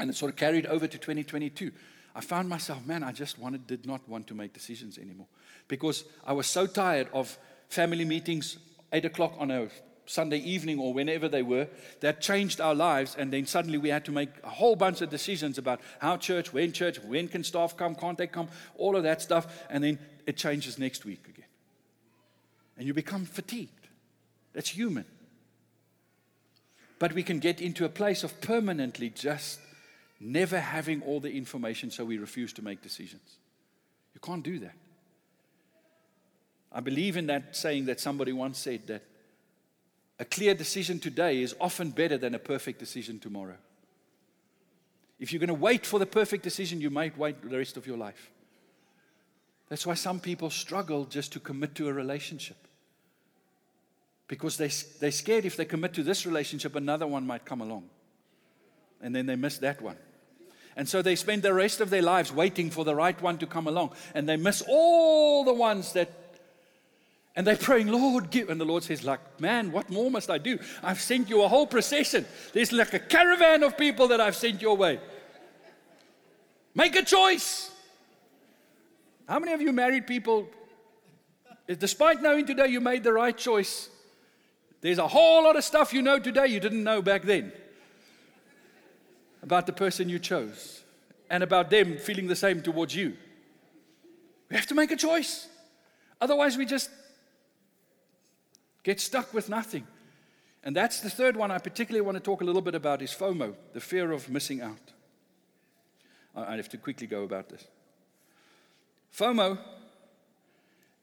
and 0.03 0.09
it 0.09 0.17
sort 0.17 0.29
of 0.29 0.35
carried 0.35 0.65
over 0.65 0.85
to 0.85 0.97
2022, 0.97 1.71
I 2.13 2.19
found 2.19 2.49
myself, 2.49 2.85
man, 2.85 3.03
I 3.03 3.13
just 3.13 3.39
wanted, 3.39 3.65
did 3.65 3.85
not 3.85 4.07
want 4.09 4.27
to 4.27 4.33
make 4.33 4.51
decisions 4.51 4.97
anymore 4.97 5.27
because 5.69 6.03
I 6.27 6.33
was 6.33 6.45
so 6.45 6.67
tired 6.67 7.07
of 7.13 7.37
family 7.69 8.03
meetings, 8.03 8.57
8 8.91 9.05
o'clock 9.05 9.33
on 9.39 9.49
a 9.49 9.69
Sunday 10.05 10.39
evening 10.39 10.77
or 10.77 10.93
whenever 10.93 11.29
they 11.29 11.41
were, 11.41 11.69
that 12.01 12.19
changed 12.19 12.59
our 12.59 12.75
lives. 12.75 13.15
And 13.17 13.31
then 13.31 13.45
suddenly 13.45 13.77
we 13.77 13.87
had 13.87 14.03
to 14.03 14.11
make 14.11 14.27
a 14.43 14.49
whole 14.49 14.75
bunch 14.75 14.99
of 14.99 15.09
decisions 15.09 15.57
about 15.57 15.79
how 15.99 16.17
church, 16.17 16.51
when 16.51 16.73
church, 16.73 16.99
when 16.99 17.29
can 17.29 17.45
staff 17.45 17.77
come, 17.77 17.95
can't 17.95 18.17
they 18.17 18.27
come, 18.27 18.49
all 18.75 18.97
of 18.97 19.03
that 19.03 19.21
stuff. 19.21 19.63
And 19.69 19.81
then 19.81 19.99
it 20.27 20.35
changes 20.35 20.77
next 20.77 21.05
week 21.05 21.29
again. 21.29 21.47
And 22.77 22.85
you 22.85 22.93
become 22.93 23.23
fatigued. 23.23 23.87
That's 24.51 24.67
human. 24.67 25.05
But 26.99 27.13
we 27.13 27.23
can 27.23 27.39
get 27.39 27.61
into 27.61 27.85
a 27.85 27.89
place 27.89 28.25
of 28.25 28.41
permanently 28.41 29.09
just 29.09 29.61
never 30.24 30.59
having 30.59 31.01
all 31.03 31.19
the 31.19 31.32
information, 31.32 31.91
so 31.91 32.05
we 32.05 32.17
refuse 32.17 32.53
to 32.53 32.61
make 32.61 32.82
decisions. 32.82 33.38
You 34.13 34.21
can't 34.21 34.43
do 34.43 34.59
that. 34.59 34.76
I 36.71 36.80
believe 36.80 37.17
in 37.17 37.28
that 37.28 37.55
saying 37.55 37.86
that 37.86 37.99
somebody 37.99 38.34
once 38.34 38.57
said 38.57 38.88
that 38.88 39.03
a 40.19 40.26
clear 40.26 40.53
decision 40.53 40.99
today 40.99 41.41
is 41.41 41.55
often 41.59 41.91
better 41.91 42.17
than 42.17 42.34
a 42.34 42.39
perfect 42.39 42.80
decision 42.80 43.19
tomorrow. 43.19 43.57
If 45.19 45.32
you're 45.32 45.39
going 45.39 45.47
to 45.47 45.53
wait 45.53 45.86
for 45.86 45.99
the 45.99 46.05
perfect 46.05 46.43
decision, 46.43 46.82
you 46.82 46.89
might 46.89 47.17
wait 47.17 47.41
the 47.41 47.57
rest 47.57 47.78
of 47.78 47.86
your 47.86 47.97
life. 47.97 48.32
That's 49.69 49.86
why 49.86 49.93
some 49.93 50.19
people 50.19 50.49
struggle 50.49 51.05
just 51.05 51.34
to 51.34 51.39
commit 51.39 51.76
to 51.76 51.88
a 51.88 51.93
relationship. 51.93 52.57
Because 54.28 54.57
they, 54.57 54.69
they're 54.99 55.11
scared 55.11 55.45
if 55.45 55.57
they 55.57 55.65
commit 55.65 55.93
to 55.95 56.03
this 56.03 56.26
relationship, 56.26 56.76
another 56.76 57.07
one 57.07 57.26
might 57.26 57.45
come 57.45 57.61
along. 57.61 57.89
And 59.01 59.15
then 59.15 59.26
they 59.26 59.36
miss 59.36 59.57
that 59.59 59.82
one. 59.82 59.97
And 60.76 60.89
so 60.89 61.01
they 61.01 61.15
spend 61.15 61.43
the 61.43 61.53
rest 61.53 61.82
of 61.82 61.89
their 61.89 62.01
lives 62.01 62.32
waiting 62.32 62.69
for 62.69 62.84
the 62.84 62.95
right 62.95 63.19
one 63.21 63.38
to 63.38 63.45
come 63.45 63.67
along. 63.67 63.91
And 64.13 64.28
they 64.28 64.38
miss 64.38 64.63
all 64.67 65.43
the 65.43 65.53
ones 65.53 65.93
that 65.93 66.09
and 67.36 67.47
they're 67.47 67.55
praying, 67.55 67.88
Lord, 67.88 68.30
give. 68.30 68.49
And 68.49 68.61
the 68.61 68.65
Lord 68.65 68.84
says, 68.84 69.03
like, 69.03 69.19
man, 69.39 69.71
what 69.71 69.89
more 69.89 70.11
must 70.11 70.30
I 70.30 70.38
do? 70.38 70.59
I've 70.84 71.01
sent 71.01 71.30
you 71.30 71.41
a 71.41 71.47
whole 71.47 71.65
procession. 71.65 72.26
There's 72.53 72.71
like 72.71 72.93
a 72.93 72.99
caravan 72.99 73.63
of 73.63 73.76
people 73.76 74.07
that 74.09 74.21
I've 74.21 74.36
sent 74.36 74.61
your 74.61 74.78
way. 74.78 74.99
Make 76.76 76.95
a 76.95 77.03
choice. 77.03 77.71
How 79.28 79.39
many 79.39 79.53
of 79.53 79.61
you 79.61 79.71
married 79.71 80.05
people, 80.05 80.47
despite 81.67 82.21
knowing 82.21 82.45
today 82.45 82.67
you 82.67 82.82
made 82.82 83.03
the 83.03 83.13
right 83.13 83.36
choice, 83.36 83.89
there's 84.82 84.99
a 84.99 85.07
whole 85.07 85.43
lot 85.43 85.55
of 85.55 85.63
stuff 85.63 85.91
you 85.93 86.03
know 86.03 86.19
today 86.19 86.47
you 86.47 86.59
didn't 86.59 86.84
know 86.84 87.01
back 87.01 87.24
then 87.24 87.53
about 89.43 89.67
the 89.67 89.73
person 89.73 90.09
you 90.09 90.17
chose 90.17 90.81
and 91.29 91.43
about 91.43 91.69
them 91.69 91.97
feeling 91.97 92.25
the 92.25 92.35
same 92.35 92.63
towards 92.63 92.95
you. 92.95 93.13
We 94.49 94.55
have 94.55 94.67
to 94.67 94.75
make 94.75 94.89
a 94.89 94.95
choice. 94.95 95.47
Otherwise, 96.19 96.57
we 96.57 96.65
just 96.65 96.89
Get 98.83 98.99
stuck 98.99 99.33
with 99.33 99.49
nothing. 99.49 99.87
And 100.63 100.75
that's 100.75 100.99
the 100.99 101.09
third 101.09 101.35
one 101.35 101.51
I 101.51 101.57
particularly 101.57 102.05
want 102.05 102.15
to 102.15 102.23
talk 102.23 102.41
a 102.41 102.43
little 102.43 102.61
bit 102.61 102.75
about 102.75 103.01
is 103.01 103.11
FOMO, 103.11 103.55
the 103.73 103.79
fear 103.79 104.11
of 104.11 104.29
missing 104.29 104.61
out. 104.61 104.91
I 106.35 106.55
have 106.55 106.69
to 106.69 106.77
quickly 106.77 107.07
go 107.07 107.23
about 107.23 107.49
this. 107.49 107.65
FOMO 109.15 109.57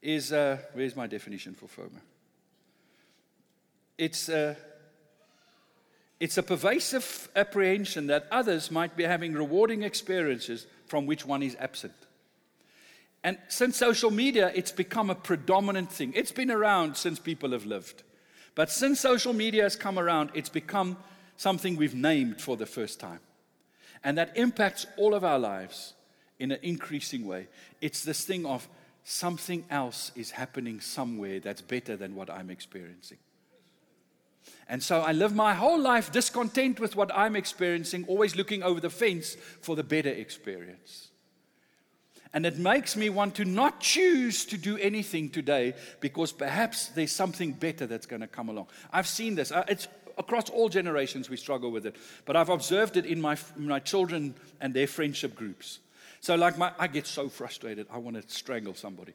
is, 0.03 0.33
uh, 0.33 0.59
where's 0.73 0.97
my 0.97 1.07
definition 1.07 1.55
for 1.55 1.67
FOMO? 1.67 2.01
It's, 3.97 4.29
uh, 4.29 4.55
it's 6.21 6.37
a 6.37 6.43
pervasive 6.43 7.31
apprehension 7.35 8.07
that 8.09 8.27
others 8.31 8.71
might 8.71 8.95
be 8.95 9.05
having 9.05 9.33
rewarding 9.33 9.83
experiences 9.83 10.67
from 10.87 11.07
which 11.07 11.25
one 11.25 11.43
is 11.43 11.57
absent. 11.59 11.95
And 13.25 13.39
since 13.49 13.77
social 13.77 14.11
media, 14.11 14.53
it's 14.55 14.73
become 14.73 15.09
a 15.09 15.15
predominant 15.15 15.91
thing. 15.91 16.13
It's 16.15 16.33
been 16.33 16.51
around 16.51 16.97
since 16.97 17.19
people 17.19 17.53
have 17.53 17.65
lived. 17.65 18.03
But 18.55 18.71
since 18.71 19.01
social 19.01 19.33
media 19.33 19.63
has 19.63 19.77
come 19.77 19.99
around, 19.99 20.31
it's 20.35 20.49
become 20.49 20.99
something 21.37 21.77
we've 21.77 21.95
named 21.95 22.41
for 22.41 22.57
the 22.57 22.67
first 22.67 23.01
time. 23.01 23.21
And 24.05 24.19
that 24.19 24.37
impacts 24.37 24.87
all 24.97 25.15
of 25.15 25.25
our 25.25 25.39
lives 25.39 25.95
in 26.39 26.53
an 26.53 26.59
increasing 26.63 27.27
way. 27.27 27.49
It's 27.81 28.05
this 28.05 28.25
thing 28.25 28.45
of 28.45 28.69
something 29.05 29.65
else 29.71 30.13
is 30.15 30.33
happening 30.33 30.81
somewhere 30.81 31.41
that's 31.41 31.63
better 31.63 31.97
than 31.97 32.15
what 32.15 32.31
I'm 32.31 32.51
experiencing. 32.51 33.19
And 34.69 34.83
so 34.83 35.01
I 35.01 35.13
live 35.13 35.35
my 35.35 35.55
whole 35.55 35.81
life 35.81 36.13
discontent 36.13 36.79
with 36.79 36.95
what 36.95 37.11
I'm 37.15 37.35
experiencing, 37.35 38.05
always 38.07 38.37
looking 38.37 38.63
over 38.63 38.81
the 38.81 38.91
fence 38.91 39.37
for 39.61 39.75
the 39.75 39.83
better 39.83 40.11
experience. 40.11 41.09
And 42.33 42.47
it 42.47 42.59
makes 42.59 42.97
me 42.97 43.11
want 43.11 43.35
to 43.37 43.45
not 43.45 43.81
choose 43.81 44.45
to 44.47 44.57
do 44.57 44.79
anything 44.79 45.31
today 45.31 45.75
because 45.99 46.31
perhaps 46.31 46.89
there's 46.89 47.11
something 47.11 47.53
better 47.53 47.87
that's 47.87 48.07
going 48.07 48.21
to 48.21 48.29
come 48.29 48.49
along. 48.49 48.69
I've 48.93 49.09
seen 49.09 49.35
this. 49.35 49.51
Uh, 49.51 49.65
it's 49.67 49.89
across 50.17 50.49
all 50.51 50.69
generations 50.69 51.29
we 51.29 51.37
struggle 51.37 51.73
with 51.73 51.87
it. 51.87 51.97
But 52.25 52.37
I've 52.37 52.51
observed 52.51 52.97
it 52.97 53.07
in 53.07 53.21
my, 53.21 53.37
my 53.57 53.81
children 53.81 54.35
and 54.61 54.73
their 54.73 54.87
friendship 54.87 55.35
groups. 55.35 55.81
So, 56.21 56.37
like, 56.37 56.59
my, 56.59 56.71
I 56.79 56.87
get 56.87 57.07
so 57.07 57.29
frustrated. 57.29 57.87
I 57.91 57.99
want 57.99 58.21
to 58.21 58.33
strangle 58.33 58.75
somebody. 58.75 59.15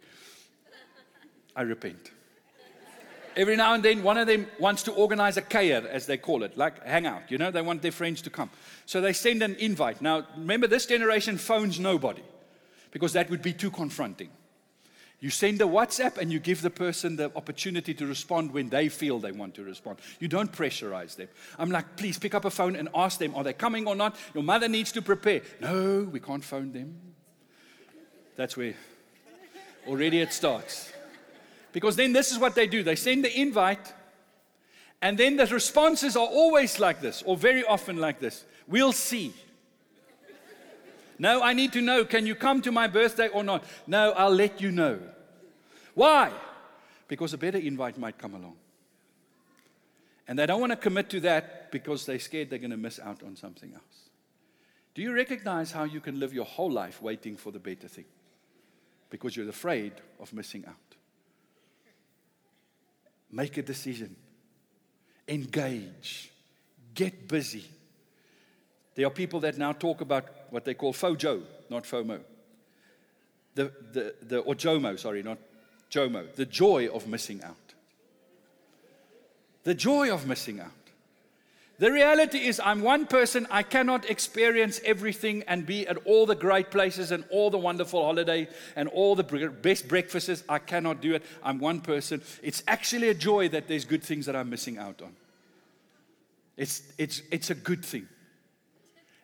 I 1.55 1.61
repent. 1.61 2.11
Every 3.36 3.55
now 3.55 3.73
and 3.73 3.83
then, 3.83 4.01
one 4.01 4.17
of 4.17 4.27
them 4.27 4.47
wants 4.59 4.83
to 4.83 4.91
organize 4.93 5.36
a 5.38 5.41
kayer, 5.41 5.86
as 5.86 6.05
they 6.05 6.17
call 6.17 6.43
it, 6.43 6.57
like 6.57 6.83
hang 6.86 7.05
out. 7.05 7.29
You 7.29 7.38
know, 7.38 7.51
they 7.51 7.61
want 7.61 7.81
their 7.81 7.91
friends 7.91 8.21
to 8.23 8.29
come. 8.29 8.49
So 8.86 9.01
they 9.01 9.13
send 9.13 9.43
an 9.43 9.55
invite. 9.55 10.01
Now, 10.01 10.25
remember, 10.38 10.67
this 10.67 10.86
generation 10.86 11.38
phones 11.38 11.79
nobody 11.79 12.23
because 12.91 13.11
that 13.13 13.29
would 13.29 13.41
be 13.41 13.51
too 13.51 13.71
confronting. 13.71 14.29
You 15.19 15.29
send 15.29 15.61
a 15.61 15.65
WhatsApp 15.65 16.17
and 16.17 16.31
you 16.31 16.39
give 16.39 16.61
the 16.61 16.69
person 16.69 17.15
the 17.15 17.31
opportunity 17.36 17.93
to 17.93 18.05
respond 18.05 18.53
when 18.53 18.69
they 18.69 18.89
feel 18.89 19.19
they 19.19 19.31
want 19.31 19.55
to 19.55 19.63
respond. 19.63 19.99
You 20.19 20.27
don't 20.27 20.51
pressurize 20.51 21.15
them. 21.15 21.27
I'm 21.57 21.71
like, 21.71 21.97
please 21.97 22.19
pick 22.19 22.36
up 22.36 22.45
a 22.45 22.49
phone 22.49 22.75
and 22.75 22.89
ask 22.93 23.19
them, 23.19 23.33
are 23.36 23.43
they 23.43 23.53
coming 23.53 23.88
or 23.88 23.95
not? 23.95 24.15
Your 24.33 24.43
mother 24.43 24.67
needs 24.67 24.91
to 24.93 25.01
prepare. 25.01 25.41
No, 25.59 26.07
we 26.11 26.19
can't 26.19 26.43
phone 26.43 26.71
them. 26.71 26.95
That's 28.36 28.55
where 28.55 28.75
already 29.88 30.19
it 30.21 30.31
starts. 30.31 30.91
Because 31.76 31.97
then 31.97 32.13
this 32.13 32.32
is 32.32 32.39
what 32.39 32.55
they 32.55 32.67
do 32.67 32.84
they 32.84 32.95
send 32.95 33.26
the 33.26 33.38
invite, 33.38 33.93
and 35.01 35.17
then 35.17 35.36
the 35.36 35.45
responses 35.47 36.15
are 36.15 36.26
always 36.26 36.80
like 36.80 37.01
this, 37.01 37.21
or 37.26 37.36
very 37.36 37.65
often 37.65 37.97
like 37.97 38.21
this. 38.21 38.45
We'll 38.65 38.93
see. 38.93 39.34
No, 41.19 41.43
I 41.43 41.51
need 41.51 41.73
to 41.73 41.82
know. 41.82 42.05
Can 42.05 42.26
you 42.26 42.34
come 42.34 42.61
to 42.61 42.71
my 42.71 42.88
birthday 42.88 43.28
or 43.28 43.43
not? 43.43 43.65
No, 43.88 44.11
I'll 44.11 44.34
let 44.34 44.61
you 44.61 44.71
know. 44.71 44.99
Why? 45.95 46.32
Because 47.09 47.34
a 47.34 47.38
better 47.38 47.57
invite 47.57 47.97
might 47.97 48.17
come 48.17 48.36
along. 48.36 48.55
And 50.30 50.39
they 50.39 50.45
don't 50.45 50.61
want 50.61 50.71
to 50.71 50.78
commit 50.78 51.09
to 51.09 51.19
that 51.21 51.73
because 51.73 52.05
they're 52.05 52.19
scared 52.19 52.49
they're 52.49 52.59
going 52.59 52.71
to 52.71 52.78
miss 52.78 53.01
out 53.01 53.21
on 53.21 53.36
something 53.36 53.73
else. 53.73 54.09
Do 54.93 55.01
you 55.01 55.13
recognize 55.13 55.73
how 55.73 55.84
you 55.84 55.99
can 55.99 56.21
live 56.21 56.34
your 56.34 56.45
whole 56.45 56.71
life 56.71 57.01
waiting 57.01 57.36
for 57.36 57.51
the 57.51 57.59
better 57.59 57.89
thing? 57.89 58.05
Because 59.09 59.36
you're 59.36 59.49
afraid 59.49 59.91
of 60.21 60.32
missing 60.32 60.63
out. 60.65 60.84
Make 63.36 63.57
a 63.57 63.61
decision, 63.63 64.15
engage, 65.27 66.31
get 66.93 67.27
busy. 67.27 67.65
There 68.95 69.05
are 69.05 69.09
people 69.09 69.41
that 69.41 69.57
now 69.57 69.73
talk 69.73 69.99
about 69.99 70.29
what 70.51 70.63
they 70.63 70.73
call 70.73 70.93
FOJO, 70.93 71.43
not 71.69 71.83
FOMO. 71.83 72.21
The, 73.55 73.73
the, 73.91 74.15
the, 74.21 74.39
or 74.39 74.55
JOMO, 74.55 74.97
sorry, 74.97 75.21
not 75.21 75.38
JOMO. 75.91 76.33
The 76.36 76.45
joy 76.45 76.88
of 76.88 77.09
missing 77.09 77.43
out. 77.43 77.57
The 79.63 79.73
joy 79.73 80.13
of 80.13 80.25
missing 80.25 80.61
out. 80.61 80.71
The 81.78 81.91
reality 81.91 82.38
is, 82.38 82.61
I'm 82.63 82.82
one 82.82 83.05
person. 83.05 83.47
I 83.51 83.61
cannot 83.61 84.09
experience 84.09 84.80
everything 84.86 85.43
and 85.45 85.65
be 85.65 85.86
at 85.88 85.97
all 86.05 86.26
the 86.26 86.36
great 86.36 86.71
places 86.71 87.11
and 87.11 87.26
all 87.30 87.49
the 87.49 87.57
wonderful 87.57 88.01
holidays 88.03 88.47
and 88.78 88.88
all 88.89 89.15
the 89.15 89.23
best 89.23 89.88
breakfasts. 89.89 90.43
I 90.47 90.59
cannot 90.59 91.01
do 91.01 91.15
it. 91.15 91.23
I'm 91.43 91.59
one 91.59 91.82
person. 91.82 92.21
It's 92.41 92.63
actually 92.65 93.09
a 93.09 93.13
joy 93.13 93.49
that 93.49 93.67
there's 93.67 93.84
good 93.84 94.03
things 94.03 94.26
that 94.28 94.38
I'm 94.38 94.49
missing 94.49 94.78
out 94.78 95.01
on. 95.01 95.13
It's, 96.55 96.82
it's, 96.97 97.21
it's 97.30 97.49
a 97.49 97.55
good 97.55 97.84
thing. 97.84 98.07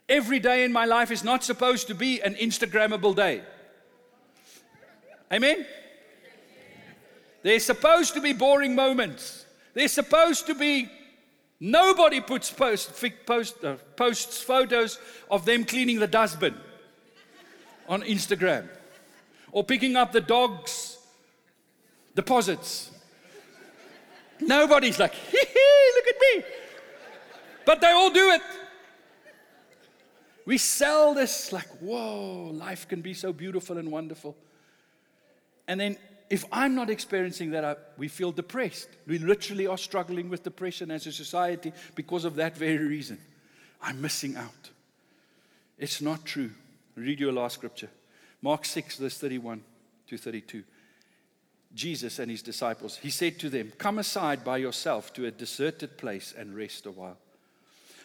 Every 0.09 0.39
day 0.39 0.65
in 0.65 0.73
my 0.73 0.83
life 0.83 1.09
is 1.09 1.23
not 1.23 1.45
supposed 1.45 1.87
to 1.87 1.95
be 1.95 2.21
an 2.21 2.35
Instagrammable 2.35 3.15
day. 3.15 3.43
Amen? 5.31 5.65
There's 7.43 7.63
supposed 7.63 8.13
to 8.15 8.21
be 8.21 8.33
boring 8.33 8.75
moments. 8.75 9.45
There's 9.73 9.93
supposed 9.93 10.47
to 10.47 10.53
be 10.53 10.89
nobody 11.61 12.19
puts 12.19 12.51
post, 12.51 12.91
post, 13.25 13.63
uh, 13.63 13.75
posts 13.95 14.41
photos 14.41 14.99
of 15.29 15.45
them 15.45 15.63
cleaning 15.63 15.99
the 15.99 16.07
dustbin 16.07 16.55
on 17.87 18.01
Instagram 18.01 18.67
or 19.53 19.63
picking 19.63 19.95
up 19.95 20.11
the 20.11 20.19
dog's 20.19 20.97
deposits. 22.15 22.91
Nobody's 24.41 24.99
like, 24.99 25.13
hee 25.31 25.37
hee, 25.37 25.91
look 25.95 26.07
at 26.07 26.15
me. 26.21 26.43
But 27.65 27.79
they 27.79 27.91
all 27.91 28.09
do 28.09 28.31
it. 28.31 28.41
We 30.45 30.57
sell 30.57 31.13
this 31.13 31.53
like, 31.53 31.67
whoa, 31.79 32.49
life 32.51 32.87
can 32.87 33.01
be 33.01 33.13
so 33.13 33.31
beautiful 33.31 33.77
and 33.77 33.91
wonderful. 33.91 34.35
And 35.67 35.79
then 35.79 35.97
if 36.31 36.45
I'm 36.49 36.75
not 36.75 36.89
experiencing 36.89 37.51
that, 37.51 37.65
I, 37.65 37.75
we 37.97 38.07
feel 38.07 38.31
depressed. 38.31 38.87
We 39.05 39.17
literally 39.17 39.67
are 39.67 39.77
struggling 39.77 40.29
with 40.29 40.43
depression 40.43 40.89
as 40.89 41.05
a 41.05 41.11
society 41.11 41.73
because 41.93 42.23
of 42.23 42.35
that 42.35 42.55
very 42.55 42.77
reason. 42.77 43.19
I'm 43.81 44.01
missing 44.01 44.37
out. 44.37 44.69
It's 45.77 46.01
not 46.01 46.23
true. 46.23 46.51
Read 46.95 47.19
your 47.19 47.33
last 47.33 47.55
scripture 47.55 47.89
Mark 48.41 48.63
6, 48.63 48.95
verse 48.95 49.17
31 49.17 49.61
to 50.07 50.17
32. 50.17 50.63
Jesus 51.73 52.17
and 52.17 52.31
his 52.31 52.41
disciples, 52.41 52.95
he 52.97 53.09
said 53.09 53.37
to 53.39 53.49
them, 53.49 53.73
Come 53.77 53.99
aside 53.99 54.45
by 54.45 54.57
yourself 54.57 55.11
to 55.13 55.25
a 55.25 55.31
deserted 55.31 55.97
place 55.97 56.33
and 56.37 56.55
rest 56.55 56.85
a 56.85 56.91
while. 56.91 57.17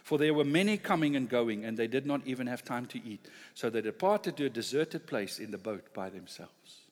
For 0.02 0.18
there 0.18 0.34
were 0.34 0.44
many 0.44 0.78
coming 0.78 1.14
and 1.14 1.28
going, 1.28 1.64
and 1.64 1.76
they 1.76 1.86
did 1.86 2.06
not 2.06 2.22
even 2.26 2.48
have 2.48 2.64
time 2.64 2.86
to 2.86 3.00
eat. 3.04 3.24
So 3.54 3.70
they 3.70 3.82
departed 3.82 4.36
to 4.36 4.46
a 4.46 4.50
deserted 4.50 5.06
place 5.06 5.38
in 5.38 5.52
the 5.52 5.58
boat 5.58 5.94
by 5.94 6.10
themselves. 6.10 6.85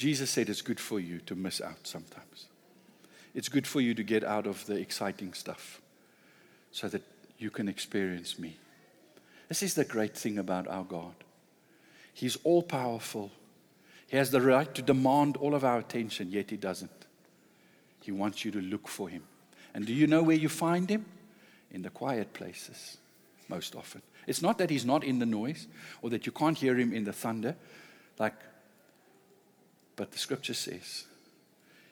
Jesus 0.00 0.30
said 0.30 0.48
it's 0.48 0.62
good 0.62 0.80
for 0.80 0.98
you 0.98 1.18
to 1.26 1.34
miss 1.34 1.60
out 1.60 1.86
sometimes. 1.86 2.46
It's 3.34 3.50
good 3.50 3.66
for 3.66 3.82
you 3.82 3.92
to 3.92 4.02
get 4.02 4.24
out 4.24 4.46
of 4.46 4.64
the 4.64 4.76
exciting 4.76 5.34
stuff 5.34 5.82
so 6.72 6.88
that 6.88 7.02
you 7.38 7.50
can 7.50 7.68
experience 7.68 8.38
me. 8.38 8.56
This 9.48 9.62
is 9.62 9.74
the 9.74 9.84
great 9.84 10.16
thing 10.16 10.38
about 10.38 10.68
our 10.68 10.84
God. 10.84 11.12
He's 12.14 12.38
all 12.44 12.62
powerful. 12.62 13.30
He 14.06 14.16
has 14.16 14.30
the 14.30 14.40
right 14.40 14.74
to 14.74 14.80
demand 14.80 15.36
all 15.36 15.54
of 15.54 15.64
our 15.64 15.78
attention, 15.78 16.30
yet 16.30 16.48
He 16.48 16.56
doesn't. 16.56 17.06
He 18.00 18.10
wants 18.10 18.42
you 18.42 18.50
to 18.52 18.60
look 18.62 18.88
for 18.88 19.10
Him. 19.10 19.24
And 19.74 19.84
do 19.84 19.92
you 19.92 20.06
know 20.06 20.22
where 20.22 20.36
you 20.36 20.48
find 20.48 20.88
Him? 20.88 21.04
in 21.72 21.82
the 21.82 21.90
quiet 21.90 22.32
places 22.32 22.98
most 23.48 23.74
often. 23.74 24.02
It's 24.26 24.42
not 24.42 24.58
that 24.58 24.70
he's 24.70 24.84
not 24.84 25.04
in 25.04 25.18
the 25.18 25.26
noise 25.26 25.66
or 26.02 26.10
that 26.10 26.26
you 26.26 26.32
can't 26.32 26.56
hear 26.56 26.76
him 26.76 26.92
in 26.92 27.04
the 27.04 27.12
thunder, 27.12 27.56
like, 28.18 28.34
but 30.00 30.12
the 30.12 30.18
scripture 30.18 30.54
says 30.54 31.04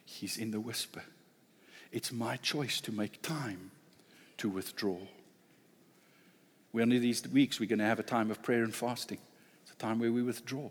he's 0.06 0.38
in 0.38 0.50
the 0.50 0.60
whisper. 0.60 1.02
It's 1.92 2.10
my 2.10 2.36
choice 2.36 2.80
to 2.80 2.90
make 2.90 3.20
time 3.20 3.70
to 4.38 4.48
withdraw. 4.48 4.96
One 6.72 6.84
only 6.84 7.00
these 7.00 7.28
weeks, 7.28 7.60
we're 7.60 7.68
going 7.68 7.80
to 7.80 7.84
have 7.84 8.00
a 8.00 8.02
time 8.02 8.30
of 8.30 8.42
prayer 8.42 8.64
and 8.64 8.74
fasting. 8.74 9.18
It's 9.62 9.72
a 9.72 9.76
time 9.76 9.98
where 9.98 10.10
we 10.10 10.22
withdraw. 10.22 10.70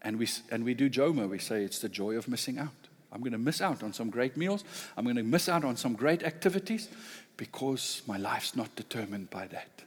And 0.00 0.18
we, 0.18 0.26
and 0.50 0.64
we 0.64 0.72
do 0.72 0.88
JOMO. 0.88 1.28
We 1.28 1.38
say 1.38 1.64
it's 1.64 1.80
the 1.80 1.90
joy 1.90 2.16
of 2.16 2.26
missing 2.28 2.56
out. 2.56 2.88
I'm 3.12 3.20
going 3.20 3.32
to 3.32 3.38
miss 3.38 3.60
out 3.60 3.82
on 3.82 3.92
some 3.92 4.08
great 4.08 4.34
meals. 4.34 4.64
I'm 4.96 5.04
going 5.04 5.16
to 5.16 5.22
miss 5.22 5.50
out 5.50 5.64
on 5.64 5.76
some 5.76 5.92
great 5.92 6.22
activities 6.22 6.88
because 7.36 8.00
my 8.06 8.16
life's 8.16 8.56
not 8.56 8.74
determined 8.74 9.28
by 9.28 9.48
that. 9.48 9.82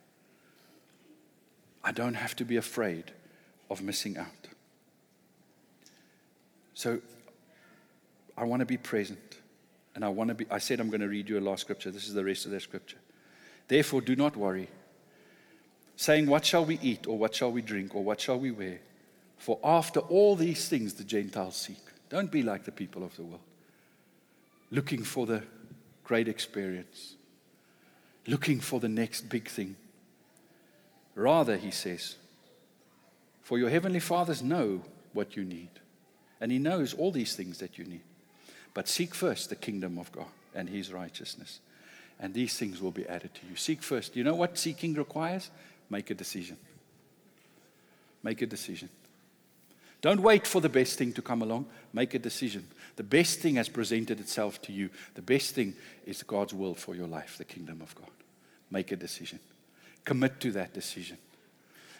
I 1.83 1.91
don't 1.91 2.13
have 2.13 2.35
to 2.35 2.45
be 2.45 2.57
afraid 2.57 3.05
of 3.71 3.81
missing 3.81 4.15
out. 4.19 4.54
So 6.75 6.99
I 8.37 8.43
want 8.43 8.59
to 8.59 8.65
be 8.65 8.77
present. 8.77 9.37
And 9.95 10.03
I 10.03 10.09
want 10.09 10.27
to 10.27 10.35
be, 10.35 10.45
I 10.51 10.59
said 10.59 10.79
I'm 10.79 10.89
going 10.89 11.01
to 11.01 11.07
read 11.07 11.29
you 11.29 11.39
a 11.39 11.41
last 11.41 11.61
scripture. 11.61 11.89
This 11.89 12.05
is 12.05 12.13
the 12.13 12.23
rest 12.23 12.45
of 12.45 12.51
the 12.51 12.59
scripture. 12.59 12.97
Therefore, 13.67 14.01
do 14.01 14.15
not 14.15 14.35
worry, 14.35 14.67
saying, 15.95 16.27
What 16.27 16.45
shall 16.45 16.65
we 16.65 16.77
eat, 16.81 17.07
or 17.07 17.17
what 17.17 17.33
shall 17.33 17.51
we 17.51 17.61
drink, 17.61 17.95
or 17.95 18.03
what 18.03 18.19
shall 18.19 18.37
we 18.37 18.51
wear? 18.51 18.81
For 19.37 19.57
after 19.63 20.01
all 20.01 20.35
these 20.35 20.67
things 20.67 20.93
the 20.93 21.03
Gentiles 21.03 21.55
seek. 21.55 21.79
Don't 22.09 22.29
be 22.31 22.43
like 22.43 22.65
the 22.65 22.71
people 22.71 23.03
of 23.03 23.15
the 23.15 23.23
world, 23.23 23.41
looking 24.69 25.03
for 25.03 25.25
the 25.25 25.43
great 26.03 26.27
experience, 26.27 27.15
looking 28.27 28.59
for 28.59 28.79
the 28.79 28.89
next 28.89 29.29
big 29.29 29.47
thing. 29.47 29.75
Rather, 31.15 31.57
he 31.57 31.71
says, 31.71 32.15
for 33.41 33.57
your 33.57 33.69
heavenly 33.69 33.99
fathers 33.99 34.43
know 34.43 34.81
what 35.13 35.35
you 35.37 35.45
need, 35.45 35.69
and 36.39 36.51
he 36.51 36.59
knows 36.59 36.93
all 36.93 37.11
these 37.11 37.35
things 37.35 37.59
that 37.59 37.77
you 37.77 37.85
need. 37.85 38.01
But 38.73 38.87
seek 38.87 39.15
first 39.15 39.49
the 39.49 39.55
kingdom 39.55 39.97
of 39.97 40.11
God 40.11 40.27
and 40.53 40.69
his 40.69 40.91
righteousness, 40.91 41.59
and 42.19 42.33
these 42.33 42.57
things 42.57 42.81
will 42.81 42.91
be 42.91 43.07
added 43.07 43.33
to 43.35 43.41
you. 43.49 43.55
Seek 43.55 43.81
first. 43.81 44.15
You 44.15 44.23
know 44.23 44.35
what 44.35 44.57
seeking 44.57 44.93
requires? 44.93 45.49
Make 45.89 46.09
a 46.09 46.13
decision. 46.15 46.57
Make 48.23 48.41
a 48.41 48.47
decision. 48.47 48.89
Don't 50.01 50.21
wait 50.21 50.45
for 50.45 50.61
the 50.61 50.69
best 50.69 50.97
thing 50.97 51.13
to 51.13 51.21
come 51.21 51.41
along. 51.41 51.65
Make 51.93 52.13
a 52.13 52.19
decision. 52.19 52.67
The 52.95 53.03
best 53.03 53.39
thing 53.39 53.55
has 53.55 53.69
presented 53.69 54.19
itself 54.19 54.61
to 54.63 54.71
you. 54.71 54.89
The 55.15 55.21
best 55.21 55.55
thing 55.55 55.73
is 56.05 56.21
God's 56.23 56.53
will 56.53 56.75
for 56.75 56.95
your 56.95 57.07
life, 57.07 57.37
the 57.37 57.45
kingdom 57.45 57.81
of 57.81 57.95
God. 57.95 58.09
Make 58.69 58.91
a 58.91 58.95
decision. 58.95 59.39
Commit 60.03 60.39
to 60.41 60.51
that 60.51 60.73
decision. 60.73 61.17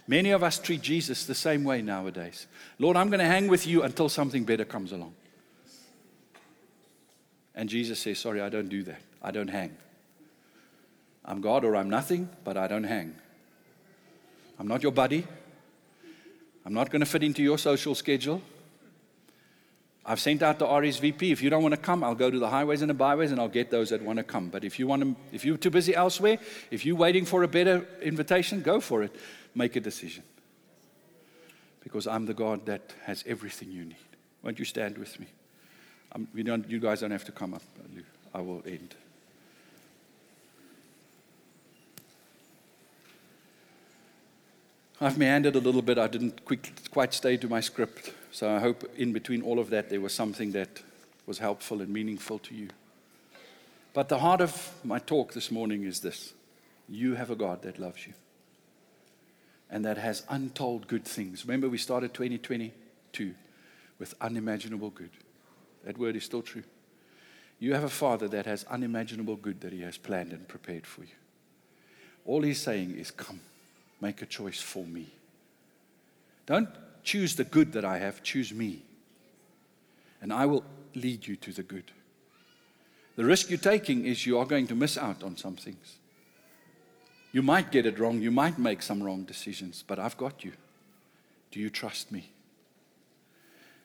Many 0.08 0.32
of 0.32 0.44
us 0.44 0.60
treat 0.60 0.82
Jesus 0.82 1.26
the 1.26 1.34
same 1.34 1.64
way 1.64 1.82
nowadays. 1.82 2.46
Lord, 2.78 2.96
I'm 2.96 3.10
going 3.10 3.20
to 3.20 3.26
hang 3.26 3.48
with 3.48 3.66
you 3.66 3.84
until 3.84 4.08
something 4.08 4.44
better 4.44 4.66
comes 4.66 4.92
along. 4.92 5.14
And 7.56 7.70
Jesus 7.70 8.00
says, 8.00 8.20
Sorry, 8.20 8.42
I 8.42 8.50
don't 8.50 8.70
do 8.70 8.84
that. 8.84 9.02
I 9.22 9.32
don't 9.32 9.48
hang. 9.48 9.76
I'm 11.24 11.42
God 11.42 11.66
or 11.66 11.76
I'm 11.76 11.90
nothing, 11.90 12.30
but 12.44 12.56
I 12.56 12.68
don't 12.68 12.84
hang. 12.84 13.16
I'm 14.60 14.68
not 14.68 14.84
your 14.84 14.92
buddy. 14.92 15.26
I'm 16.66 16.74
not 16.74 16.90
going 16.90 17.00
to 17.00 17.06
fit 17.06 17.24
into 17.24 17.42
your 17.42 17.58
social 17.58 17.96
schedule. 17.96 18.42
I've 20.08 20.20
sent 20.20 20.44
out 20.44 20.60
the 20.60 20.68
RSVP. 20.68 21.32
If 21.32 21.42
you 21.42 21.50
don't 21.50 21.64
want 21.64 21.74
to 21.74 21.80
come, 21.80 22.04
I'll 22.04 22.16
go 22.16 22.30
to 22.30 22.38
the 22.38 22.50
highways 22.50 22.82
and 22.82 22.90
the 22.90 22.94
byways 22.94 23.32
and 23.32 23.40
I'll 23.42 23.48
get 23.48 23.72
those 23.72 23.90
that 23.90 24.04
want 24.04 24.18
to 24.18 24.24
come. 24.24 24.50
But 24.50 24.64
if 24.64 24.78
you 24.78 24.86
want 24.86 25.02
to, 25.02 25.16
if 25.32 25.44
you're 25.44 25.58
too 25.58 25.72
busy 25.72 25.96
elsewhere, 25.96 26.38
if 26.70 26.86
you're 26.86 26.96
waiting 26.96 27.26
for 27.26 27.42
a 27.42 27.48
better 27.48 27.88
invitation, 28.02 28.62
go 28.62 28.80
for 28.80 29.02
it. 29.02 29.16
Make 29.56 29.76
a 29.76 29.80
decision. 29.80 30.24
Because 31.84 32.06
I'm 32.06 32.28
the 32.28 32.36
God 32.36 32.68
that 32.68 32.94
has 33.06 33.24
everything 33.26 33.72
you 33.72 33.86
need. 33.86 33.96
Won't 34.44 34.60
you 34.60 34.66
stand 34.66 34.98
with 34.98 35.20
me? 35.20 35.26
You, 36.36 36.44
don't, 36.44 36.70
you 36.70 36.80
guys 36.80 37.02
don't 37.02 37.12
have 37.12 37.26
to 37.26 37.32
come 37.32 37.56
up. 37.56 37.64
I 38.34 38.42
will 38.42 38.62
end. 38.66 38.96
I've 45.02 45.18
meandered 45.18 45.56
a 45.56 45.60
little 45.60 45.82
bit. 45.82 45.98
I 45.98 46.08
didn't 46.08 46.46
quick, 46.46 46.72
quite 46.92 47.14
stay 47.14 47.38
to 47.38 47.50
my 47.50 47.60
script. 47.60 48.12
So 48.36 48.54
I 48.54 48.60
hope 48.60 48.84
in 48.98 49.14
between 49.14 49.44
all 49.44 49.60
of 49.60 49.70
that 49.70 49.90
there 49.90 50.02
was 50.02 50.14
something 50.14 50.52
that 50.52 50.84
was 51.26 51.38
helpful 51.38 51.80
and 51.80 51.88
meaningful 51.88 52.38
to 52.40 52.54
you. 52.54 52.68
But 53.94 54.10
the 54.10 54.20
heart 54.20 54.42
of 54.42 54.74
my 54.84 55.00
talk 55.00 55.32
this 55.32 55.50
morning 55.50 55.86
is 55.86 56.02
this 56.02 56.34
you 56.90 57.16
have 57.16 57.32
a 57.32 57.38
God 57.38 57.62
that 57.62 57.80
loves 57.80 58.06
you 58.06 58.12
and 59.70 59.86
that 59.86 59.98
has 59.98 60.24
untold 60.28 60.90
good 60.90 61.06
things. 61.06 61.46
Remember, 61.46 61.70
we 61.70 61.78
started 61.78 62.14
2022 62.14 63.34
with 64.00 64.14
unimaginable 64.20 64.90
good. 64.90 65.12
That 65.86 65.98
word 65.98 66.18
is 66.18 66.26
still 66.26 66.42
true. 66.42 66.64
You 67.58 67.74
have 67.74 67.86
a 67.86 67.90
Father 67.90 68.28
that 68.28 68.48
has 68.48 68.66
unimaginable 68.66 69.38
good 69.38 69.62
that 69.62 69.72
He 69.72 69.80
has 69.84 69.98
planned 69.98 70.34
and 70.34 70.46
prepared 70.46 70.86
for 70.86 71.04
you. 71.04 71.16
All 72.26 72.42
He's 72.42 72.62
saying 72.62 72.98
is, 72.98 73.12
Come, 73.12 73.40
make 74.02 74.22
a 74.22 74.26
choice 74.26 74.60
for 74.60 74.84
me. 74.84 75.08
Don't 76.46 76.68
choose 77.06 77.36
the 77.36 77.44
good 77.44 77.72
that 77.74 77.86
I 77.86 78.00
have, 78.00 78.24
choose 78.24 78.54
me. 78.54 78.84
And 80.22 80.34
I 80.34 80.46
will 80.46 80.64
lead 80.94 81.28
you 81.28 81.36
to 81.38 81.54
the 81.54 81.64
good. 81.64 81.92
The 83.16 83.24
risk 83.24 83.50
you're 83.50 83.60
taking 83.60 84.06
is 84.06 84.26
you 84.26 84.38
are 84.40 84.46
going 84.46 84.68
to 84.68 84.76
miss 84.76 84.98
out 84.98 85.24
on 85.24 85.38
some 85.38 85.56
things. 85.56 86.00
You 87.32 87.42
might 87.42 87.72
get 87.72 87.86
it 87.86 88.00
wrong, 88.00 88.22
you 88.22 88.32
might 88.32 88.58
make 88.58 88.82
some 88.82 89.04
wrong 89.04 89.24
decisions, 89.24 89.84
but 89.86 90.00
I've 90.00 90.18
got 90.18 90.44
you. 90.44 90.54
Do 91.52 91.60
you 91.60 91.70
trust 91.70 92.12
me? 92.12 92.32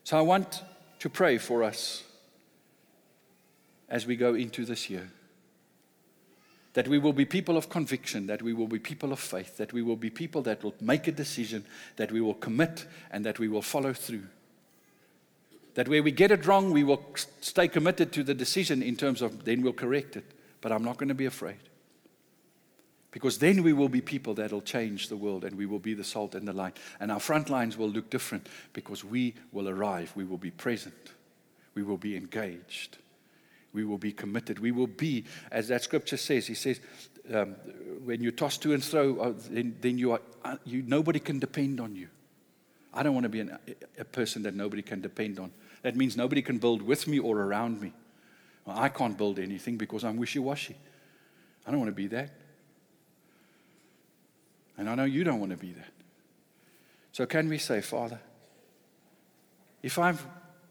So 0.04 0.18
I 0.18 0.22
want 0.22 0.62
to 1.00 1.08
pray 1.08 1.38
for 1.38 1.62
us 1.62 2.02
as 3.88 4.06
we 4.06 4.16
go 4.16 4.34
into 4.34 4.64
this 4.64 4.88
year. 4.88 5.10
That 6.74 6.86
we 6.86 6.98
will 6.98 7.12
be 7.12 7.24
people 7.24 7.56
of 7.56 7.68
conviction, 7.68 8.26
that 8.28 8.42
we 8.42 8.52
will 8.52 8.68
be 8.68 8.78
people 8.78 9.12
of 9.12 9.18
faith, 9.18 9.56
that 9.56 9.72
we 9.72 9.82
will 9.82 9.96
be 9.96 10.10
people 10.10 10.42
that 10.42 10.62
will 10.62 10.74
make 10.80 11.08
a 11.08 11.12
decision, 11.12 11.64
that 11.96 12.12
we 12.12 12.20
will 12.20 12.34
commit, 12.34 12.86
and 13.10 13.24
that 13.26 13.38
we 13.38 13.48
will 13.48 13.62
follow 13.62 13.92
through. 13.92 14.26
That 15.74 15.88
where 15.88 16.02
we 16.02 16.10
get 16.10 16.30
it 16.30 16.46
wrong, 16.46 16.72
we 16.72 16.84
will 16.84 17.04
stay 17.40 17.68
committed 17.68 18.12
to 18.12 18.22
the 18.22 18.34
decision 18.34 18.82
in 18.82 18.96
terms 18.96 19.22
of 19.22 19.44
then 19.44 19.62
we'll 19.62 19.72
correct 19.72 20.16
it. 20.16 20.24
But 20.60 20.72
I'm 20.72 20.84
not 20.84 20.98
going 20.98 21.08
to 21.08 21.14
be 21.14 21.26
afraid. 21.26 21.58
Because 23.12 23.38
then 23.38 23.62
we 23.62 23.72
will 23.72 23.88
be 23.88 24.00
people 24.00 24.34
that 24.34 24.52
will 24.52 24.62
change 24.62 25.08
the 25.08 25.16
world 25.16 25.44
and 25.44 25.56
we 25.56 25.66
will 25.66 25.78
be 25.80 25.94
the 25.94 26.04
salt 26.04 26.34
and 26.34 26.46
the 26.46 26.52
light. 26.52 26.76
And 27.00 27.10
our 27.10 27.18
front 27.18 27.50
lines 27.50 27.76
will 27.76 27.88
look 27.88 28.08
different 28.10 28.48
because 28.72 29.04
we 29.04 29.34
will 29.52 29.68
arrive. 29.68 30.12
We 30.14 30.24
will 30.24 30.38
be 30.38 30.52
present. 30.52 31.12
We 31.74 31.82
will 31.82 31.96
be 31.96 32.16
engaged. 32.16 32.98
We 33.72 33.84
will 33.84 33.98
be 33.98 34.12
committed. 34.12 34.58
We 34.58 34.72
will 34.72 34.86
be, 34.86 35.24
as 35.50 35.68
that 35.68 35.82
scripture 35.82 36.16
says, 36.16 36.46
he 36.46 36.54
says, 36.54 36.80
um, 37.32 37.54
when 38.04 38.22
you 38.22 38.32
toss 38.32 38.58
to 38.58 38.72
and 38.72 38.82
fro, 38.82 39.16
uh, 39.18 39.32
then, 39.50 39.76
then 39.80 39.98
you 39.98 40.12
are, 40.12 40.20
uh, 40.44 40.56
you, 40.64 40.82
nobody 40.82 41.20
can 41.20 41.38
depend 41.38 41.80
on 41.80 41.94
you. 41.94 42.08
I 42.92 43.02
don't 43.02 43.14
want 43.14 43.24
to 43.24 43.30
be 43.30 43.40
an, 43.40 43.56
a 43.98 44.04
person 44.04 44.42
that 44.42 44.54
nobody 44.54 44.82
can 44.82 45.00
depend 45.00 45.38
on. 45.38 45.52
That 45.82 45.96
means 45.96 46.16
nobody 46.16 46.42
can 46.42 46.58
build 46.58 46.82
with 46.82 47.06
me 47.06 47.18
or 47.18 47.38
around 47.38 47.80
me. 47.80 47.92
Well, 48.64 48.78
I 48.78 48.88
can't 48.88 49.16
build 49.16 49.38
anything 49.38 49.76
because 49.76 50.04
I'm 50.04 50.16
wishy 50.16 50.40
washy. 50.40 50.76
I 51.66 51.70
don't 51.70 51.78
want 51.78 51.90
to 51.90 51.94
be 51.94 52.08
that. 52.08 52.30
And 54.76 54.88
I 54.88 54.94
know 54.94 55.04
you 55.04 55.24
don't 55.24 55.38
want 55.38 55.52
to 55.52 55.58
be 55.58 55.72
that. 55.72 55.92
So, 57.12 57.26
can 57.26 57.48
we 57.48 57.58
say, 57.58 57.80
Father, 57.80 58.20
if 59.82 59.98
I'm 59.98 60.18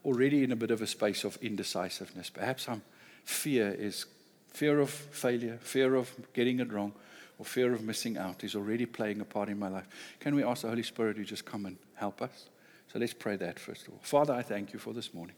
already 0.06 0.44
in 0.44 0.52
a 0.52 0.56
bit 0.56 0.72
of 0.72 0.82
a 0.82 0.88
space 0.88 1.24
of 1.24 1.38
indecisiveness, 1.42 2.30
perhaps 2.30 2.68
I'm 2.68 2.82
fear 3.24 3.76
is 3.78 4.06
fear 4.54 4.80
of 4.80 4.90
failure, 4.90 5.58
fear 5.62 5.96
of 5.96 6.12
getting 6.34 6.60
it 6.60 6.72
wrong, 6.72 6.94
or 7.38 7.46
fear 7.46 7.74
of 7.74 7.84
missing 7.84 8.18
out 8.18 8.44
is 8.44 8.56
already 8.56 8.86
playing 8.86 9.22
a 9.22 9.26
part 9.26 9.50
in 9.50 9.58
my 9.58 9.70
life. 9.70 9.88
Can 10.20 10.36
we 10.36 10.44
ask 10.44 10.64
the 10.64 10.70
Holy 10.70 10.84
Spirit 10.84 11.16
to 11.18 11.24
just 11.24 11.46
come 11.46 11.66
and 11.66 11.78
help 11.96 12.22
us? 12.22 12.50
So 12.92 13.00
let's 13.00 13.14
pray 13.14 13.36
that 13.38 13.60
first 13.60 13.88
of 13.88 13.94
all. 13.94 14.00
Father, 14.02 14.34
I 14.34 14.42
thank 14.42 14.74
you 14.74 14.80
for 14.80 14.94
this 14.94 15.14
morning. 15.14 15.36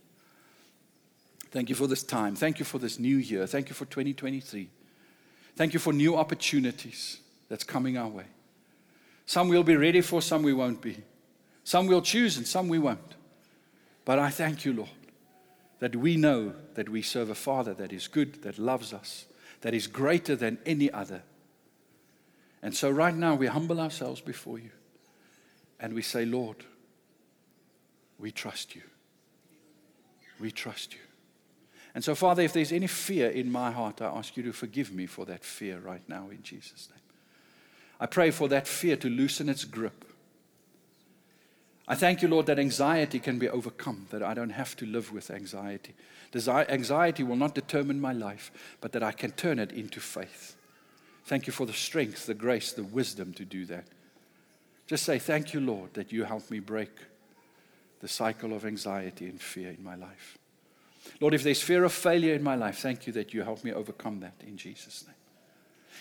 Thank 1.51 1.69
you 1.69 1.75
for 1.75 1.85
this 1.85 2.01
time. 2.01 2.35
Thank 2.35 2.59
you 2.59 2.65
for 2.65 2.79
this 2.79 2.97
new 2.97 3.17
year. 3.17 3.45
Thank 3.45 3.67
you 3.67 3.75
for 3.75 3.85
2023. 3.85 4.69
Thank 5.55 5.73
you 5.73 5.79
for 5.79 5.91
new 5.91 6.15
opportunities 6.15 7.19
that's 7.49 7.65
coming 7.65 7.97
our 7.97 8.07
way. 8.07 8.25
Some 9.25 9.49
we'll 9.49 9.63
be 9.63 9.75
ready 9.75 10.01
for, 10.01 10.21
some 10.21 10.43
we 10.43 10.53
won't 10.53 10.81
be. 10.81 10.97
Some 11.63 11.87
we'll 11.87 12.01
choose 12.01 12.37
and 12.37 12.47
some 12.47 12.69
we 12.69 12.79
won't. 12.79 13.15
But 14.05 14.19
I 14.19 14.29
thank 14.29 14.65
you, 14.65 14.73
Lord, 14.73 14.89
that 15.79 15.95
we 15.95 16.17
know 16.17 16.53
that 16.75 16.89
we 16.89 17.01
serve 17.01 17.29
a 17.29 17.35
Father 17.35 17.73
that 17.75 17.93
is 17.93 18.07
good, 18.07 18.43
that 18.43 18.57
loves 18.57 18.93
us, 18.93 19.25
that 19.61 19.73
is 19.73 19.87
greater 19.87 20.35
than 20.35 20.57
any 20.65 20.91
other. 20.91 21.23
And 22.61 22.75
so 22.75 22.89
right 22.89 23.15
now 23.15 23.35
we 23.35 23.47
humble 23.47 23.79
ourselves 23.79 24.21
before 24.21 24.59
you 24.59 24.71
and 25.79 25.93
we 25.93 26.01
say, 26.01 26.25
Lord, 26.25 26.57
we 28.19 28.31
trust 28.31 28.75
you. 28.75 28.83
We 30.39 30.51
trust 30.51 30.93
you. 30.93 30.99
And 31.93 32.03
so, 32.03 32.15
Father, 32.15 32.43
if 32.43 32.53
there's 32.53 32.71
any 32.71 32.87
fear 32.87 33.29
in 33.29 33.51
my 33.51 33.71
heart, 33.71 34.01
I 34.01 34.05
ask 34.05 34.37
you 34.37 34.43
to 34.43 34.53
forgive 34.53 34.93
me 34.93 35.07
for 35.07 35.25
that 35.25 35.43
fear 35.43 35.79
right 35.79 36.07
now 36.07 36.29
in 36.29 36.41
Jesus' 36.41 36.87
name. 36.89 37.01
I 37.99 38.05
pray 38.05 38.31
for 38.31 38.47
that 38.47 38.67
fear 38.67 38.95
to 38.97 39.09
loosen 39.09 39.49
its 39.49 39.65
grip. 39.65 40.05
I 41.87 41.95
thank 41.95 42.21
you, 42.21 42.27
Lord, 42.27 42.45
that 42.45 42.59
anxiety 42.59 43.19
can 43.19 43.39
be 43.39 43.49
overcome, 43.49 44.07
that 44.11 44.23
I 44.23 44.33
don't 44.33 44.51
have 44.51 44.75
to 44.77 44.85
live 44.85 45.11
with 45.11 45.31
anxiety. 45.31 45.93
Anxiety 46.33 47.23
will 47.23 47.35
not 47.35 47.55
determine 47.55 47.99
my 47.99 48.13
life, 48.13 48.51
but 48.79 48.91
that 48.93 49.03
I 49.03 49.11
can 49.11 49.31
turn 49.31 49.59
it 49.59 49.71
into 49.71 49.99
faith. 49.99 50.55
Thank 51.25 51.47
you 51.47 51.53
for 51.53 51.65
the 51.65 51.73
strength, 51.73 52.25
the 52.25 52.33
grace, 52.33 52.71
the 52.71 52.83
wisdom 52.83 53.33
to 53.33 53.45
do 53.45 53.65
that. 53.65 53.85
Just 54.87 55.03
say, 55.03 55.19
Thank 55.19 55.53
you, 55.53 55.59
Lord, 55.59 55.93
that 55.93 56.11
you 56.11 56.23
help 56.23 56.49
me 56.49 56.59
break 56.59 56.91
the 57.99 58.07
cycle 58.07 58.53
of 58.53 58.65
anxiety 58.65 59.27
and 59.27 59.39
fear 59.41 59.69
in 59.69 59.83
my 59.83 59.95
life. 59.95 60.37
Lord, 61.19 61.33
if 61.33 61.43
there's 61.43 61.61
fear 61.61 61.83
of 61.83 61.93
failure 61.93 62.33
in 62.33 62.43
my 62.43 62.55
life, 62.55 62.79
thank 62.79 63.07
you 63.07 63.13
that 63.13 63.33
you 63.33 63.43
help 63.43 63.63
me 63.63 63.73
overcome 63.73 64.19
that 64.21 64.35
in 64.45 64.57
Jesus' 64.57 65.05
name. 65.05 65.15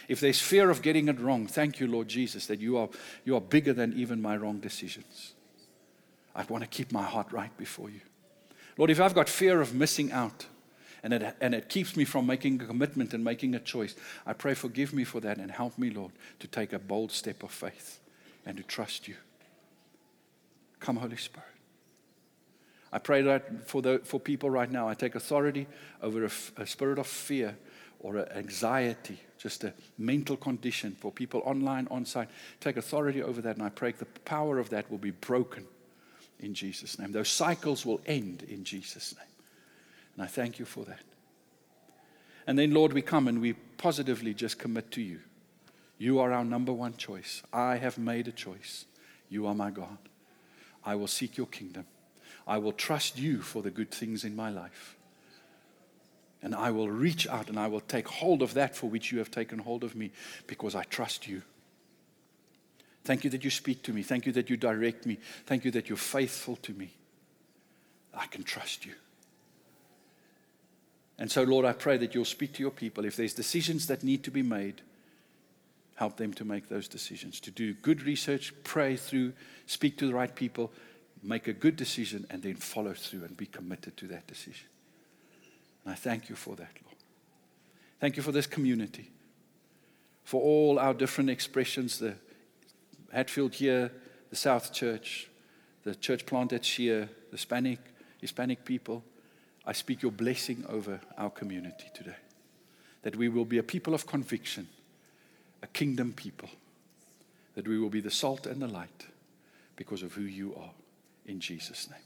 If 0.09 0.21
there's 0.21 0.41
fear 0.41 0.71
of 0.71 0.83
getting 0.83 1.09
it 1.09 1.21
wrong, 1.21 1.47
thank 1.47 1.81
you, 1.81 1.87
Lord 1.87 2.09
Jesus, 2.09 2.47
that 2.47 2.59
you 2.59 2.77
are, 2.79 2.89
you 3.25 3.37
are 3.37 3.41
bigger 3.41 3.73
than 3.73 3.93
even 3.95 4.21
my 4.21 4.37
wrong 4.37 4.59
decisions. 4.59 5.35
I 6.35 6.45
want 6.45 6.63
to 6.63 6.69
keep 6.69 6.93
my 6.93 7.03
heart 7.03 7.33
right 7.33 7.57
before 7.57 7.91
you. 7.91 8.01
Lord, 8.77 8.91
if 8.91 9.01
I've 9.01 9.15
got 9.15 9.29
fear 9.29 9.61
of 9.61 9.75
missing 9.75 10.13
out 10.13 10.47
and 11.03 11.13
it, 11.13 11.37
and 11.41 11.55
it 11.55 11.69
keeps 11.69 11.97
me 11.97 12.05
from 12.05 12.27
making 12.27 12.61
a 12.63 12.67
commitment 12.67 13.15
and 13.15 13.25
making 13.25 13.55
a 13.55 13.61
choice, 13.61 13.95
I 14.27 14.33
pray, 14.33 14.55
forgive 14.55 14.93
me 14.93 15.05
for 15.05 15.21
that 15.21 15.39
and 15.39 15.51
help 15.51 15.77
me, 15.79 15.91
Lord, 15.91 16.13
to 16.39 16.47
take 16.47 16.73
a 16.73 16.79
bold 16.79 17.11
step 17.11 17.43
of 17.43 17.51
faith 17.51 18.01
and 18.47 18.57
to 18.57 18.63
trust 18.63 19.09
you. 19.09 19.17
Come, 20.79 20.97
Holy 20.97 21.17
Spirit. 21.17 21.47
I 22.93 22.99
pray 22.99 23.23
that 23.23 23.69
for, 23.69 23.83
the, 23.83 24.01
for 24.03 24.19
people 24.19 24.51
right 24.51 24.71
now, 24.71 24.89
I 24.89 24.95
take 24.95 25.15
authority 25.15 25.67
over 26.03 26.25
a, 26.25 26.31
a 26.57 26.67
spirit 26.67 26.99
of 26.99 27.07
fear 27.07 27.57
or 28.01 28.27
anxiety, 28.35 29.21
just 29.39 29.63
a 29.63 29.75
mental 29.99 30.37
condition 30.37 30.97
for 30.99 31.13
people 31.13 31.43
online, 31.45 31.87
on 31.91 32.05
site. 32.05 32.31
Take 32.61 32.79
authority 32.79 33.23
over 33.23 33.43
that, 33.43 33.57
and 33.57 33.65
I 33.65 33.69
pray 33.69 33.93
the 33.93 34.07
power 34.07 34.59
of 34.59 34.71
that 34.71 34.91
will 34.91 34.99
be 34.99 35.11
broken 35.11 35.67
in 36.41 36.55
Jesus' 36.55 36.99
name. 36.99 37.13
Those 37.13 37.29
cycles 37.29 37.87
will 37.87 38.01
end 38.07 38.45
in 38.49 38.65
Jesus' 38.65 39.15
name. 39.17 39.27
And 40.15 40.25
I 40.25 40.27
thank 40.27 40.59
you 40.59 40.65
for 40.65 40.85
that. 40.85 41.01
And 42.47 42.59
then, 42.59 42.73
Lord, 42.73 42.93
we 42.93 43.03
come 43.03 43.29
and 43.29 43.41
we 43.41 43.53
positively 43.53 44.35
just 44.35 44.59
commit 44.59 44.91
to 44.93 45.03
you. 45.03 45.21
You 45.99 46.19
are 46.19 46.33
our 46.33 46.45
number 46.45 46.73
one 46.73 46.97
choice. 46.97 47.43
I 47.53 47.77
have 47.77 47.99
made 47.99 48.27
a 48.27 48.33
choice. 48.33 48.87
You 49.29 49.47
are 49.47 49.55
my 49.55 49.71
God. 49.71 49.99
I 50.85 50.95
will 50.95 51.07
seek 51.07 51.37
your 51.37 51.47
kingdom. 51.47 51.85
I 52.47 52.59
will 52.59 52.73
trust 52.73 53.19
you 53.19 53.43
for 53.43 53.63
the 53.63 53.71
good 53.71 53.91
things 53.91 54.25
in 54.25 54.35
my 54.35 54.51
life. 54.51 54.97
And 56.43 56.55
I 56.55 56.71
will 56.71 56.89
reach 56.89 57.29
out 57.29 57.49
and 57.49 57.59
I 57.59 57.67
will 57.67 57.81
take 57.81 58.09
hold 58.09 58.41
of 58.41 58.55
that 58.55 58.75
for 58.75 58.89
which 58.89 59.13
you 59.13 59.19
have 59.19 59.31
taken 59.31 59.59
hold 59.59 59.85
of 59.85 59.95
me 59.95 60.11
because 60.47 60.75
I 60.75 60.85
trust 60.85 61.29
you. 61.29 61.43
Thank 63.05 63.25
you 63.25 63.31
that 63.31 63.45
you 63.45 63.51
speak 63.51 63.83
to 63.85 63.93
me. 63.93 64.03
Thank 64.03 64.27
you 64.27 64.33
that 64.33 64.51
you 64.51 64.57
direct 64.57 65.07
me. 65.07 65.19
Thank 65.47 65.65
you 65.65 65.71
that 65.73 65.89
you're 65.89 65.97
faithful 65.97 66.57
to 66.57 66.73
me. 66.73 66.91
I 68.15 68.27
can 68.27 68.43
trust 68.43 68.85
you. 68.85 68.93
And 71.19 71.31
so, 71.31 71.43
Lord, 71.43 71.65
I 71.65 71.73
pray 71.73 71.99
that 71.99 72.15
you'll 72.15 72.25
speak 72.25 72.55
to 72.55 72.63
your 72.63 72.71
people. 72.71 73.05
If 73.05 73.17
there's 73.17 73.35
decisions 73.35 73.87
that 73.89 74.03
need 74.03 74.25
to 74.25 74.31
be 74.31 74.43
made, 74.43 74.81
help 75.97 76.17
them 76.17 76.33
to 76.35 76.45
make 76.45 76.69
those 76.69 76.89
decisions, 76.89 77.41
to 77.41 77.51
do 77.51 77.75
good 77.75 78.03
research, 78.03 78.55
pray 78.65 78.97
through, 78.97 79.35
speak 79.67 79.99
to 79.99 80.07
the 80.07 80.15
right 80.15 80.35
people, 80.35 80.73
make 81.23 81.47
a 81.47 81.53
good 81.53 81.77
decision, 81.77 82.27
and 82.31 82.43
then 82.43 82.55
follow 82.55 82.95
through 82.95 83.25
and 83.25 83.37
be 83.37 83.45
committed 83.45 83.97
to 83.99 84.07
that 84.07 84.27
decision. 84.27 84.67
And 85.85 85.93
I 85.93 85.97
thank 85.97 86.31
you 86.31 86.37
for 86.37 86.57
that, 86.57 86.71
Lord. 86.85 86.97
Thank 88.01 88.17
you 88.17 88.23
for 88.23 88.33
this 88.33 88.47
community, 88.47 89.11
for 90.25 90.41
all 90.41 90.79
our 90.79 90.95
different 90.95 91.29
expressions 91.29 91.99
the 91.99 92.15
Hatfield 93.13 93.55
here, 93.55 93.91
the 94.31 94.37
South 94.37 94.73
Church, 94.73 95.29
the 95.85 95.95
church 95.95 96.27
plant 96.27 96.53
at 96.53 96.65
Sheer, 96.65 97.09
the 97.31 97.37
Hispanic 97.37 97.79
Hispanic 98.21 98.65
people, 98.65 99.03
I 99.67 99.73
speak 99.73 100.03
your 100.03 100.13
blessing 100.13 100.65
over 100.69 101.01
our 101.17 101.31
community 101.31 101.87
today. 101.95 102.17
That 103.03 103.17
we 103.17 103.29
will 103.29 103.45
be 103.45 103.59
a 103.59 103.63
people 103.63 103.95
of 103.95 104.07
conviction, 104.07 104.69
a 105.63 105.67
kingdom 105.67 106.13
people. 106.13 106.51
That 107.55 107.67
we 107.67 107.79
will 107.79 107.89
be 107.89 108.01
the 108.01 108.11
salt 108.11 108.47
and 108.47 108.61
the 108.61 108.69
light 108.69 109.07
because 109.77 110.03
of 110.03 110.13
who 110.13 110.23
you 110.23 110.55
are. 110.57 110.71
In 111.27 111.41
Jesus' 111.41 111.89
name. 111.91 112.01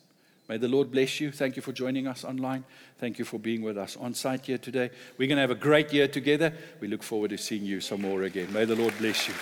May 0.48 0.59
the 0.59 0.68
Lord 0.68 0.90
bless 0.90 1.20
you. 1.20 1.32
Thank 1.32 1.57
you 1.57 1.62
for 1.62 1.72
joining 1.72 2.07
us 2.07 2.24
online. 2.24 2.64
Thank 2.98 3.18
you 3.18 3.24
for 3.24 3.38
being 3.38 3.62
with 3.62 3.78
us 3.78 3.96
on 3.96 4.14
site 4.14 4.46
here 4.46 4.59
today. 4.59 4.90
We're 5.16 5.28
going 5.28 5.36
to 5.36 5.42
have 5.42 5.50
a 5.50 5.55
great 5.55 5.92
year 5.92 6.07
together. 6.07 6.52
We 6.80 6.88
look 6.88 7.02
forward 7.02 7.30
to 7.30 7.38
seeing 7.38 7.64
you 7.64 7.80
some 7.80 8.02
more 8.02 8.24
again. 8.24 8.52
May 8.52 8.66
the 8.66 8.76
Lord 8.76 8.96
bless 8.98 9.26
you. 9.26 9.34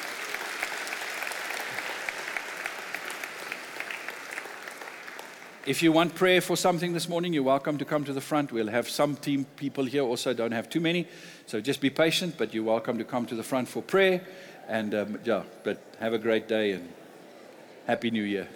If 5.64 5.80
you 5.80 5.92
want 5.92 6.16
prayer 6.16 6.40
for 6.40 6.56
something 6.56 6.92
this 6.92 7.08
morning, 7.08 7.32
you're 7.32 7.44
welcome 7.44 7.78
to 7.78 7.84
come 7.84 8.02
to 8.06 8.12
the 8.12 8.20
front. 8.20 8.50
We'll 8.50 8.66
have 8.66 8.88
some 8.88 9.14
team 9.14 9.44
people 9.54 9.84
here 9.84 10.02
also, 10.02 10.34
don't 10.34 10.50
have 10.50 10.68
too 10.68 10.80
many. 10.80 11.06
So 11.46 11.60
just 11.60 11.80
be 11.80 11.88
patient, 11.88 12.34
but 12.36 12.52
you're 12.52 12.64
welcome 12.64 12.98
to 12.98 13.04
come 13.04 13.26
to 13.26 13.36
the 13.36 13.44
front 13.44 13.68
for 13.68 13.80
prayer. 13.80 14.22
And 14.66 14.92
um, 14.92 15.20
yeah, 15.24 15.44
but 15.62 15.80
have 16.00 16.14
a 16.14 16.18
great 16.18 16.48
day 16.48 16.72
and 16.72 16.92
Happy 17.86 18.10
New 18.10 18.24
Year. 18.24 18.48